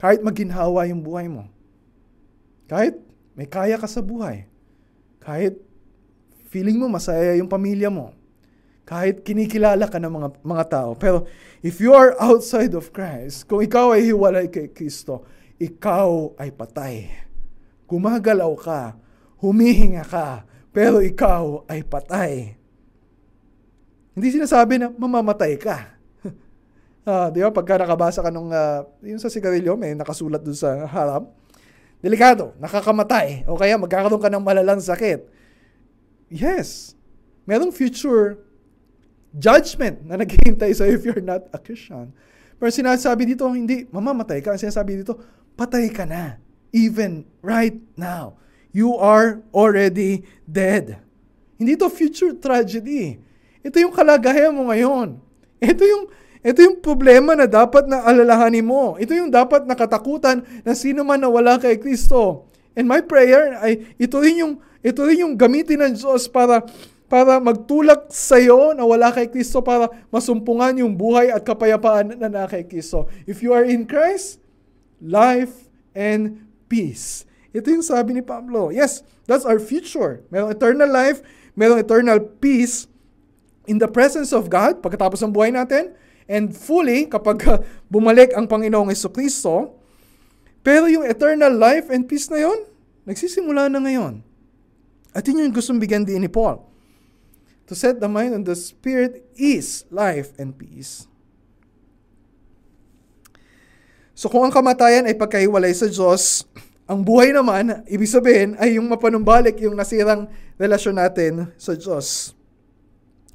kahit 0.00 0.24
maginhawa 0.24 0.88
yung 0.88 1.04
buhay 1.04 1.28
mo, 1.28 1.44
kahit 2.64 3.03
may 3.34 3.50
kaya 3.50 3.74
ka 3.74 3.90
sa 3.90 3.98
buhay, 3.98 4.46
kahit 5.18 5.58
feeling 6.54 6.78
mo 6.78 6.86
masaya 6.86 7.34
yung 7.34 7.50
pamilya 7.50 7.90
mo, 7.90 8.14
kahit 8.86 9.26
kinikilala 9.26 9.90
ka 9.90 9.98
ng 9.98 10.12
mga, 10.12 10.28
mga 10.46 10.64
tao. 10.70 10.90
Pero 10.94 11.26
if 11.58 11.82
you 11.82 11.90
are 11.90 12.14
outside 12.22 12.70
of 12.78 12.94
Christ, 12.94 13.50
kung 13.50 13.58
ikaw 13.58 13.90
ay 13.98 14.06
hiwalay 14.06 14.46
kay 14.46 14.70
Kristo, 14.70 15.26
ikaw 15.58 16.30
ay 16.38 16.54
patay. 16.54 17.10
Gumagalaw 17.90 18.54
ka, 18.54 18.94
humihinga 19.42 20.06
ka, 20.06 20.46
pero 20.70 21.02
ikaw 21.02 21.66
ay 21.66 21.82
patay. 21.82 22.54
Hindi 24.14 24.28
sinasabi 24.30 24.78
na 24.78 24.94
mamamatay 24.94 25.58
ka. 25.58 25.98
uh, 27.02 27.28
di 27.34 27.42
ba? 27.42 27.50
Pagka 27.50 27.82
nakabasa 27.82 28.22
ka 28.22 28.30
nung, 28.30 28.54
uh, 28.54 28.86
yung 29.02 29.18
sa 29.18 29.26
sigarilyo, 29.26 29.74
may 29.74 29.98
nakasulat 29.98 30.38
dun 30.38 30.54
sa 30.54 30.86
harap 30.86 31.26
delikado, 32.04 32.52
nakakamatay, 32.60 33.48
o 33.48 33.56
kaya 33.56 33.80
magkakaroon 33.80 34.20
ka 34.20 34.28
ng 34.28 34.44
malalang 34.44 34.76
sakit. 34.76 35.24
Yes, 36.28 36.92
merong 37.48 37.72
future 37.72 38.44
judgment 39.32 40.04
na 40.04 40.20
naghihintay 40.20 40.76
sa 40.76 40.84
if 40.84 41.00
you're 41.00 41.24
not 41.24 41.48
a 41.50 41.58
Christian. 41.58 42.12
Pero 42.60 42.68
sinasabi 42.68 43.34
dito, 43.34 43.48
hindi, 43.48 43.88
mamamatay 43.88 44.44
ka. 44.44 44.52
Ang 44.54 44.62
sinasabi 44.62 45.00
dito, 45.02 45.18
patay 45.56 45.90
ka 45.90 46.04
na. 46.06 46.38
Even 46.70 47.24
right 47.40 47.74
now. 47.96 48.38
You 48.74 48.98
are 48.98 49.42
already 49.54 50.26
dead. 50.46 50.98
Hindi 51.54 51.78
to 51.78 51.86
future 51.90 52.34
tragedy. 52.34 53.22
Ito 53.62 53.78
yung 53.78 53.94
kalagayan 53.94 54.54
mo 54.54 54.70
ngayon. 54.70 55.22
Ito 55.62 55.82
yung 55.86 56.04
ito 56.44 56.60
yung 56.60 56.84
problema 56.84 57.32
na 57.32 57.48
dapat 57.48 57.88
na 57.88 58.04
alalahanin 58.04 58.68
mo. 58.68 59.00
Ito 59.00 59.16
yung 59.16 59.32
dapat 59.32 59.64
nakatakutan 59.64 60.44
na 60.60 60.76
sino 60.76 61.00
man 61.00 61.24
na 61.24 61.32
wala 61.32 61.56
kay 61.56 61.80
Kristo. 61.80 62.44
And 62.76 62.84
my 62.84 63.00
prayer 63.00 63.56
ay 63.64 63.96
ito 63.96 64.20
rin 64.20 64.44
yung 64.44 64.54
ito 64.84 65.00
rin 65.08 65.24
yung 65.24 65.34
gamitin 65.40 65.80
ng 65.80 65.92
Diyos 65.96 66.28
para 66.28 66.60
para 67.08 67.40
magtulak 67.40 68.12
sa 68.12 68.36
iyo 68.36 68.76
na 68.76 68.84
wala 68.84 69.08
kay 69.08 69.32
Kristo 69.32 69.64
para 69.64 69.88
masumpungan 70.12 70.76
yung 70.84 70.92
buhay 70.92 71.32
at 71.32 71.40
kapayapaan 71.40 72.12
na 72.20 72.28
na 72.28 72.44
kay 72.44 72.68
Kristo. 72.68 73.08
If 73.24 73.40
you 73.40 73.56
are 73.56 73.64
in 73.64 73.88
Christ, 73.88 74.36
life 75.00 75.72
and 75.96 76.44
peace. 76.68 77.24
Ito 77.56 77.72
yung 77.72 77.86
sabi 77.86 78.20
ni 78.20 78.20
Pablo. 78.20 78.68
Yes, 78.68 79.00
that's 79.24 79.48
our 79.48 79.56
future. 79.56 80.20
Merong 80.28 80.52
eternal 80.52 80.92
life, 80.92 81.24
merong 81.56 81.80
eternal 81.80 82.20
peace 82.20 82.84
in 83.64 83.80
the 83.80 83.88
presence 83.88 84.28
of 84.36 84.52
God 84.52 84.84
pagkatapos 84.84 85.24
ng 85.24 85.32
buhay 85.32 85.48
natin 85.48 86.03
and 86.28 86.52
fully 86.56 87.06
kapag 87.08 87.44
bumalik 87.92 88.32
ang 88.32 88.48
Panginoong 88.48 88.92
Kristo. 89.12 89.76
Pero 90.64 90.88
yung 90.88 91.04
eternal 91.04 91.52
life 91.52 91.92
and 91.92 92.08
peace 92.08 92.32
na 92.32 92.40
yon, 92.40 92.64
nagsisimula 93.04 93.68
na 93.68 93.84
ngayon. 93.84 94.24
At 95.12 95.28
yun 95.28 95.44
yung 95.44 95.54
gustong 95.54 95.78
bigyan 95.78 96.08
din 96.08 96.24
ni 96.24 96.30
Paul. 96.32 96.64
To 97.68 97.76
set 97.76 98.00
the 98.00 98.08
mind 98.08 98.32
on 98.32 98.44
the 98.44 98.56
Spirit 98.56 99.24
is 99.36 99.84
life 99.92 100.32
and 100.40 100.56
peace. 100.56 101.08
So 104.14 104.30
kung 104.30 104.46
ang 104.46 104.54
kamatayan 104.54 105.04
ay 105.10 105.16
pagkahiwalay 105.18 105.72
sa 105.76 105.90
Diyos, 105.90 106.48
ang 106.90 107.04
buhay 107.04 107.32
naman, 107.32 107.84
ibig 107.88 108.08
sabihin, 108.08 108.56
ay 108.56 108.76
yung 108.80 108.88
mapanumbalik 108.88 109.56
yung 109.60 109.76
nasirang 109.76 110.28
relasyon 110.56 110.96
natin 110.96 111.52
sa 111.56 111.76
Diyos. 111.76 112.32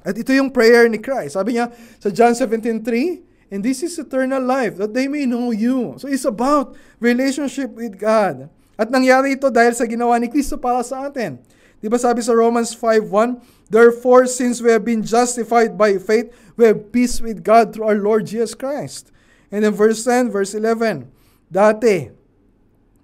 At 0.00 0.16
ito 0.16 0.32
yung 0.32 0.48
prayer 0.48 0.88
ni 0.88 0.96
Christ. 0.96 1.36
Sabi 1.36 1.60
niya 1.60 1.68
sa 2.00 2.08
John 2.08 2.32
17.3, 2.32 3.30
And 3.50 3.66
this 3.66 3.82
is 3.82 3.98
eternal 3.98 4.40
life, 4.40 4.78
that 4.78 4.94
they 4.94 5.10
may 5.10 5.26
know 5.26 5.50
you. 5.50 5.98
So 5.98 6.06
it's 6.06 6.24
about 6.24 6.78
relationship 7.02 7.74
with 7.74 7.98
God. 7.98 8.46
At 8.78 8.94
nangyari 8.94 9.34
ito 9.34 9.50
dahil 9.50 9.74
sa 9.74 9.84
ginawa 9.84 10.16
ni 10.22 10.30
Kristo 10.30 10.54
para 10.54 10.80
sa 10.86 11.10
atin. 11.10 11.42
Di 11.82 11.90
ba 11.90 11.98
sabi 11.98 12.22
sa 12.22 12.30
Romans 12.30 12.70
5.1, 12.72 13.42
Therefore, 13.66 14.30
since 14.30 14.62
we 14.62 14.70
have 14.70 14.86
been 14.86 15.02
justified 15.02 15.74
by 15.74 15.98
faith, 15.98 16.30
we 16.54 16.70
have 16.70 16.94
peace 16.94 17.18
with 17.18 17.42
God 17.42 17.74
through 17.74 17.90
our 17.90 17.98
Lord 17.98 18.30
Jesus 18.30 18.54
Christ. 18.54 19.10
And 19.50 19.66
then 19.66 19.74
verse 19.74 20.06
10, 20.06 20.30
verse 20.30 20.54
11, 20.54 21.10
Dati, 21.50 22.14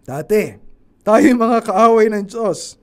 dati, 0.07 0.43
tayo 1.03 1.25
yung 1.27 1.43
mga 1.43 1.59
kaaway 1.67 2.07
ng 2.07 2.23
Diyos. 2.31 2.79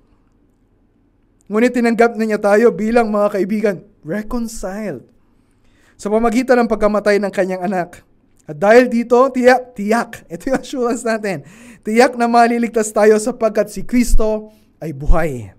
Ngunit 1.48 1.72
tinanggap 1.72 2.20
na 2.20 2.28
niya 2.28 2.40
tayo 2.44 2.76
bilang 2.76 3.08
mga 3.08 3.40
kaibigan 3.40 3.78
reconciled 4.04 5.08
sa 5.98 6.12
pamagitan 6.12 6.60
ng 6.64 6.70
pagkamatay 6.70 7.18
ng 7.24 7.32
kanyang 7.32 7.64
anak. 7.64 8.04
At 8.44 8.60
dahil 8.60 8.92
dito, 8.92 9.16
tiyak, 9.32 9.72
tiyak, 9.72 10.24
ito 10.34 10.52
yung 10.52 10.60
assurance 10.60 11.04
natin, 11.08 11.48
tiyak 11.82 12.20
na 12.20 12.28
maliligtas 12.28 12.92
tayo 12.92 13.16
sapagkat 13.16 13.72
si 13.72 13.88
Kristo 13.88 14.52
ay 14.84 14.92
buhay. 14.92 15.56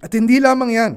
At 0.00 0.16
hindi 0.16 0.40
lamang 0.40 0.72
yan, 0.72 0.92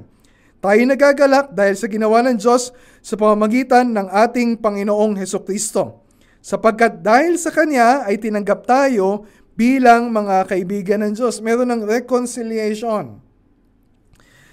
tayo 0.62 0.82
nagagalak 0.86 1.52
dahil 1.52 1.76
sa 1.76 1.90
ginawa 1.90 2.22
ng 2.24 2.38
Diyos 2.38 2.72
sa 3.02 3.18
pamamagitan 3.18 3.92
ng 3.92 4.08
ating 4.08 4.62
Panginoong 4.62 5.18
Heso 5.18 5.42
Kristo. 5.42 6.06
Sapagkat 6.38 7.02
dahil 7.02 7.36
sa 7.42 7.50
Kanya 7.50 8.06
ay 8.06 8.22
tinanggap 8.22 8.66
tayo 8.70 9.26
bilang 9.58 10.14
mga 10.14 10.48
kaibigan 10.48 11.02
ng 11.02 11.18
Diyos. 11.18 11.42
Meron 11.42 11.70
ng 11.70 11.82
reconciliation. 11.86 13.20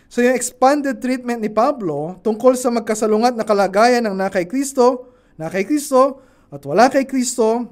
So 0.09 0.25
yung 0.25 0.33
expanded 0.33 1.05
treatment 1.05 1.45
ni 1.45 1.53
Pablo 1.53 2.17
tungkol 2.25 2.57
sa 2.57 2.73
magkasalungat 2.73 3.37
na 3.37 3.45
kalagayan 3.45 4.01
ng 4.09 4.17
nakay 4.17 4.49
Kristo, 4.49 5.13
nakay 5.37 5.69
Kristo 5.69 6.25
at 6.49 6.65
wala 6.65 6.89
kay 6.89 7.05
Kristo, 7.05 7.69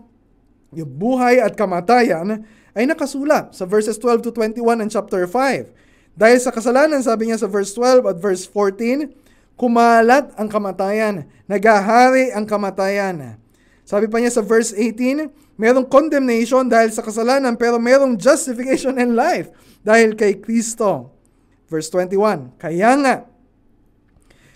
yung 0.77 0.93
buhay 0.93 1.41
at 1.41 1.57
kamatayan 1.57 2.45
ay 2.77 2.85
nakasulat 2.85 3.57
sa 3.57 3.65
verses 3.65 3.97
12 3.97 4.29
to 4.29 4.31
21 4.37 4.85
ng 4.85 4.91
chapter 4.93 5.25
5. 5.25 5.73
Dahil 6.13 6.39
sa 6.41 6.53
kasalanan, 6.53 7.01
sabi 7.01 7.33
niya 7.33 7.41
sa 7.41 7.49
verse 7.49 7.73
12 7.73 8.05
at 8.05 8.17
verse 8.21 8.45
14, 8.45 9.09
kumalat 9.57 10.29
ang 10.37 10.49
kamatayan, 10.53 11.25
nagahari 11.49 12.29
ang 12.37 12.45
kamatayan. 12.45 13.41
Sabi 13.89 14.13
pa 14.13 14.21
niya 14.21 14.37
sa 14.37 14.45
verse 14.45 14.77
18, 14.77 15.57
merong 15.57 15.89
condemnation 15.89 16.69
dahil 16.69 16.93
sa 16.93 17.01
kasalanan 17.01 17.57
pero 17.57 17.81
merong 17.81 18.21
justification 18.21 19.01
in 19.01 19.17
life 19.17 19.49
dahil 19.81 20.13
kay 20.13 20.37
Kristo. 20.37 21.16
Verse 21.67 21.91
21, 21.91 22.57
Kaya 22.59 22.91
nga, 23.03 23.15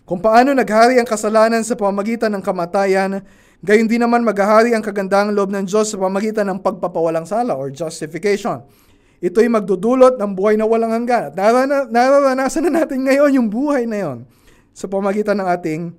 kung 0.06 0.22
paano 0.22 0.54
naghari 0.54 0.98
ang 0.98 1.06
kasalanan 1.06 1.62
sa 1.62 1.78
pamamagitan 1.78 2.30
ng 2.34 2.42
kamatayan, 2.42 3.22
Gayun 3.60 3.92
din 3.92 4.00
naman 4.00 4.24
maghahari 4.24 4.72
ang 4.72 4.80
kagandahang 4.80 5.36
loob 5.36 5.52
ng 5.52 5.68
Diyos 5.68 5.92
sa 5.92 6.00
pamagitan 6.00 6.48
ng 6.48 6.64
pagpapawalang 6.64 7.28
sala 7.28 7.52
or 7.52 7.68
justification. 7.68 8.64
Ito'y 9.20 9.52
magdudulot 9.52 10.16
ng 10.16 10.32
buhay 10.32 10.56
na 10.56 10.64
walang 10.64 10.96
hanggan. 10.96 11.36
At 11.36 11.36
nararanasan 11.92 12.72
na 12.72 12.80
natin 12.80 13.04
ngayon 13.04 13.36
yung 13.36 13.48
buhay 13.52 13.84
na 13.84 14.00
yon 14.00 14.18
sa 14.72 14.88
pamagitan 14.88 15.36
ng 15.36 15.48
ating 15.60 15.92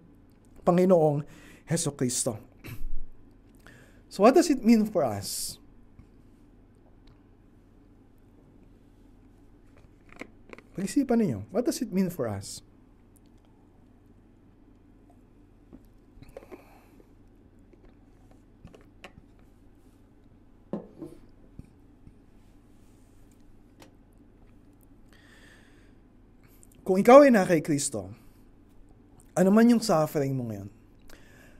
Panginoong 0.65 1.21
Heso 1.69 1.93
Kristo. 1.93 2.41
So 4.09 4.25
what 4.25 4.33
does 4.33 4.49
it 4.49 4.65
mean 4.65 4.89
for 4.89 5.05
us? 5.05 5.60
Pag-isipan 10.71 11.19
ninyo, 11.19 11.39
what 11.51 11.67
does 11.67 11.83
it 11.83 11.91
mean 11.91 12.07
for 12.07 12.31
us? 12.31 12.63
Kung 26.81 26.99
ikaw 26.99 27.23
ay 27.23 27.31
na 27.31 27.47
kay 27.47 27.63
Kristo, 27.63 28.11
ano 29.31 29.49
man 29.51 29.69
yung 29.69 29.79
suffering 29.79 30.35
mo 30.35 30.49
ngayon, 30.51 30.67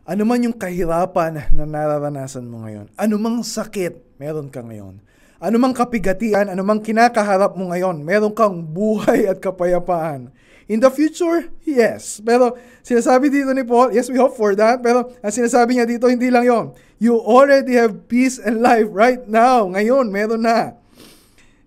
ano 0.04 0.24
man 0.28 0.44
yung 0.44 0.56
kahirapan 0.56 1.52
na 1.56 1.64
nararanasan 1.64 2.44
mo 2.44 2.68
ngayon, 2.68 2.92
ano 3.00 3.16
mang 3.16 3.40
sakit 3.40 4.20
meron 4.20 4.52
ka 4.52 4.60
ngayon, 4.60 5.00
ano 5.42 5.58
mang 5.58 5.74
kapigatian, 5.74 6.54
ano 6.54 6.62
mang 6.62 6.78
kinakaharap 6.78 7.58
mo 7.58 7.74
ngayon, 7.74 8.06
meron 8.06 8.30
kang 8.30 8.62
buhay 8.62 9.26
at 9.26 9.42
kapayapaan. 9.42 10.30
In 10.70 10.80
the 10.80 10.88
future, 10.94 11.50
yes. 11.66 12.22
Pero 12.22 12.56
sinasabi 12.86 13.28
dito 13.28 13.50
ni 13.52 13.66
Paul, 13.66 13.92
yes, 13.92 14.08
we 14.08 14.16
hope 14.22 14.38
for 14.38 14.54
that. 14.54 14.80
Pero 14.80 15.10
ang 15.20 15.34
sinasabi 15.34 15.76
niya 15.76 15.90
dito, 15.90 16.08
hindi 16.08 16.30
lang 16.30 16.46
yon. 16.46 16.66
You 17.02 17.18
already 17.18 17.76
have 17.76 18.06
peace 18.06 18.38
and 18.38 18.62
life 18.62 18.88
right 18.94 19.26
now. 19.26 19.66
Ngayon, 19.68 20.14
meron 20.14 20.46
na. 20.46 20.78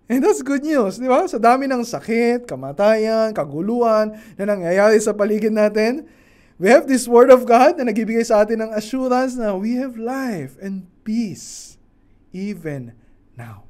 And 0.06 0.22
that's 0.22 0.40
good 0.40 0.62
news, 0.62 1.02
di 1.02 1.10
ba? 1.10 1.26
Sa 1.26 1.42
dami 1.42 1.66
ng 1.66 1.82
sakit, 1.82 2.46
kamatayan, 2.46 3.34
kaguluhan 3.34 4.14
na 4.38 4.44
nangyayari 4.46 5.02
sa 5.02 5.12
paligid 5.12 5.50
natin, 5.50 6.06
we 6.56 6.70
have 6.70 6.86
this 6.86 7.10
Word 7.10 7.34
of 7.34 7.44
God 7.44 7.76
na 7.76 7.90
nagbibigay 7.90 8.22
sa 8.22 8.46
atin 8.46 8.62
ng 8.62 8.70
assurance 8.70 9.34
na 9.34 9.52
we 9.58 9.76
have 9.76 9.98
life 9.98 10.54
and 10.62 10.86
peace 11.02 11.76
even 12.30 12.94
now. 13.35 13.66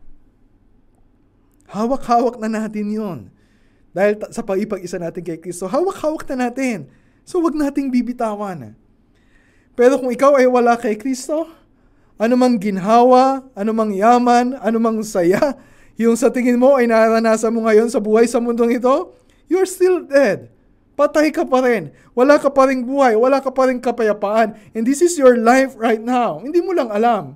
Hawak-hawak 1.68 2.38
na 2.38 2.48
natin 2.48 2.86
yon. 2.92 3.20
Dahil 3.94 4.18
sa 4.34 4.42
pag-ipag-isa 4.42 4.98
natin 4.98 5.22
kay 5.22 5.38
Kristo, 5.38 5.70
hawak-hawak 5.70 6.26
na 6.34 6.50
natin. 6.50 6.90
So 7.24 7.40
wag 7.40 7.56
nating 7.56 7.88
bibitawan. 7.94 8.76
Pero 9.74 9.98
kung 9.98 10.10
ikaw 10.10 10.38
ay 10.38 10.46
wala 10.46 10.78
kay 10.78 10.94
Kristo, 10.94 11.50
anumang 12.20 12.58
ginhawa, 12.58 13.42
anumang 13.58 13.90
yaman, 13.94 14.54
anumang 14.62 15.02
saya, 15.02 15.58
yung 15.94 16.18
sa 16.18 16.30
tingin 16.30 16.58
mo 16.58 16.74
ay 16.74 16.90
naranasan 16.90 17.54
mo 17.54 17.66
ngayon 17.66 17.86
sa 17.90 18.02
buhay 18.02 18.26
sa 18.26 18.42
mundong 18.42 18.78
ito, 18.78 19.14
you're 19.46 19.66
still 19.66 20.02
dead. 20.02 20.50
Patay 20.94 21.34
ka 21.34 21.42
pa 21.42 21.58
rin. 21.62 21.90
Wala 22.14 22.38
ka 22.38 22.50
pa 22.54 22.70
rin 22.70 22.86
buhay. 22.86 23.18
Wala 23.18 23.42
ka 23.42 23.50
pa 23.50 23.66
rin 23.66 23.82
kapayapaan. 23.82 24.54
And 24.78 24.86
this 24.86 25.02
is 25.02 25.18
your 25.18 25.34
life 25.34 25.74
right 25.74 25.98
now. 25.98 26.38
Hindi 26.38 26.62
mo 26.62 26.70
lang 26.70 26.86
alam. 26.90 27.34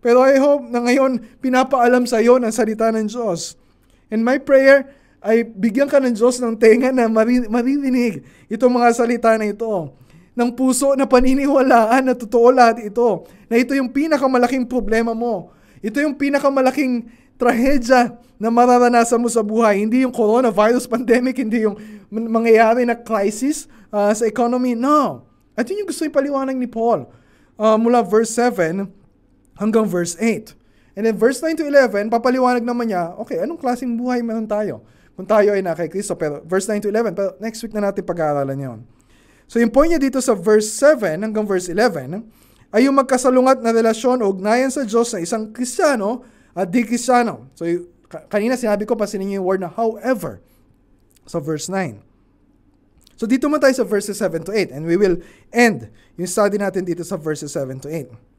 Pero 0.00 0.24
I 0.24 0.40
hope 0.40 0.64
na 0.72 0.80
ngayon 0.80 1.20
pinapaalam 1.44 2.08
sa 2.08 2.24
iyo 2.24 2.40
ng 2.40 2.52
salita 2.52 2.88
ng 2.88 3.04
Diyos. 3.04 3.56
And 4.08 4.24
my 4.24 4.40
prayer 4.40 4.88
ay 5.20 5.44
bigyan 5.44 5.86
ka 5.86 6.00
ng 6.00 6.16
Diyos 6.16 6.40
ng 6.40 6.56
tenga 6.56 6.88
na 6.88 7.06
maririnig 7.46 8.24
itong 8.48 8.72
mga 8.72 8.88
salita 8.96 9.36
na 9.36 9.52
ito. 9.52 9.92
Ng 10.32 10.50
puso 10.56 10.96
na 10.96 11.04
paniniwalaan 11.04 12.08
na 12.08 12.14
totoo 12.16 12.48
lahat 12.48 12.80
ito. 12.80 13.28
Na 13.52 13.60
ito 13.60 13.76
yung 13.76 13.92
pinakamalaking 13.92 14.64
problema 14.64 15.12
mo. 15.12 15.52
Ito 15.84 16.00
yung 16.00 16.16
pinakamalaking 16.16 17.04
trahedya 17.36 18.16
na 18.40 18.48
mararanasan 18.48 19.20
mo 19.20 19.28
sa 19.28 19.44
buhay. 19.44 19.84
Hindi 19.84 20.00
yung 20.08 20.16
coronavirus 20.16 20.88
pandemic, 20.88 21.36
hindi 21.36 21.68
yung 21.68 21.76
mangyayari 22.08 22.88
na 22.88 22.96
crisis 22.96 23.68
uh, 23.92 24.08
sa 24.16 24.24
economy. 24.24 24.72
No. 24.72 25.28
At 25.52 25.68
yun 25.68 25.84
yung 25.84 25.92
gusto 25.92 26.08
ipaliwanag 26.08 26.56
ni 26.56 26.64
Paul. 26.64 27.04
Uh, 27.60 27.76
mula 27.76 28.00
verse 28.00 28.32
7 28.32 28.99
hanggang 29.60 29.84
verse 29.84 30.16
8. 30.16 30.56
And 30.96 31.06
then 31.06 31.14
verse 31.20 31.38
9 31.44 31.60
to 31.60 31.64
11, 31.68 32.08
papaliwanag 32.10 32.64
naman 32.64 32.90
niya, 32.90 33.14
okay, 33.20 33.44
anong 33.44 33.60
klaseng 33.60 33.94
buhay 33.94 34.24
meron 34.24 34.48
tayo? 34.48 34.82
Kung 35.14 35.28
tayo 35.28 35.52
ay 35.52 35.60
na 35.60 35.76
kay 35.76 35.92
Kristo, 35.92 36.16
pero 36.16 36.40
verse 36.48 36.66
9 36.66 36.88
to 36.88 36.90
11, 36.90 37.12
pero 37.12 37.36
next 37.38 37.60
week 37.60 37.76
na 37.76 37.92
natin 37.92 38.02
pag-aaralan 38.02 38.56
yon. 38.56 38.80
So 39.44 39.60
yung 39.60 39.70
point 39.70 39.92
niya 39.92 40.00
dito 40.00 40.18
sa 40.18 40.32
verse 40.32 40.66
7 40.72 41.20
hanggang 41.20 41.44
verse 41.44 41.68
11, 41.68 42.24
ay 42.70 42.86
yung 42.88 42.96
magkasalungat 42.96 43.60
na 43.60 43.74
relasyon 43.74 44.22
o 44.22 44.30
ugnayan 44.30 44.70
sa 44.72 44.86
Diyos 44.86 45.12
na 45.12 45.20
isang 45.20 45.50
Kristiyano 45.50 46.22
at 46.54 46.70
di 46.70 46.86
Kristiyano. 46.86 47.50
So, 47.58 47.66
kanina 48.30 48.54
sinabi 48.54 48.86
ko, 48.86 48.94
pasinin 48.94 49.26
niyo 49.26 49.42
yung 49.42 49.46
word 49.46 49.60
na 49.62 49.70
however 49.70 50.38
sa 51.26 51.42
verse 51.42 51.66
9. 51.66 51.98
So, 53.18 53.26
dito 53.26 53.50
mo 53.50 53.58
tayo 53.58 53.74
sa 53.74 53.82
verses 53.82 54.16
7 54.22 54.46
to 54.46 54.52
8 54.54 54.70
and 54.70 54.86
we 54.86 54.94
will 54.94 55.18
end 55.50 55.90
yung 56.14 56.30
study 56.30 56.56
natin 56.56 56.86
dito 56.86 57.02
sa 57.02 57.18
verses 57.18 57.50
7 57.52 57.82
to 57.82 57.90
8. 57.90 58.29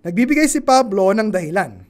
Nagbibigay 0.00 0.48
si 0.48 0.64
Pablo 0.64 1.12
ng 1.12 1.28
dahilan. 1.28 1.84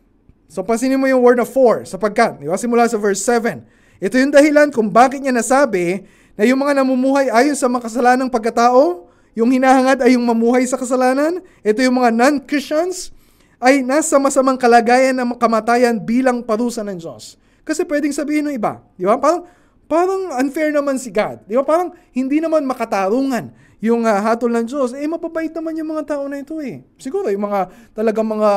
So, 0.50 0.66
pasinin 0.66 0.98
mo 0.98 1.06
yung 1.06 1.22
word 1.22 1.38
na 1.38 1.46
for, 1.46 1.86
sapagkat, 1.86 2.42
di 2.42 2.50
ba, 2.50 2.58
simula 2.58 2.90
sa 2.90 2.98
verse 2.98 3.22
7. 3.22 3.62
Ito 4.02 4.18
yung 4.18 4.34
dahilan 4.34 4.74
kung 4.74 4.90
bakit 4.90 5.22
niya 5.22 5.30
nasabi 5.30 6.02
na 6.34 6.42
yung 6.42 6.58
mga 6.58 6.82
namumuhay 6.82 7.30
ayon 7.30 7.54
sa 7.54 7.70
makasalanang 7.70 8.26
pagkatao, 8.26 9.06
yung 9.38 9.54
hinahangad 9.54 10.02
ay 10.02 10.18
yung 10.18 10.26
mamuhay 10.26 10.66
sa 10.66 10.74
kasalanan, 10.74 11.38
ito 11.62 11.78
yung 11.86 12.02
mga 12.02 12.11
non-Christians, 12.11 13.14
ay 13.62 13.86
nasa 13.86 14.18
masamang 14.18 14.58
kalagayan 14.58 15.14
ng 15.14 15.38
kamatayan 15.38 15.94
bilang 16.02 16.42
parusa 16.42 16.82
ng 16.82 16.98
Diyos. 16.98 17.38
Kasi 17.62 17.86
pwedeng 17.86 18.11
sabihin 18.11 18.50
ng 18.50 18.56
iba, 18.58 18.82
di 18.98 19.06
ba? 19.06 19.20
Parang, 19.22 19.46
parang 19.86 20.34
unfair 20.42 20.74
naman 20.74 20.98
si 20.98 21.14
God. 21.14 21.46
Di 21.46 21.54
ba? 21.54 21.62
Parang 21.62 21.94
hindi 22.11 22.42
naman 22.42 22.66
makatarungan 22.66 23.54
yung 23.81 24.05
uh, 24.05 24.20
hatol 24.20 24.53
ng 24.53 24.68
Diyos. 24.68 24.93
Eh, 24.93 25.09
mapabait 25.09 25.51
naman 25.51 25.72
yung 25.76 25.91
mga 25.97 26.05
tao 26.16 26.24
na 26.28 26.41
ito 26.41 26.61
eh. 26.61 26.85
Siguro 27.01 27.33
yung 27.33 27.49
mga 27.49 27.72
talagang 27.97 28.28
mga 28.28 28.51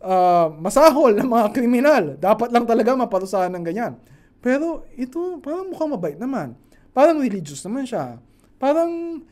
uh, 0.00 0.46
masahol 0.58 1.12
na 1.12 1.28
mga 1.28 1.46
kriminal, 1.52 2.04
dapat 2.16 2.48
lang 2.48 2.64
talaga 2.64 2.96
maparusahan 2.96 3.52
ng 3.52 3.64
ganyan. 3.64 3.92
Pero 4.40 4.88
ito, 4.96 5.38
parang 5.44 5.68
mukhang 5.68 5.92
mabait 5.92 6.18
naman. 6.18 6.56
Parang 6.96 7.20
religious 7.20 7.60
naman 7.68 7.84
siya. 7.84 8.16
Parang 8.56 9.22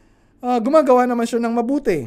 uh, 0.45 0.59
gumagawa 0.61 1.09
naman 1.09 1.25
siya 1.25 1.41
ng 1.41 1.55
mabuti. 1.57 2.07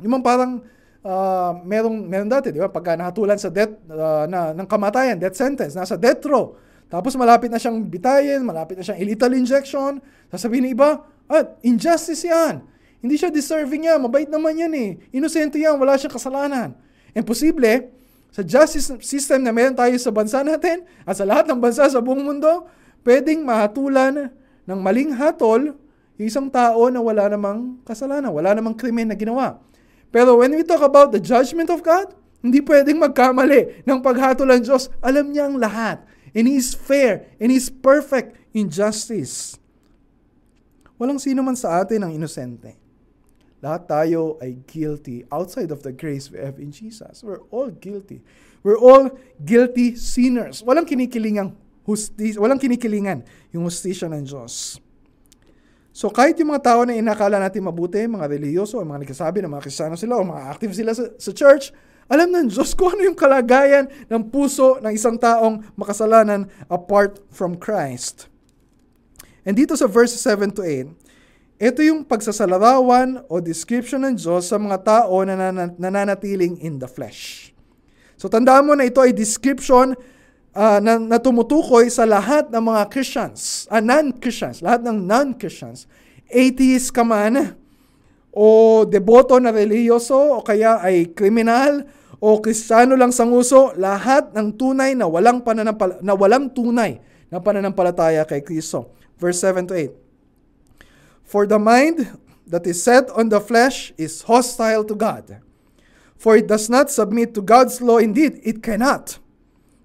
Yung 0.00 0.24
parang 0.24 0.64
uh, 1.04 1.52
merong, 1.62 1.96
meron 2.08 2.30
dati, 2.30 2.50
di 2.50 2.60
ba? 2.60 2.72
Pagka 2.72 2.96
nahatulan 2.96 3.38
sa 3.38 3.52
death, 3.52 3.74
uh, 3.90 4.24
na, 4.26 4.56
ng 4.56 4.66
kamatayan, 4.66 5.20
death 5.20 5.36
sentence, 5.36 5.76
nasa 5.76 5.94
death 5.94 6.24
row. 6.24 6.56
Tapos 6.86 7.18
malapit 7.18 7.50
na 7.50 7.58
siyang 7.58 7.82
bitayin, 7.82 8.46
malapit 8.46 8.78
na 8.78 8.84
siyang 8.86 9.02
lethal 9.02 9.32
injection. 9.34 9.98
Sasabihin 10.30 10.70
ng 10.70 10.74
iba, 10.78 11.02
at 11.26 11.58
injustice 11.62 12.22
yan. 12.26 12.62
Hindi 13.02 13.18
siya 13.18 13.30
deserving 13.30 13.86
yan. 13.86 13.98
Mabait 14.02 14.26
naman 14.26 14.56
yan 14.56 14.72
eh. 14.74 14.90
Inosente 15.14 15.58
yan. 15.60 15.78
Wala 15.78 15.98
siyang 15.98 16.14
kasalanan. 16.14 16.74
Imposible, 17.14 17.90
sa 18.34 18.44
justice 18.44 18.92
system 19.00 19.40
na 19.40 19.54
meron 19.54 19.72
tayo 19.72 19.96
sa 19.96 20.12
bansa 20.12 20.44
natin 20.44 20.84
at 21.08 21.16
sa 21.16 21.24
lahat 21.24 21.48
ng 21.48 21.56
bansa 21.56 21.88
sa 21.88 22.04
buong 22.04 22.20
mundo, 22.20 22.68
pwedeng 23.00 23.40
mahatulan 23.46 24.28
ng 24.68 24.78
maling 24.82 25.16
hatol 25.16 25.72
yung 26.20 26.28
isang 26.28 26.48
tao 26.52 26.88
na 26.92 27.00
wala 27.00 27.32
namang 27.32 27.80
kasalanan, 27.84 28.32
wala 28.32 28.52
namang 28.52 28.76
krimen 28.76 29.08
na 29.08 29.16
ginawa. 29.16 29.60
Pero 30.12 30.40
when 30.40 30.52
we 30.52 30.64
talk 30.64 30.84
about 30.84 31.12
the 31.12 31.20
judgment 31.20 31.68
of 31.72 31.80
God, 31.80 32.12
hindi 32.44 32.60
pwedeng 32.60 33.00
magkamali 33.00 33.84
ng 33.84 33.98
paghatol 34.04 34.48
ng 34.52 34.62
Diyos. 34.64 34.92
Alam 35.00 35.32
niya 35.32 35.48
ang 35.48 35.56
lahat. 35.56 36.04
And 36.36 36.44
He 36.44 36.60
is 36.60 36.76
fair. 36.76 37.32
And 37.40 37.48
He 37.48 37.58
is 37.58 37.72
perfect 37.72 38.36
in 38.52 38.68
justice. 38.68 39.56
Walang 40.96 41.20
sino 41.20 41.44
man 41.44 41.56
sa 41.56 41.80
atin 41.84 42.04
ang 42.04 42.12
inosente. 42.12 42.76
Lahat 43.60 43.88
tayo 43.88 44.36
ay 44.40 44.60
guilty 44.68 45.24
outside 45.32 45.72
of 45.72 45.80
the 45.80 45.92
grace 45.92 46.28
we 46.28 46.36
have 46.40 46.60
in 46.60 46.72
Jesus. 46.72 47.24
We're 47.24 47.44
all 47.48 47.72
guilty. 47.72 48.20
We're 48.60 48.80
all 48.80 49.12
guilty 49.40 49.96
sinners. 49.96 50.60
Walang 50.60 50.84
kinikilingang 50.84 51.56
hustis, 51.86 52.36
walang 52.36 52.60
kinikilingan 52.60 53.24
yung 53.54 53.64
hustisya 53.64 54.10
ng 54.12 54.26
Diyos. 54.26 54.82
So 55.96 56.12
kahit 56.12 56.36
yung 56.36 56.52
mga 56.52 56.64
tao 56.64 56.80
na 56.84 56.92
inakala 56.92 57.40
natin 57.40 57.64
mabuti, 57.64 58.04
mga 58.04 58.28
reliyoso, 58.28 58.76
mga 58.84 59.00
nagsasabi 59.06 59.40
na 59.40 59.48
mga 59.48 59.64
kristyano 59.64 59.96
sila 59.96 60.20
o 60.20 60.28
mga 60.28 60.42
active 60.52 60.72
sila 60.76 60.92
sa, 60.92 61.08
sa 61.16 61.32
church, 61.32 61.72
alam 62.04 62.28
ng 62.28 62.52
Diyos 62.52 62.76
kung 62.76 62.92
ano 62.92 63.02
yung 63.08 63.16
kalagayan 63.16 63.88
ng 64.06 64.22
puso 64.28 64.76
ng 64.84 64.92
isang 64.92 65.16
taong 65.16 65.64
makasalanan 65.72 66.46
apart 66.68 67.24
from 67.32 67.56
Christ. 67.56 68.28
And 69.46 69.54
dito 69.54 69.78
sa 69.78 69.86
verse 69.86 70.18
7 70.18 70.50
to 70.58 70.66
8, 70.66 70.90
ito 71.62 71.80
yung 71.86 72.02
pagsasalarawan 72.02 73.24
o 73.30 73.38
description 73.38 74.02
ng 74.02 74.18
Diyos 74.18 74.50
sa 74.50 74.58
mga 74.58 74.82
tao 74.82 75.22
na 75.22 75.54
nananatiling 75.78 76.58
in 76.60 76.82
the 76.82 76.90
flesh. 76.90 77.54
So 78.18 78.26
tandaan 78.26 78.66
mo 78.66 78.74
na 78.74 78.84
ito 78.84 78.98
ay 78.98 79.14
description 79.14 79.94
uh, 80.50 80.78
na, 80.82 80.98
na 80.98 81.16
tumutukoy 81.22 81.86
sa 81.88 82.04
lahat 82.04 82.50
ng 82.50 82.60
mga 82.60 82.82
Christians, 82.90 83.70
uh, 83.70 83.80
non-Christians, 83.80 84.60
lahat 84.66 84.82
ng 84.82 84.98
non-Christians, 85.06 85.86
atheist 86.26 86.90
ka 86.90 87.06
man, 87.06 87.54
o 88.36 88.84
deboto 88.84 89.40
na 89.40 89.48
reliyoso 89.48 90.16
o 90.36 90.44
kaya 90.44 90.76
ay 90.84 91.16
kriminal 91.16 91.88
o 92.20 92.36
kristyano 92.36 92.92
lang 92.92 93.08
sa 93.08 93.24
nguso, 93.24 93.72
lahat 93.80 94.36
ng 94.36 94.52
tunay 94.60 94.92
na 94.92 95.08
walang 95.08 95.40
pananampal 95.40 95.96
na 96.04 96.12
walang 96.12 96.52
tunay 96.52 97.00
na 97.32 97.40
pananampalataya 97.40 98.28
kay 98.28 98.44
Kristo. 98.44 98.92
Verse 99.16 99.40
7 99.40 99.66
to 99.68 99.74
8. 99.74 99.90
For 101.24 101.46
the 101.46 101.58
mind 101.58 102.16
that 102.46 102.66
is 102.66 102.82
set 102.82 103.10
on 103.10 103.28
the 103.28 103.42
flesh 103.42 103.92
is 103.98 104.22
hostile 104.22 104.84
to 104.86 104.94
God. 104.94 105.42
For 106.16 106.36
it 106.38 106.46
does 106.48 106.70
not 106.70 106.88
submit 106.88 107.34
to 107.34 107.42
God's 107.42 107.82
law. 107.82 107.98
Indeed, 107.98 108.40
it 108.46 108.62
cannot. 108.62 109.18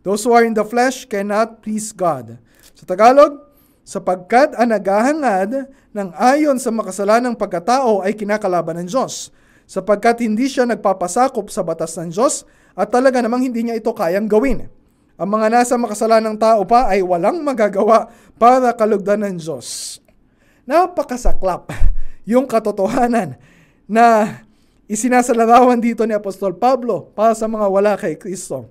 Those 0.04 0.24
who 0.24 0.32
are 0.32 0.46
in 0.46 0.56
the 0.56 0.66
flesh 0.66 1.06
cannot 1.06 1.62
please 1.62 1.92
God. 1.92 2.40
Sa 2.74 2.88
Tagalog, 2.88 3.42
sapagkat 3.86 4.56
ang 4.56 4.72
naghahangad 4.72 5.70
ng 5.92 6.10
ayon 6.16 6.58
sa 6.58 6.72
makasalanang 6.72 7.36
pagkatao 7.36 8.02
ay 8.02 8.16
kinakalaban 8.16 8.82
ng 8.82 8.88
Diyos, 8.88 9.30
sapagkat 9.68 10.24
hindi 10.24 10.48
siya 10.48 10.66
nagpapasakop 10.66 11.52
sa 11.52 11.62
batas 11.62 12.00
ng 12.00 12.10
Diyos 12.10 12.48
at 12.74 12.90
talaga 12.90 13.20
namang 13.20 13.46
hindi 13.46 13.68
niya 13.68 13.78
ito 13.78 13.92
kayang 13.92 14.32
gawin. 14.32 14.72
Ang 15.22 15.38
mga 15.38 15.54
nasa 15.54 15.78
makasalanang 15.78 16.34
tao 16.34 16.66
pa 16.66 16.90
ay 16.90 17.06
walang 17.06 17.46
magagawa 17.46 18.10
para 18.42 18.74
kalugdan 18.74 19.22
ng 19.22 19.38
Diyos. 19.38 20.02
Napakasaklap 20.66 21.70
yung 22.32 22.50
katotohanan 22.50 23.38
na 23.86 24.42
isinasalarawan 24.90 25.78
dito 25.78 26.10
ni 26.10 26.18
Apostol 26.18 26.58
Pablo 26.58 27.14
para 27.14 27.38
sa 27.38 27.46
mga 27.46 27.70
wala 27.70 27.94
kay 28.02 28.18
Kristo. 28.18 28.66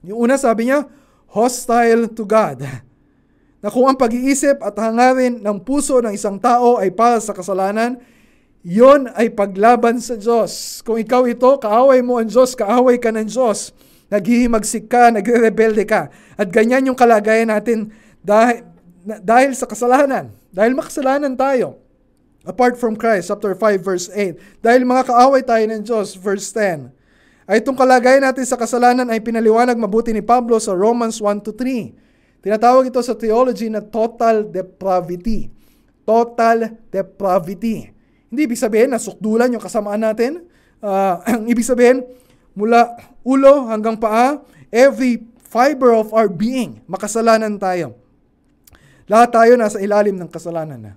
Yung 0.00 0.24
una 0.24 0.40
sabi 0.40 0.72
niya, 0.72 0.88
hostile 1.28 2.08
to 2.08 2.24
God 2.24 2.64
na 3.60 3.68
kung 3.68 3.84
ang 3.84 4.00
pag-iisip 4.00 4.64
at 4.64 4.72
hangarin 4.80 5.44
ng 5.44 5.58
puso 5.60 6.00
ng 6.00 6.16
isang 6.16 6.40
tao 6.40 6.80
ay 6.80 6.96
para 6.96 7.20
sa 7.20 7.36
kasalanan, 7.36 8.00
yon 8.64 9.12
ay 9.12 9.28
paglaban 9.36 10.00
sa 10.00 10.16
Diyos. 10.16 10.80
Kung 10.80 10.96
ikaw 10.96 11.28
ito, 11.28 11.60
kaaway 11.60 12.00
mo 12.00 12.16
ang 12.16 12.28
Diyos, 12.32 12.56
kaaway 12.56 12.96
ka 12.96 13.12
ng 13.12 13.28
Diyos, 13.28 13.76
naghihimagsik 14.12 14.88
ka, 14.88 15.12
nagre-rebelde 15.12 15.84
ka. 15.88 16.12
At 16.34 16.48
ganyan 16.50 16.90
yung 16.90 16.98
kalagayan 16.98 17.52
natin 17.52 17.92
dahil, 18.20 18.64
dahil 19.20 19.52
sa 19.56 19.68
kasalanan. 19.68 20.32
Dahil 20.54 20.72
makasalanan 20.76 21.34
tayo. 21.34 21.80
Apart 22.44 22.76
from 22.76 22.94
Christ, 22.94 23.32
chapter 23.32 23.56
5, 23.56 23.80
verse 23.80 24.06
8. 24.12 24.60
Dahil 24.60 24.84
mga 24.84 25.08
kaaway 25.08 25.40
tayo 25.40 25.64
ng 25.64 25.80
Diyos, 25.80 26.14
verse 26.14 26.52
10. 26.52 26.92
Ay 27.44 27.60
itong 27.60 27.76
kalagayan 27.76 28.24
natin 28.24 28.44
sa 28.48 28.56
kasalanan 28.56 29.08
ay 29.12 29.20
pinaliwanag 29.20 29.76
mabuti 29.76 30.16
ni 30.16 30.24
Pablo 30.24 30.56
sa 30.56 30.72
Romans 30.72 31.20
1 31.20 31.44
to 31.44 31.52
3 31.52 32.04
Tinatawag 32.44 32.92
ito 32.92 33.00
sa 33.00 33.16
theology 33.16 33.72
na 33.72 33.80
total 33.80 34.44
depravity. 34.44 35.48
Total 36.04 36.76
depravity. 36.92 37.88
Hindi 38.28 38.40
ibig 38.44 38.60
sabihin 38.60 38.92
na 38.92 39.00
sukdulan 39.00 39.48
yung 39.48 39.64
kasamaan 39.64 40.04
natin. 40.04 40.44
Uh, 40.84 41.24
ang 41.40 41.48
ibig 41.48 41.64
sabihin, 41.64 42.04
mula 42.54 42.94
ulo 43.26 43.68
hanggang 43.68 43.98
paa, 43.98 44.40
every 44.70 45.26
fiber 45.50 45.94
of 45.94 46.10
our 46.10 46.30
being, 46.30 46.82
makasalanan 46.90 47.58
tayo. 47.58 47.98
Lahat 49.04 49.30
tayo 49.30 49.52
nasa 49.60 49.78
ilalim 49.78 50.16
ng 50.16 50.30
kasalanan 50.32 50.80
na. 50.80 50.92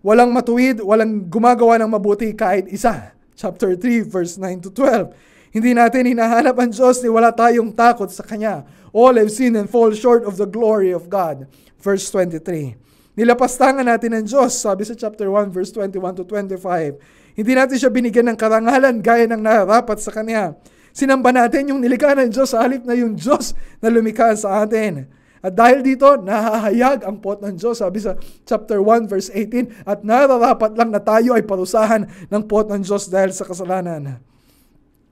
Walang 0.00 0.32
matuwid, 0.32 0.80
walang 0.80 1.28
gumagawa 1.28 1.76
ng 1.76 1.90
mabuti 1.92 2.32
kahit 2.32 2.66
isa. 2.72 3.12
Chapter 3.36 3.76
3, 3.76 4.08
verse 4.08 4.40
9 4.40 4.64
to 4.66 4.70
12. 4.72 5.12
Hindi 5.52 5.76
natin 5.76 6.08
hinahanap 6.08 6.56
ang 6.56 6.70
Diyos 6.72 7.04
ni 7.04 7.12
wala 7.12 7.34
tayong 7.34 7.76
takot 7.76 8.08
sa 8.08 8.24
Kanya. 8.24 8.64
All 8.96 9.12
have 9.20 9.28
sinned 9.28 9.60
and 9.60 9.68
fall 9.68 9.92
short 9.92 10.24
of 10.24 10.40
the 10.40 10.48
glory 10.48 10.88
of 10.88 11.12
God. 11.12 11.50
Verse 11.76 12.08
23. 12.08 12.80
Nilapastangan 13.18 13.84
natin 13.84 14.16
ang 14.16 14.24
Diyos, 14.24 14.56
sabi 14.56 14.88
sa 14.88 14.96
chapter 14.96 15.28
1, 15.28 15.52
verse 15.52 15.68
21 15.74 16.22
to 16.22 16.24
25. 16.24 16.96
Hindi 17.36 17.52
natin 17.52 17.76
siya 17.76 17.90
binigyan 17.92 18.26
ng 18.32 18.38
karangalan 18.40 19.04
gaya 19.04 19.28
ng 19.28 19.42
nararapat 19.42 20.00
sa 20.00 20.14
Kanya. 20.14 20.56
Sinamba 20.90 21.30
natin 21.30 21.70
yung 21.70 21.80
nilikha 21.82 22.18
ng 22.18 22.30
Diyos 22.30 22.50
sa 22.50 22.66
halip 22.66 22.82
na 22.82 22.94
yung 22.98 23.14
Diyos 23.14 23.54
na 23.78 23.88
lumikha 23.88 24.34
sa 24.34 24.66
atin. 24.66 25.06
At 25.40 25.56
dahil 25.56 25.80
dito, 25.80 26.04
nahahayag 26.20 27.00
ang 27.08 27.16
pot 27.16 27.40
ng 27.40 27.56
Diyos, 27.56 27.80
sabi 27.80 28.04
sa 28.04 28.12
chapter 28.44 28.76
1, 28.76 29.08
verse 29.08 29.32
18, 29.32 29.88
at 29.88 30.04
nararapat 30.04 30.76
lang 30.76 30.92
na 30.92 31.00
tayo 31.00 31.32
ay 31.32 31.40
parusahan 31.48 32.04
ng 32.28 32.42
pot 32.44 32.68
ng 32.68 32.84
Diyos 32.84 33.08
dahil 33.08 33.32
sa 33.32 33.48
kasalanan. 33.48 34.20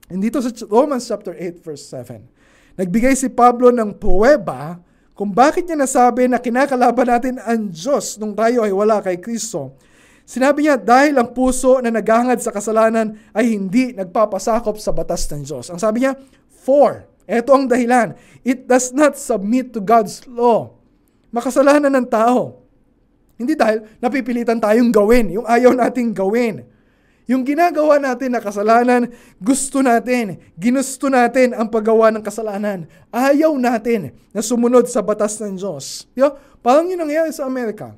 And 0.09 0.21
dito 0.21 0.37
sa 0.37 0.53
Romans 0.69 1.05
chapter 1.05 1.33
8 1.33 1.65
verse 1.65 1.85
7, 1.89 2.21
nagbigay 2.77 3.13
si 3.17 3.29
Pablo 3.29 3.73
ng 3.73 3.97
pruweba 3.97 4.81
kung 5.17 5.33
bakit 5.33 5.65
niya 5.65 5.77
nasabi 5.77 6.29
na 6.29 6.41
kinakalaban 6.41 7.09
natin 7.09 7.35
ang 7.41 7.69
Diyos 7.69 8.17
nung 8.21 8.37
tayo 8.37 8.65
ay 8.65 8.73
wala 8.73 9.01
kay 9.01 9.17
Kristo. 9.17 9.77
Sinabi 10.29 10.69
niya, 10.69 10.77
dahil 10.77 11.17
ang 11.17 11.33
puso 11.33 11.81
na 11.81 11.89
naghahangad 11.89 12.37
sa 12.37 12.53
kasalanan 12.53 13.17
ay 13.33 13.49
hindi 13.57 13.97
nagpapasakop 13.97 14.77
sa 14.77 14.93
batas 14.93 15.25
ng 15.33 15.41
Diyos. 15.41 15.73
Ang 15.73 15.81
sabi 15.81 16.05
niya, 16.05 16.13
for, 16.53 17.09
eto 17.25 17.57
ang 17.57 17.65
dahilan, 17.65 18.13
it 18.45 18.69
does 18.69 18.93
not 18.93 19.17
submit 19.17 19.73
to 19.73 19.81
God's 19.81 20.21
law. 20.29 20.77
Makasalanan 21.33 21.89
ng 21.97 22.05
tao. 22.13 22.61
Hindi 23.41 23.57
dahil 23.57 23.81
napipilitan 23.97 24.61
tayong 24.61 24.93
gawin, 24.93 25.33
yung 25.33 25.49
ayaw 25.49 25.73
nating 25.73 26.13
gawin. 26.13 26.61
Yung 27.25 27.41
ginagawa 27.41 27.97
natin 27.97 28.37
na 28.37 28.41
kasalanan, 28.41 29.09
gusto 29.41 29.81
natin, 29.81 30.37
ginusto 30.53 31.09
natin 31.09 31.57
ang 31.57 31.73
paggawa 31.73 32.13
ng 32.13 32.21
kasalanan. 32.21 32.85
Ayaw 33.09 33.57
natin 33.57 34.13
na 34.29 34.45
sumunod 34.45 34.85
sa 34.93 35.01
batas 35.01 35.41
ng 35.41 35.57
Diyos. 35.57 36.05
Yo, 36.13 36.37
parang 36.61 36.85
yun 36.85 37.01
nangyayari 37.01 37.33
sa 37.33 37.49
Amerika. 37.49 37.97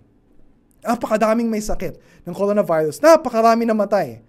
Napakadaming 0.82 1.48
may 1.48 1.62
sakit 1.62 1.98
ng 2.26 2.34
coronavirus. 2.34 3.02
Napakarami 3.02 3.66
na 3.66 3.78
matay. 3.78 4.22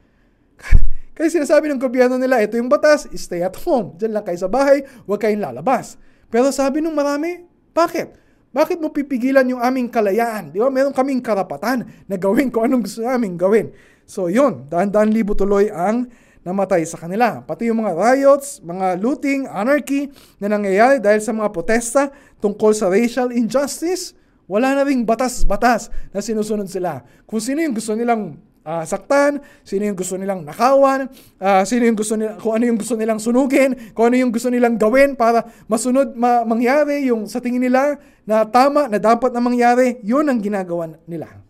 Kasi 1.17 1.41
sinasabi 1.41 1.69
ng 1.69 1.81
gobyerno 1.81 2.17
nila, 2.17 2.41
ito 2.41 2.57
yung 2.57 2.73
batas, 2.73 3.05
stay 3.17 3.45
at 3.45 3.57
home. 3.65 3.97
Diyan 4.01 4.17
lang 4.17 4.25
kayo 4.25 4.39
sa 4.41 4.49
bahay, 4.49 4.85
huwag 5.05 5.21
kayong 5.21 5.45
lalabas. 5.45 6.01
Pero 6.33 6.49
sabi 6.49 6.81
ng 6.81 6.97
marami, 6.97 7.45
bakit? 7.77 8.17
Bakit 8.53 8.81
mo 8.81 8.93
pipigilan 8.93 9.45
yung 9.49 9.61
aming 9.65 9.89
kalayaan? 9.89 10.53
Di 10.53 10.61
ba? 10.61 10.69
Meron 10.69 10.93
kaming 10.93 11.25
karapatan 11.25 11.89
na 12.05 12.17
gawin 12.21 12.53
kung 12.53 12.69
anong 12.69 12.85
gusto 12.85 13.01
namin 13.01 13.37
gawin. 13.37 13.73
So 14.05 14.29
yun, 14.29 14.69
daan-daan 14.69 15.09
libo 15.09 15.33
tuloy 15.33 15.73
ang 15.73 16.09
namatay 16.45 16.85
sa 16.85 17.01
kanila. 17.01 17.41
Pati 17.41 17.73
yung 17.73 17.81
mga 17.81 17.97
riots, 17.97 18.61
mga 18.61 19.01
looting, 19.01 19.49
anarchy 19.49 20.13
na 20.37 20.53
nangyayari 20.53 21.01
dahil 21.01 21.25
sa 21.25 21.33
mga 21.33 21.49
protesta 21.49 22.13
tungkol 22.45 22.77
sa 22.77 22.93
racial 22.93 23.33
injustice, 23.33 24.13
wala 24.51 24.75
na 24.77 24.83
ring 24.87 25.07
batas-batas 25.07 25.93
na 26.11 26.21
sinusunod 26.21 26.67
sila. 26.67 27.03
Kung 27.25 27.39
sino 27.39 27.63
yung 27.63 27.75
gusto 27.75 27.95
nilang 27.95 28.39
uh, 28.67 28.85
saktan, 28.87 29.43
sino 29.63 29.87
yung 29.87 29.99
gusto 29.99 30.15
nilang 30.19 30.43
nakawan, 30.47 31.11
uh, 31.39 31.63
sino 31.67 31.87
yung 31.87 31.99
gusto 31.99 32.15
nila, 32.19 32.39
kung 32.39 32.55
ano 32.59 32.65
yung 32.67 32.79
gusto 32.79 32.95
nilang 32.99 33.19
sunugin, 33.23 33.95
kung 33.95 34.11
ano 34.11 34.17
yung 34.19 34.33
gusto 34.35 34.49
nilang 34.51 34.79
gawin 34.79 35.15
para 35.15 35.47
masunod, 35.67 36.15
ma- 36.15 36.47
mangyari 36.47 37.07
yung 37.07 37.27
sa 37.27 37.39
tingin 37.39 37.63
nila 37.63 37.99
na 38.23 38.47
tama, 38.47 38.87
na 38.87 38.99
dapat 39.03 39.35
na 39.35 39.43
mangyari, 39.43 39.99
yun 40.03 40.27
ang 40.27 40.39
ginagawa 40.39 40.95
nila 41.07 41.43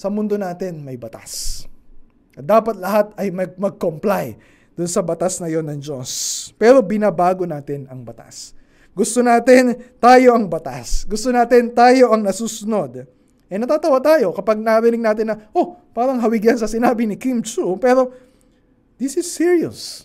sa 0.00 0.08
mundo 0.08 0.40
natin 0.40 0.80
may 0.80 0.96
batas. 0.96 1.64
Dapat 2.32 2.80
lahat 2.80 3.06
ay 3.20 3.28
mag- 3.28 3.58
mag-comply 3.60 4.32
dun 4.72 4.88
sa 4.88 5.04
batas 5.04 5.44
na 5.44 5.52
yon 5.52 5.68
ng 5.68 5.76
Diyos. 5.76 6.08
Pero 6.56 6.80
binabago 6.80 7.44
natin 7.44 7.84
ang 7.92 8.00
batas. 8.00 8.56
Gusto 9.00 9.24
natin 9.24 9.80
tayo 9.96 10.36
ang 10.36 10.44
batas. 10.44 11.08
Gusto 11.08 11.32
natin 11.32 11.72
tayo 11.72 12.12
ang 12.12 12.20
nasusunod. 12.20 13.08
Eh 13.48 13.56
natatawa 13.56 13.96
tayo 14.04 14.36
kapag 14.36 14.60
narinig 14.60 15.00
natin 15.00 15.32
na, 15.32 15.48
oh, 15.56 15.80
parang 15.96 16.20
hawig 16.20 16.44
yan 16.44 16.60
sa 16.60 16.68
sinabi 16.68 17.08
ni 17.08 17.16
Kim 17.16 17.40
Chu. 17.40 17.80
Pero 17.80 18.12
this 19.00 19.16
is 19.16 19.24
serious. 19.24 20.04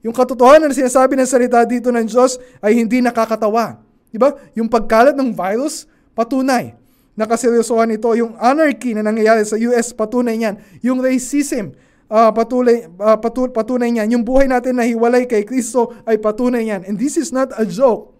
Yung 0.00 0.16
katotohanan 0.16 0.72
na 0.72 0.74
sinasabi 0.74 1.12
ng 1.20 1.28
salita 1.28 1.60
dito 1.68 1.92
ng 1.92 2.08
Diyos 2.08 2.40
ay 2.64 2.80
hindi 2.80 3.04
nakakatawa. 3.04 3.76
Diba? 4.08 4.32
Yung 4.56 4.72
pagkalat 4.72 5.12
ng 5.12 5.36
virus, 5.36 5.84
patunay 6.16 6.72
nakaseryosohan 7.12 7.92
ito. 7.92 8.08
Yung 8.16 8.36
anarchy 8.40 8.96
na 8.96 9.04
nangyayari 9.04 9.44
sa 9.44 9.60
US, 9.60 9.92
patunay 9.92 10.40
niyan. 10.40 10.56
Yung 10.80 11.04
racism, 11.04 11.76
uh, 12.08 12.32
patuloy, 12.32 12.88
uh, 12.88 13.18
patu- 13.20 13.52
patunay 13.52 13.92
niyan. 13.92 14.18
Yung 14.18 14.24
buhay 14.24 14.48
natin 14.48 14.80
na 14.80 14.88
hiwalay 14.88 15.28
kay 15.28 15.44
Kristo 15.44 15.92
ay 16.08 16.16
patunay 16.16 16.64
niyan. 16.64 16.88
And 16.88 16.96
this 16.96 17.20
is 17.20 17.30
not 17.30 17.52
a 17.56 17.68
joke. 17.68 18.12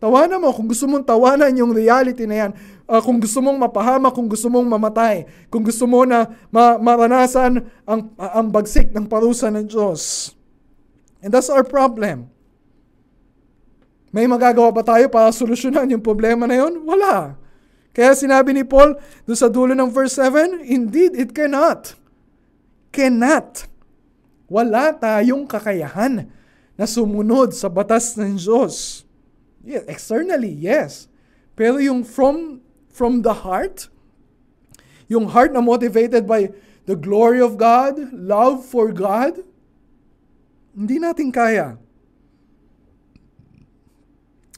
Tawanan 0.00 0.40
mo 0.40 0.48
kung 0.56 0.64
gusto 0.64 0.88
mong 0.88 1.04
tawanan 1.04 1.52
yung 1.52 1.76
reality 1.76 2.24
na 2.24 2.48
yan. 2.48 2.50
Uh, 2.88 3.04
kung 3.04 3.20
gusto 3.20 3.44
mong 3.44 3.60
mapahama, 3.60 4.08
kung 4.08 4.24
gusto 4.24 4.48
mong 4.48 4.64
mamatay, 4.64 5.28
kung 5.52 5.60
gusto 5.60 5.84
mo 5.84 6.08
na 6.08 6.24
ma- 6.48 6.80
maranasan 6.80 7.60
ang, 7.84 8.08
ang 8.16 8.48
bagsik 8.48 8.96
ng 8.96 9.04
parusa 9.04 9.52
ng 9.52 9.68
Diyos. 9.68 10.32
And 11.20 11.28
that's 11.28 11.52
our 11.52 11.60
problem. 11.60 12.32
May 14.08 14.24
magagawa 14.24 14.72
ba 14.72 14.82
tayo 14.82 15.06
para 15.12 15.28
solusyonan 15.30 15.92
yung 15.92 16.02
problema 16.02 16.48
na 16.48 16.64
yun? 16.64 16.80
Wala. 16.82 17.36
Kaya 17.92 18.16
sinabi 18.16 18.56
ni 18.56 18.64
Paul 18.64 18.96
doon 19.28 19.38
sa 19.38 19.52
dulo 19.52 19.76
ng 19.76 19.90
verse 19.92 20.16
7, 20.16 20.64
Indeed, 20.64 21.12
it 21.14 21.30
cannot. 21.36 21.94
Cannot. 22.90 23.68
Wala 24.50 24.96
tayong 24.96 25.44
kakayahan 25.46 26.26
na 26.74 26.86
sumunod 26.88 27.52
sa 27.52 27.68
batas 27.68 28.16
ng 28.16 28.34
Diyos. 28.40 29.06
Yeah, 29.60 29.84
externally, 29.84 30.50
yes. 30.50 31.06
Pero 31.52 31.76
yung 31.76 32.02
from 32.02 32.64
from 32.88 33.20
the 33.20 33.44
heart, 33.44 33.92
yung 35.06 35.28
heart 35.28 35.52
na 35.52 35.60
motivated 35.60 36.24
by 36.24 36.48
the 36.88 36.96
glory 36.96 37.44
of 37.44 37.60
God, 37.60 38.00
love 38.14 38.64
for 38.64 38.90
God, 38.90 39.44
hindi 40.72 40.96
natin 40.96 41.28
kaya. 41.28 41.76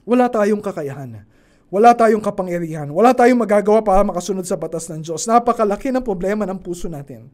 Wala 0.07 0.27
tayong 0.31 0.63
kakayahan. 0.63 1.27
Wala 1.73 1.97
tayong 1.97 2.21
kapangyarihan. 2.21 2.91
Wala 2.93 3.17
tayong 3.17 3.41
magagawa 3.41 3.81
para 3.81 4.05
makasunod 4.05 4.45
sa 4.45 4.61
batas 4.61 4.93
ng 4.93 5.01
Diyos. 5.01 5.25
Napakalaki 5.25 5.89
ng 5.89 6.05
problema 6.05 6.45
ng 6.45 6.61
puso 6.61 6.85
natin. 6.91 7.33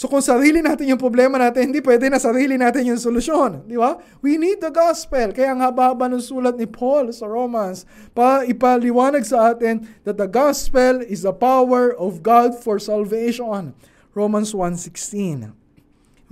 So 0.00 0.08
kung 0.08 0.24
sarili 0.24 0.64
natin 0.64 0.88
yung 0.88 0.96
problema 0.96 1.36
natin, 1.36 1.68
hindi 1.68 1.84
pwede 1.84 2.08
na 2.08 2.16
sarili 2.16 2.56
natin 2.56 2.88
yung 2.88 2.96
solusyon. 2.96 3.68
Di 3.68 3.76
ba? 3.76 4.00
We 4.24 4.40
need 4.40 4.64
the 4.64 4.72
gospel. 4.72 5.28
Kaya 5.36 5.52
ang 5.52 5.60
haba-haba 5.60 6.08
ng 6.08 6.24
sulat 6.24 6.56
ni 6.56 6.64
Paul 6.64 7.12
sa 7.12 7.28
Romans 7.28 7.84
para 8.16 8.48
ipaliwanag 8.48 9.28
sa 9.28 9.52
atin 9.52 9.84
that 10.08 10.16
the 10.16 10.24
gospel 10.24 11.04
is 11.04 11.28
the 11.28 11.36
power 11.36 11.92
of 11.92 12.24
God 12.24 12.56
for 12.56 12.80
salvation. 12.80 13.76
Romans 14.16 14.56
1.16 14.56 15.52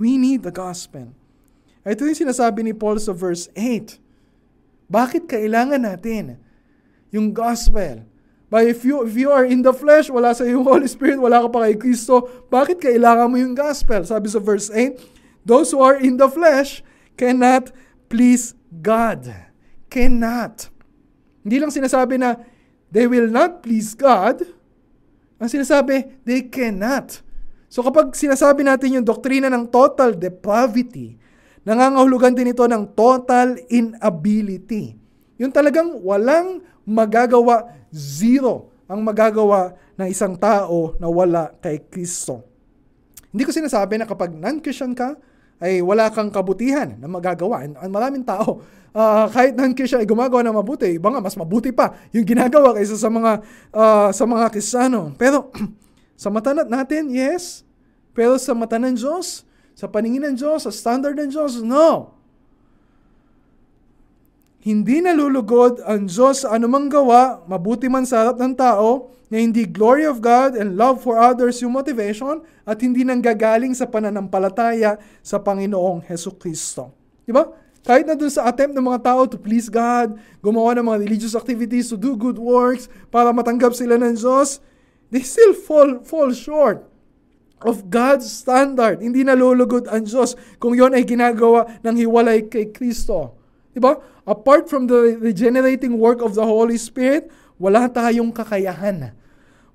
We 0.01 0.17
need 0.17 0.41
the 0.41 0.49
gospel. 0.49 1.13
Ito 1.85 2.09
yung 2.09 2.17
sinasabi 2.25 2.65
ni 2.65 2.73
Paul 2.73 2.97
sa 2.97 3.13
verse 3.13 3.53
8. 3.53 4.01
Bakit 4.89 5.29
kailangan 5.29 5.85
natin 5.85 6.41
yung 7.13 7.37
gospel? 7.37 8.08
But 8.49 8.65
if 8.65 8.81
you, 8.81 9.05
if 9.05 9.13
you 9.13 9.29
are 9.29 9.45
in 9.45 9.61
the 9.61 9.71
flesh, 9.71 10.09
wala 10.09 10.33
sa 10.33 10.41
yung 10.43 10.65
Holy 10.65 10.89
Spirit, 10.89 11.21
wala 11.21 11.45
ka 11.45 11.47
pa 11.53 11.69
kay 11.69 11.77
Kristo, 11.77 12.25
bakit 12.49 12.81
kailangan 12.81 13.29
mo 13.29 13.37
yung 13.37 13.53
gospel? 13.53 14.01
Sabi 14.01 14.25
sa 14.25 14.41
verse 14.41 14.73
8, 14.73 14.97
Those 15.45 15.69
who 15.69 15.79
are 15.85 16.01
in 16.01 16.17
the 16.17 16.27
flesh 16.27 16.81
cannot 17.13 17.69
please 18.09 18.57
God. 18.69 19.29
Cannot. 19.87 20.73
Hindi 21.45 21.57
lang 21.61 21.71
sinasabi 21.71 22.19
na 22.19 22.35
they 22.91 23.07
will 23.07 23.29
not 23.29 23.63
please 23.63 23.93
God. 23.95 24.43
Ang 25.39 25.47
sinasabi, 25.47 26.19
they 26.27 26.49
cannot. 26.51 27.23
So 27.71 27.85
kapag 27.85 28.17
sinasabi 28.17 28.65
natin 28.65 28.99
yung 28.99 29.05
doktrina 29.07 29.47
ng 29.47 29.69
total 29.71 30.17
depravity, 30.17 31.15
nangangahulugan 31.63 32.35
din 32.35 32.51
ito 32.51 32.65
ng 32.65 32.91
total 32.97 33.55
inability. 33.71 34.98
Yung 35.39 35.55
talagang 35.55 36.03
walang 36.03 36.59
magagawa, 36.83 37.71
zero 37.89 38.69
ang 38.89 38.99
magagawa 39.05 39.77
ng 39.95 40.07
isang 40.11 40.35
tao 40.35 40.97
na 40.99 41.07
wala 41.07 41.53
kay 41.63 41.87
Kristo. 41.87 42.43
Hindi 43.29 43.45
ko 43.45 43.53
sinasabi 43.53 44.01
na 44.01 44.09
kapag 44.09 44.33
non-Christian 44.33 44.97
ka, 44.97 45.15
ay 45.59 45.83
wala 45.83 46.09
kang 46.09 46.31
kabutihan 46.31 46.97
na 46.97 47.05
magagawa. 47.05 47.67
Ang 47.67 47.91
maraming 47.91 48.25
tao, 48.25 48.63
uh, 48.95 49.25
kahit 49.29 49.53
non-Christian 49.53 50.01
ay 50.01 50.07
gumagawa 50.09 50.41
ng 50.41 50.55
mabuti, 50.55 50.87
iba 50.95 51.11
nga 51.11 51.21
mas 51.21 51.35
mabuti 51.35 51.69
pa 51.69 51.93
yung 52.15 52.25
ginagawa 52.25 52.73
kaysa 52.73 52.95
sa 52.95 53.11
mga 53.11 53.31
uh, 53.75 54.09
sa 54.09 54.23
mga 54.25 54.45
Kristiyano. 54.49 55.13
Pero 55.19 55.51
sa 56.21 56.31
mata 56.33 56.55
natin, 56.55 57.11
yes. 57.11 57.67
Pero 58.15 58.39
sa 58.41 58.57
mata 58.57 58.81
ng 58.81 58.97
Diyos, 58.97 59.45
sa 59.77 59.85
paningin 59.85 60.31
ng 60.31 60.35
Diyos, 60.35 60.65
sa 60.65 60.71
standard 60.73 61.15
ng 61.15 61.29
Diyos, 61.31 61.61
no. 61.61 62.18
Hindi 64.59 64.99
nalulugod 64.99 65.79
ang 65.87 66.11
Diyos 66.11 66.43
sa 66.43 66.59
anumang 66.59 66.91
gawa, 66.91 67.47
mabuti 67.47 67.87
man 67.87 68.03
sa 68.03 68.27
harap 68.27 68.35
ng 68.43 68.59
tao, 68.59 69.15
na 69.31 69.39
hindi 69.39 69.63
glory 69.63 70.03
of 70.03 70.19
God 70.19 70.57
and 70.59 70.75
love 70.75 70.99
for 70.99 71.15
others 71.15 71.63
yung 71.63 71.71
motivation 71.71 72.43
at 72.67 72.81
hindi 72.83 73.07
nanggagaling 73.07 73.71
sa 73.71 73.87
pananampalataya 73.87 74.99
sa 75.23 75.39
Panginoong 75.39 76.03
Heso 76.03 76.35
Kristo. 76.35 76.91
Di 77.23 77.31
ba? 77.31 77.47
Kahit 77.87 78.03
na 78.03 78.19
dun 78.19 78.27
sa 78.27 78.51
attempt 78.51 78.75
ng 78.75 78.83
mga 78.83 78.99
tao 78.99 79.23
to 79.31 79.39
please 79.39 79.71
God, 79.71 80.19
gumawa 80.43 80.75
ng 80.75 80.91
mga 80.91 81.07
religious 81.07 81.39
activities, 81.39 81.87
to 81.87 81.95
do 81.95 82.19
good 82.19 82.35
works, 82.35 82.91
para 83.07 83.31
matanggap 83.31 83.71
sila 83.71 83.95
ng 83.95 84.19
Diyos, 84.19 84.59
they 85.07 85.23
still 85.23 85.55
fall, 85.55 86.03
fall 86.03 86.35
short 86.35 86.83
of 87.63 87.87
God's 87.87 88.27
standard. 88.27 88.99
Hindi 88.99 89.23
nalulugod 89.23 89.87
ang 89.87 90.03
Diyos 90.03 90.35
kung 90.59 90.75
yon 90.75 90.91
ay 90.91 91.07
ginagawa 91.07 91.79
ng 91.79 91.95
hiwalay 91.95 92.51
kay 92.51 92.75
Kristo. 92.75 93.38
Diba? 93.73 94.01
Apart 94.25 94.69
from 94.69 94.89
the 94.89 95.17
regenerating 95.17 95.97
work 95.97 96.21
of 96.25 96.33
the 96.33 96.45
Holy 96.45 96.77
Spirit, 96.77 97.29
wala 97.61 97.85
tayong 97.89 98.33
kakayahan. 98.33 99.13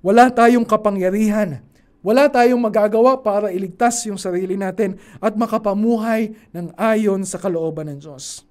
Wala 0.03 0.29
tayong 0.29 0.67
kapangyarihan. 0.67 1.63
Wala 2.05 2.29
tayong 2.29 2.61
magagawa 2.61 3.17
para 3.17 3.49
iligtas 3.49 4.05
yung 4.05 4.21
sarili 4.21 4.53
natin 4.53 5.01
at 5.17 5.33
makapamuhay 5.33 6.37
ng 6.53 6.69
ayon 6.77 7.25
sa 7.25 7.41
kalooban 7.41 7.89
ng 7.89 7.97
Diyos. 7.97 8.45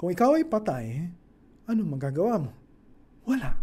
Kung 0.00 0.08
ikaw 0.08 0.40
ay 0.40 0.48
patay, 0.48 1.12
ano 1.68 1.80
magagawa 1.84 2.48
mo? 2.48 2.50
Wala. 3.28 3.60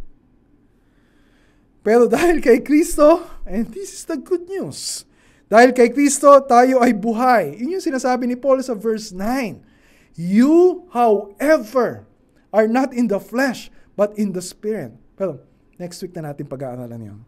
Pero 1.82 2.06
dahil 2.06 2.44
kay 2.44 2.62
Kristo, 2.62 3.26
and 3.50 3.74
this 3.74 3.90
is 3.92 4.04
the 4.06 4.22
good 4.22 4.46
news, 4.46 5.10
dahil 5.50 5.74
kay 5.74 5.90
Kristo, 5.90 6.30
tayo 6.46 6.86
ay 6.86 6.94
buhay. 6.94 7.58
Yun 7.58 7.82
yung 7.82 7.86
sinasabi 7.86 8.30
ni 8.30 8.38
Paul 8.38 8.62
sa 8.62 8.78
verse 8.78 9.10
9. 9.10 9.69
You, 10.20 10.84
however, 10.92 12.04
are 12.52 12.68
not 12.68 12.92
in 12.92 13.08
the 13.08 13.24
flesh, 13.24 13.72
but 13.96 14.12
in 14.20 14.36
the 14.36 14.44
Spirit. 14.44 14.92
Pero, 15.16 15.40
next 15.80 16.04
week 16.04 16.12
na 16.12 16.36
natin 16.36 16.44
pag-aaralan 16.44 17.00
yun. 17.00 17.20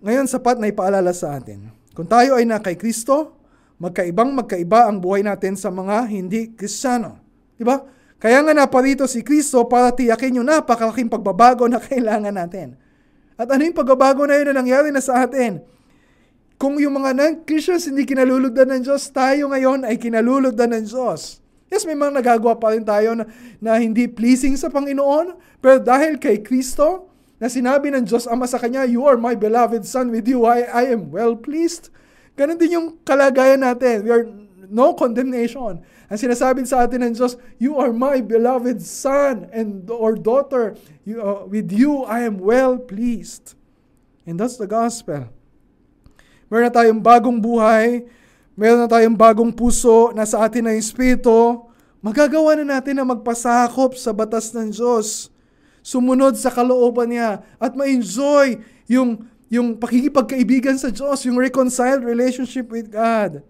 Ngayon, 0.00 0.32
sapat 0.32 0.56
na 0.56 0.72
ipaalala 0.72 1.12
sa 1.12 1.36
atin. 1.36 1.68
Kung 1.92 2.08
tayo 2.08 2.40
ay 2.40 2.48
na 2.48 2.56
kay 2.56 2.80
Kristo, 2.80 3.36
magkaibang 3.76 4.32
magkaiba 4.32 4.88
ang 4.88 4.96
buhay 4.96 5.20
natin 5.20 5.52
sa 5.52 5.68
mga 5.68 6.08
hindi 6.08 6.56
Kristiyano. 6.56 7.20
Di 7.60 7.68
ba? 7.68 7.84
Kaya 8.16 8.40
nga 8.40 8.56
naparito 8.56 9.04
si 9.04 9.20
Kristo 9.20 9.68
para 9.68 9.92
tiyakin 9.92 10.40
yung 10.40 10.48
napakalaking 10.48 11.12
pagbabago 11.12 11.68
na 11.68 11.76
kailangan 11.84 12.32
natin. 12.32 12.80
At 13.36 13.52
ano 13.52 13.60
yung 13.60 13.76
pagbabago 13.76 14.24
na 14.24 14.40
yun 14.40 14.56
na 14.56 14.64
nangyari 14.64 14.88
na 14.88 15.04
sa 15.04 15.20
atin? 15.28 15.60
Kung 16.56 16.80
yung 16.80 16.96
mga 16.96 17.12
non-Christians 17.12 17.92
hindi 17.92 18.08
kinalulugdan 18.08 18.72
ng 18.72 18.88
Diyos, 18.88 19.04
tayo 19.12 19.52
ngayon 19.52 19.84
ay 19.84 20.00
kinalulugdan 20.00 20.72
ng 20.80 20.88
Diyos. 20.88 21.41
Yes, 21.72 21.88
may 21.88 21.96
mga 21.96 22.20
nagagawa 22.20 22.60
pa 22.60 22.76
rin 22.76 22.84
tayo 22.84 23.16
na, 23.16 23.24
na 23.56 23.80
hindi 23.80 24.04
pleasing 24.04 24.60
sa 24.60 24.68
Panginoon, 24.68 25.40
pero 25.56 25.80
dahil 25.80 26.20
kay 26.20 26.44
Kristo, 26.44 27.08
na 27.40 27.48
sinabi 27.48 27.90
ng 27.90 28.04
Diyos 28.04 28.28
Ama 28.28 28.44
sa 28.44 28.60
Kanya, 28.60 28.84
You 28.84 29.08
are 29.08 29.16
my 29.16 29.32
beloved 29.32 29.82
Son, 29.82 30.14
with 30.14 30.28
you 30.30 30.44
I, 30.46 30.62
I 30.68 30.84
am 30.92 31.08
well 31.08 31.34
pleased. 31.34 31.90
Ganon 32.38 32.54
din 32.54 32.76
yung 32.76 32.88
kalagayan 33.02 33.66
natin. 33.66 34.06
We 34.06 34.14
are 34.14 34.28
no 34.70 34.94
condemnation. 34.94 35.82
Ang 36.06 36.18
sinasabi 36.20 36.62
sa 36.68 36.86
atin 36.86 37.02
ng 37.02 37.18
Diyos, 37.18 37.34
You 37.58 37.82
are 37.82 37.90
my 37.90 38.22
beloved 38.22 38.78
Son 38.84 39.50
and 39.50 39.88
or 39.90 40.14
daughter. 40.14 40.78
You, 41.02 41.18
uh, 41.18 41.42
with 41.50 41.74
you 41.74 42.06
I 42.06 42.22
am 42.22 42.38
well 42.38 42.78
pleased. 42.78 43.58
And 44.22 44.38
that's 44.38 44.54
the 44.54 44.70
gospel. 44.70 45.26
Meron 46.46 46.68
na 46.68 46.72
tayong 46.72 47.02
bagong 47.02 47.42
buhay, 47.42 48.06
meron 48.58 48.84
na 48.84 48.88
tayong 48.90 49.16
bagong 49.16 49.52
puso, 49.52 50.12
na 50.12 50.28
sa 50.28 50.44
atin 50.44 50.68
na 50.68 50.76
Espiritu, 50.76 51.64
magagawa 52.04 52.58
na 52.60 52.78
natin 52.78 53.00
na 53.00 53.06
magpasakop 53.06 53.96
sa 53.96 54.12
batas 54.12 54.52
ng 54.52 54.68
Diyos. 54.68 55.32
Sumunod 55.82 56.38
sa 56.38 56.52
kalooban 56.52 57.10
niya 57.10 57.42
at 57.58 57.74
ma-enjoy 57.74 58.60
yung, 58.86 59.26
yung 59.50 59.74
pakikipagkaibigan 59.78 60.78
sa 60.78 60.92
Diyos, 60.92 61.24
yung 61.26 61.40
reconciled 61.40 62.06
relationship 62.06 62.70
with 62.70 62.92
God. 62.92 63.42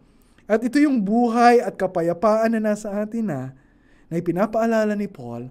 At 0.49 0.61
ito 0.65 0.81
yung 0.81 1.01
buhay 1.01 1.61
at 1.61 1.77
kapayapaan 1.77 2.57
na 2.57 2.73
nasa 2.73 2.93
atin 2.93 3.29
na, 3.29 3.41
na 4.09 4.15
ipinapaalala 4.21 4.93
ni 4.97 5.09
Paul, 5.09 5.49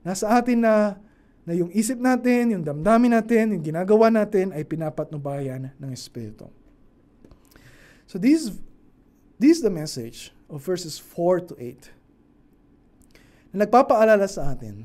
nasa 0.00 0.32
atin 0.32 0.64
na, 0.64 0.96
na 1.44 1.52
yung 1.56 1.68
isip 1.72 2.00
natin, 2.00 2.56
yung 2.56 2.64
damdamin 2.64 3.16
natin, 3.16 3.56
yung 3.56 3.64
ginagawa 3.64 4.08
natin 4.08 4.52
ay 4.56 4.64
pinapatnubayan 4.64 5.72
ng 5.76 5.90
Espiritu. 5.92 6.48
So 8.08 8.16
this 8.18 8.50
This 9.40 9.56
is 9.56 9.64
the 9.64 9.72
message 9.72 10.36
of 10.52 10.60
verses 10.60 11.00
4 11.00 11.48
to 11.48 11.56
8. 11.56 11.88
Na 13.56 13.64
nagpapaalala 13.64 14.28
sa 14.28 14.52
atin. 14.52 14.84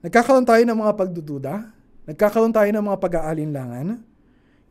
Nagkakaroon 0.00 0.48
tayo 0.48 0.64
ng 0.64 0.72
mga 0.80 0.92
pagdududa. 0.96 1.68
Nagkakaroon 2.08 2.56
tayo 2.56 2.72
ng 2.72 2.80
mga 2.80 2.96
pag-aalinlangan. 2.96 4.00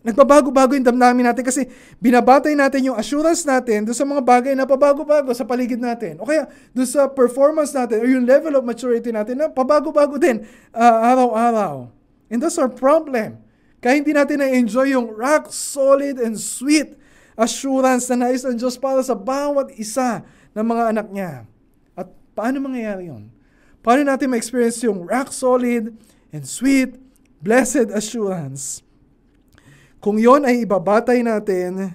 Nagbabago-bago 0.02 0.74
yung 0.74 0.86
damdamin 0.86 1.30
natin 1.30 1.46
kasi 1.46 1.70
binabatay 2.02 2.58
natin 2.58 2.90
yung 2.90 2.98
assurance 2.98 3.46
natin 3.46 3.86
doon 3.86 3.98
sa 3.98 4.06
mga 4.06 4.22
bagay 4.26 4.54
na 4.58 4.66
pabago-bago 4.66 5.30
sa 5.38 5.46
paligid 5.46 5.78
natin. 5.78 6.18
O 6.18 6.26
kaya 6.26 6.50
doon 6.74 6.90
sa 6.90 7.06
performance 7.06 7.70
natin 7.70 8.02
or 8.02 8.10
yung 8.10 8.26
level 8.26 8.58
of 8.58 8.66
maturity 8.66 9.14
natin 9.14 9.46
na 9.46 9.46
pabago-bago 9.46 10.18
din 10.18 10.42
uh, 10.74 10.98
araw-araw. 11.14 11.86
And 12.34 12.42
that's 12.42 12.58
our 12.58 12.70
problem. 12.70 13.38
Kaya 13.78 14.02
hindi 14.02 14.10
natin 14.10 14.42
na-enjoy 14.42 14.98
yung 14.98 15.14
rock 15.14 15.54
solid 15.54 16.18
and 16.18 16.34
sweet 16.34 17.05
assurance 17.36 18.08
na 18.12 18.28
nais 18.28 18.44
ng 18.44 18.56
Diyos 18.56 18.80
para 18.80 19.04
sa 19.04 19.14
bawat 19.16 19.76
isa 19.76 20.24
ng 20.56 20.66
mga 20.66 20.84
anak 20.96 21.08
niya. 21.12 21.44
At 21.94 22.12
paano 22.32 22.64
mangyayari 22.64 23.12
yon? 23.12 23.32
Paano 23.84 24.08
natin 24.08 24.32
ma-experience 24.32 24.82
yung 24.82 25.06
rock 25.06 25.30
solid 25.30 25.94
and 26.32 26.44
sweet, 26.48 26.98
blessed 27.44 27.92
assurance? 27.92 28.82
Kung 30.00 30.18
yon 30.18 30.48
ay 30.48 30.64
ibabatay 30.64 31.22
natin 31.22 31.94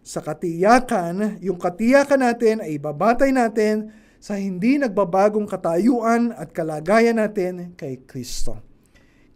sa 0.00 0.22
katiyakan, 0.22 1.42
yung 1.42 1.58
katiyakan 1.58 2.20
natin 2.22 2.62
ay 2.64 2.78
ibabatay 2.78 3.30
natin 3.34 3.92
sa 4.22 4.38
hindi 4.38 4.78
nagbabagong 4.78 5.50
katayuan 5.50 6.30
at 6.38 6.54
kalagayan 6.54 7.18
natin 7.18 7.74
kay 7.74 7.98
Kristo. 8.06 8.62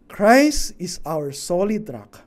Christ 0.07 0.79
is 0.79 1.03
our 1.03 1.35
solid 1.35 1.83
rock 1.91 2.23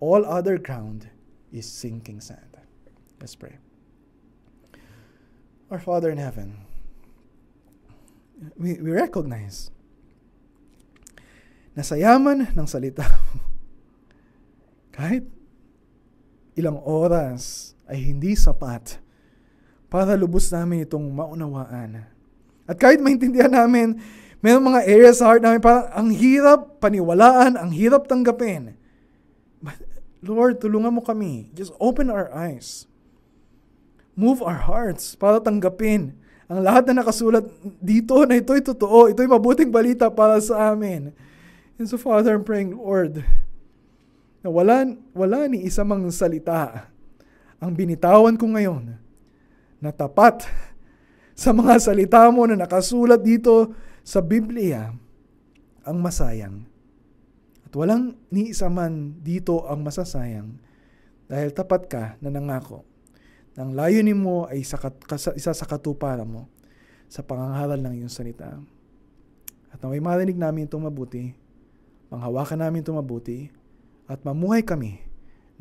all 0.00 0.24
other 0.24 0.56
ground 0.56 1.08
is 1.52 1.66
sinking 1.66 2.22
sand. 2.22 2.56
Let's 3.20 3.34
pray. 3.34 3.58
Our 5.70 5.78
Father 5.78 6.10
in 6.10 6.18
heaven, 6.18 6.66
we, 8.58 8.74
we 8.80 8.90
recognize 8.90 9.70
na 11.76 11.86
sa 11.86 11.94
yaman 11.94 12.50
ng 12.50 12.66
salita 12.66 13.06
mo, 13.06 13.38
kahit 14.96 15.22
ilang 16.58 16.82
oras 16.82 17.72
ay 17.86 18.02
hindi 18.02 18.34
sapat 18.34 18.98
para 19.86 20.18
lubos 20.18 20.50
namin 20.50 20.86
itong 20.86 21.06
maunawaan. 21.10 22.02
At 22.66 22.78
kahit 22.78 23.02
maintindihan 23.02 23.50
namin, 23.50 23.98
may 24.40 24.56
mga 24.56 24.86
areas 24.88 25.20
sa 25.20 25.30
heart 25.30 25.42
namin 25.44 25.60
parang 25.60 25.90
ang 25.92 26.08
hirap 26.14 26.80
paniwalaan, 26.80 27.60
ang 27.60 27.70
hirap 27.74 28.08
tanggapin. 28.08 28.79
Lord, 30.20 30.60
tulungan 30.60 30.92
mo 30.92 31.02
kami. 31.04 31.48
Just 31.56 31.72
open 31.80 32.12
our 32.12 32.28
eyes. 32.32 32.84
Move 34.12 34.44
our 34.44 34.68
hearts 34.68 35.16
para 35.16 35.40
tanggapin 35.40 36.12
ang 36.50 36.66
lahat 36.66 36.90
na 36.90 37.00
nakasulat 37.00 37.46
dito 37.78 38.26
na 38.26 38.36
ito'y 38.36 38.58
totoo, 38.60 39.06
ito'y 39.08 39.30
mabuting 39.30 39.70
balita 39.70 40.10
para 40.10 40.36
sa 40.42 40.74
amin. 40.74 41.14
And 41.78 41.86
so 41.86 41.96
Father, 41.96 42.34
I'm 42.34 42.44
praying, 42.44 42.74
Lord, 42.74 43.22
na 44.42 44.48
wala, 44.50 44.82
wala 45.14 45.46
ni 45.46 45.62
isa 45.64 45.86
mang 45.86 46.04
salita 46.10 46.90
ang 47.60 47.72
binitawan 47.76 48.34
ko 48.40 48.50
ngayon 48.50 48.96
na 49.80 49.92
tapat 49.92 50.48
sa 51.36 51.52
mga 51.52 51.76
salita 51.80 52.24
mo 52.28 52.44
na 52.48 52.56
nakasulat 52.56 53.20
dito 53.20 53.72
sa 54.04 54.20
Biblia 54.24 54.92
ang 55.84 55.98
masayang. 56.00 56.69
At 57.70 57.78
walang 57.78 58.18
ni 58.34 58.50
isa 58.50 58.66
man 58.66 59.22
dito 59.22 59.62
ang 59.62 59.86
masasayang 59.86 60.58
dahil 61.30 61.54
tapat 61.54 61.86
ka 61.86 62.18
na 62.18 62.26
nangako 62.26 62.82
ng 63.54 63.78
layunin 63.78 64.18
mo 64.18 64.50
ay 64.50 64.66
isa, 64.66 64.74
isa 65.38 65.54
sa 65.54 65.66
katuparan 65.70 66.26
mo 66.26 66.50
sa 67.06 67.22
pangangaral 67.22 67.78
ng 67.78 68.02
iyong 68.02 68.10
salita. 68.10 68.58
At 69.70 69.78
naway 69.78 70.02
marinig 70.02 70.34
namin 70.34 70.66
itong 70.66 70.90
mabuti, 70.90 71.30
manghawakan 72.10 72.58
namin 72.58 72.82
itong 72.82 72.98
mabuti, 72.98 73.54
at 74.10 74.18
mamuhay 74.26 74.66
kami 74.66 75.06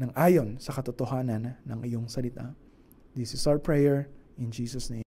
ng 0.02 0.10
ayon 0.18 0.58
sa 0.58 0.74
katotohanan 0.74 1.62
ng 1.62 1.80
iyong 1.86 2.10
salita. 2.10 2.58
This 3.14 3.38
is 3.38 3.46
our 3.46 3.62
prayer 3.62 4.10
in 4.42 4.50
Jesus' 4.50 4.90
name. 4.90 5.09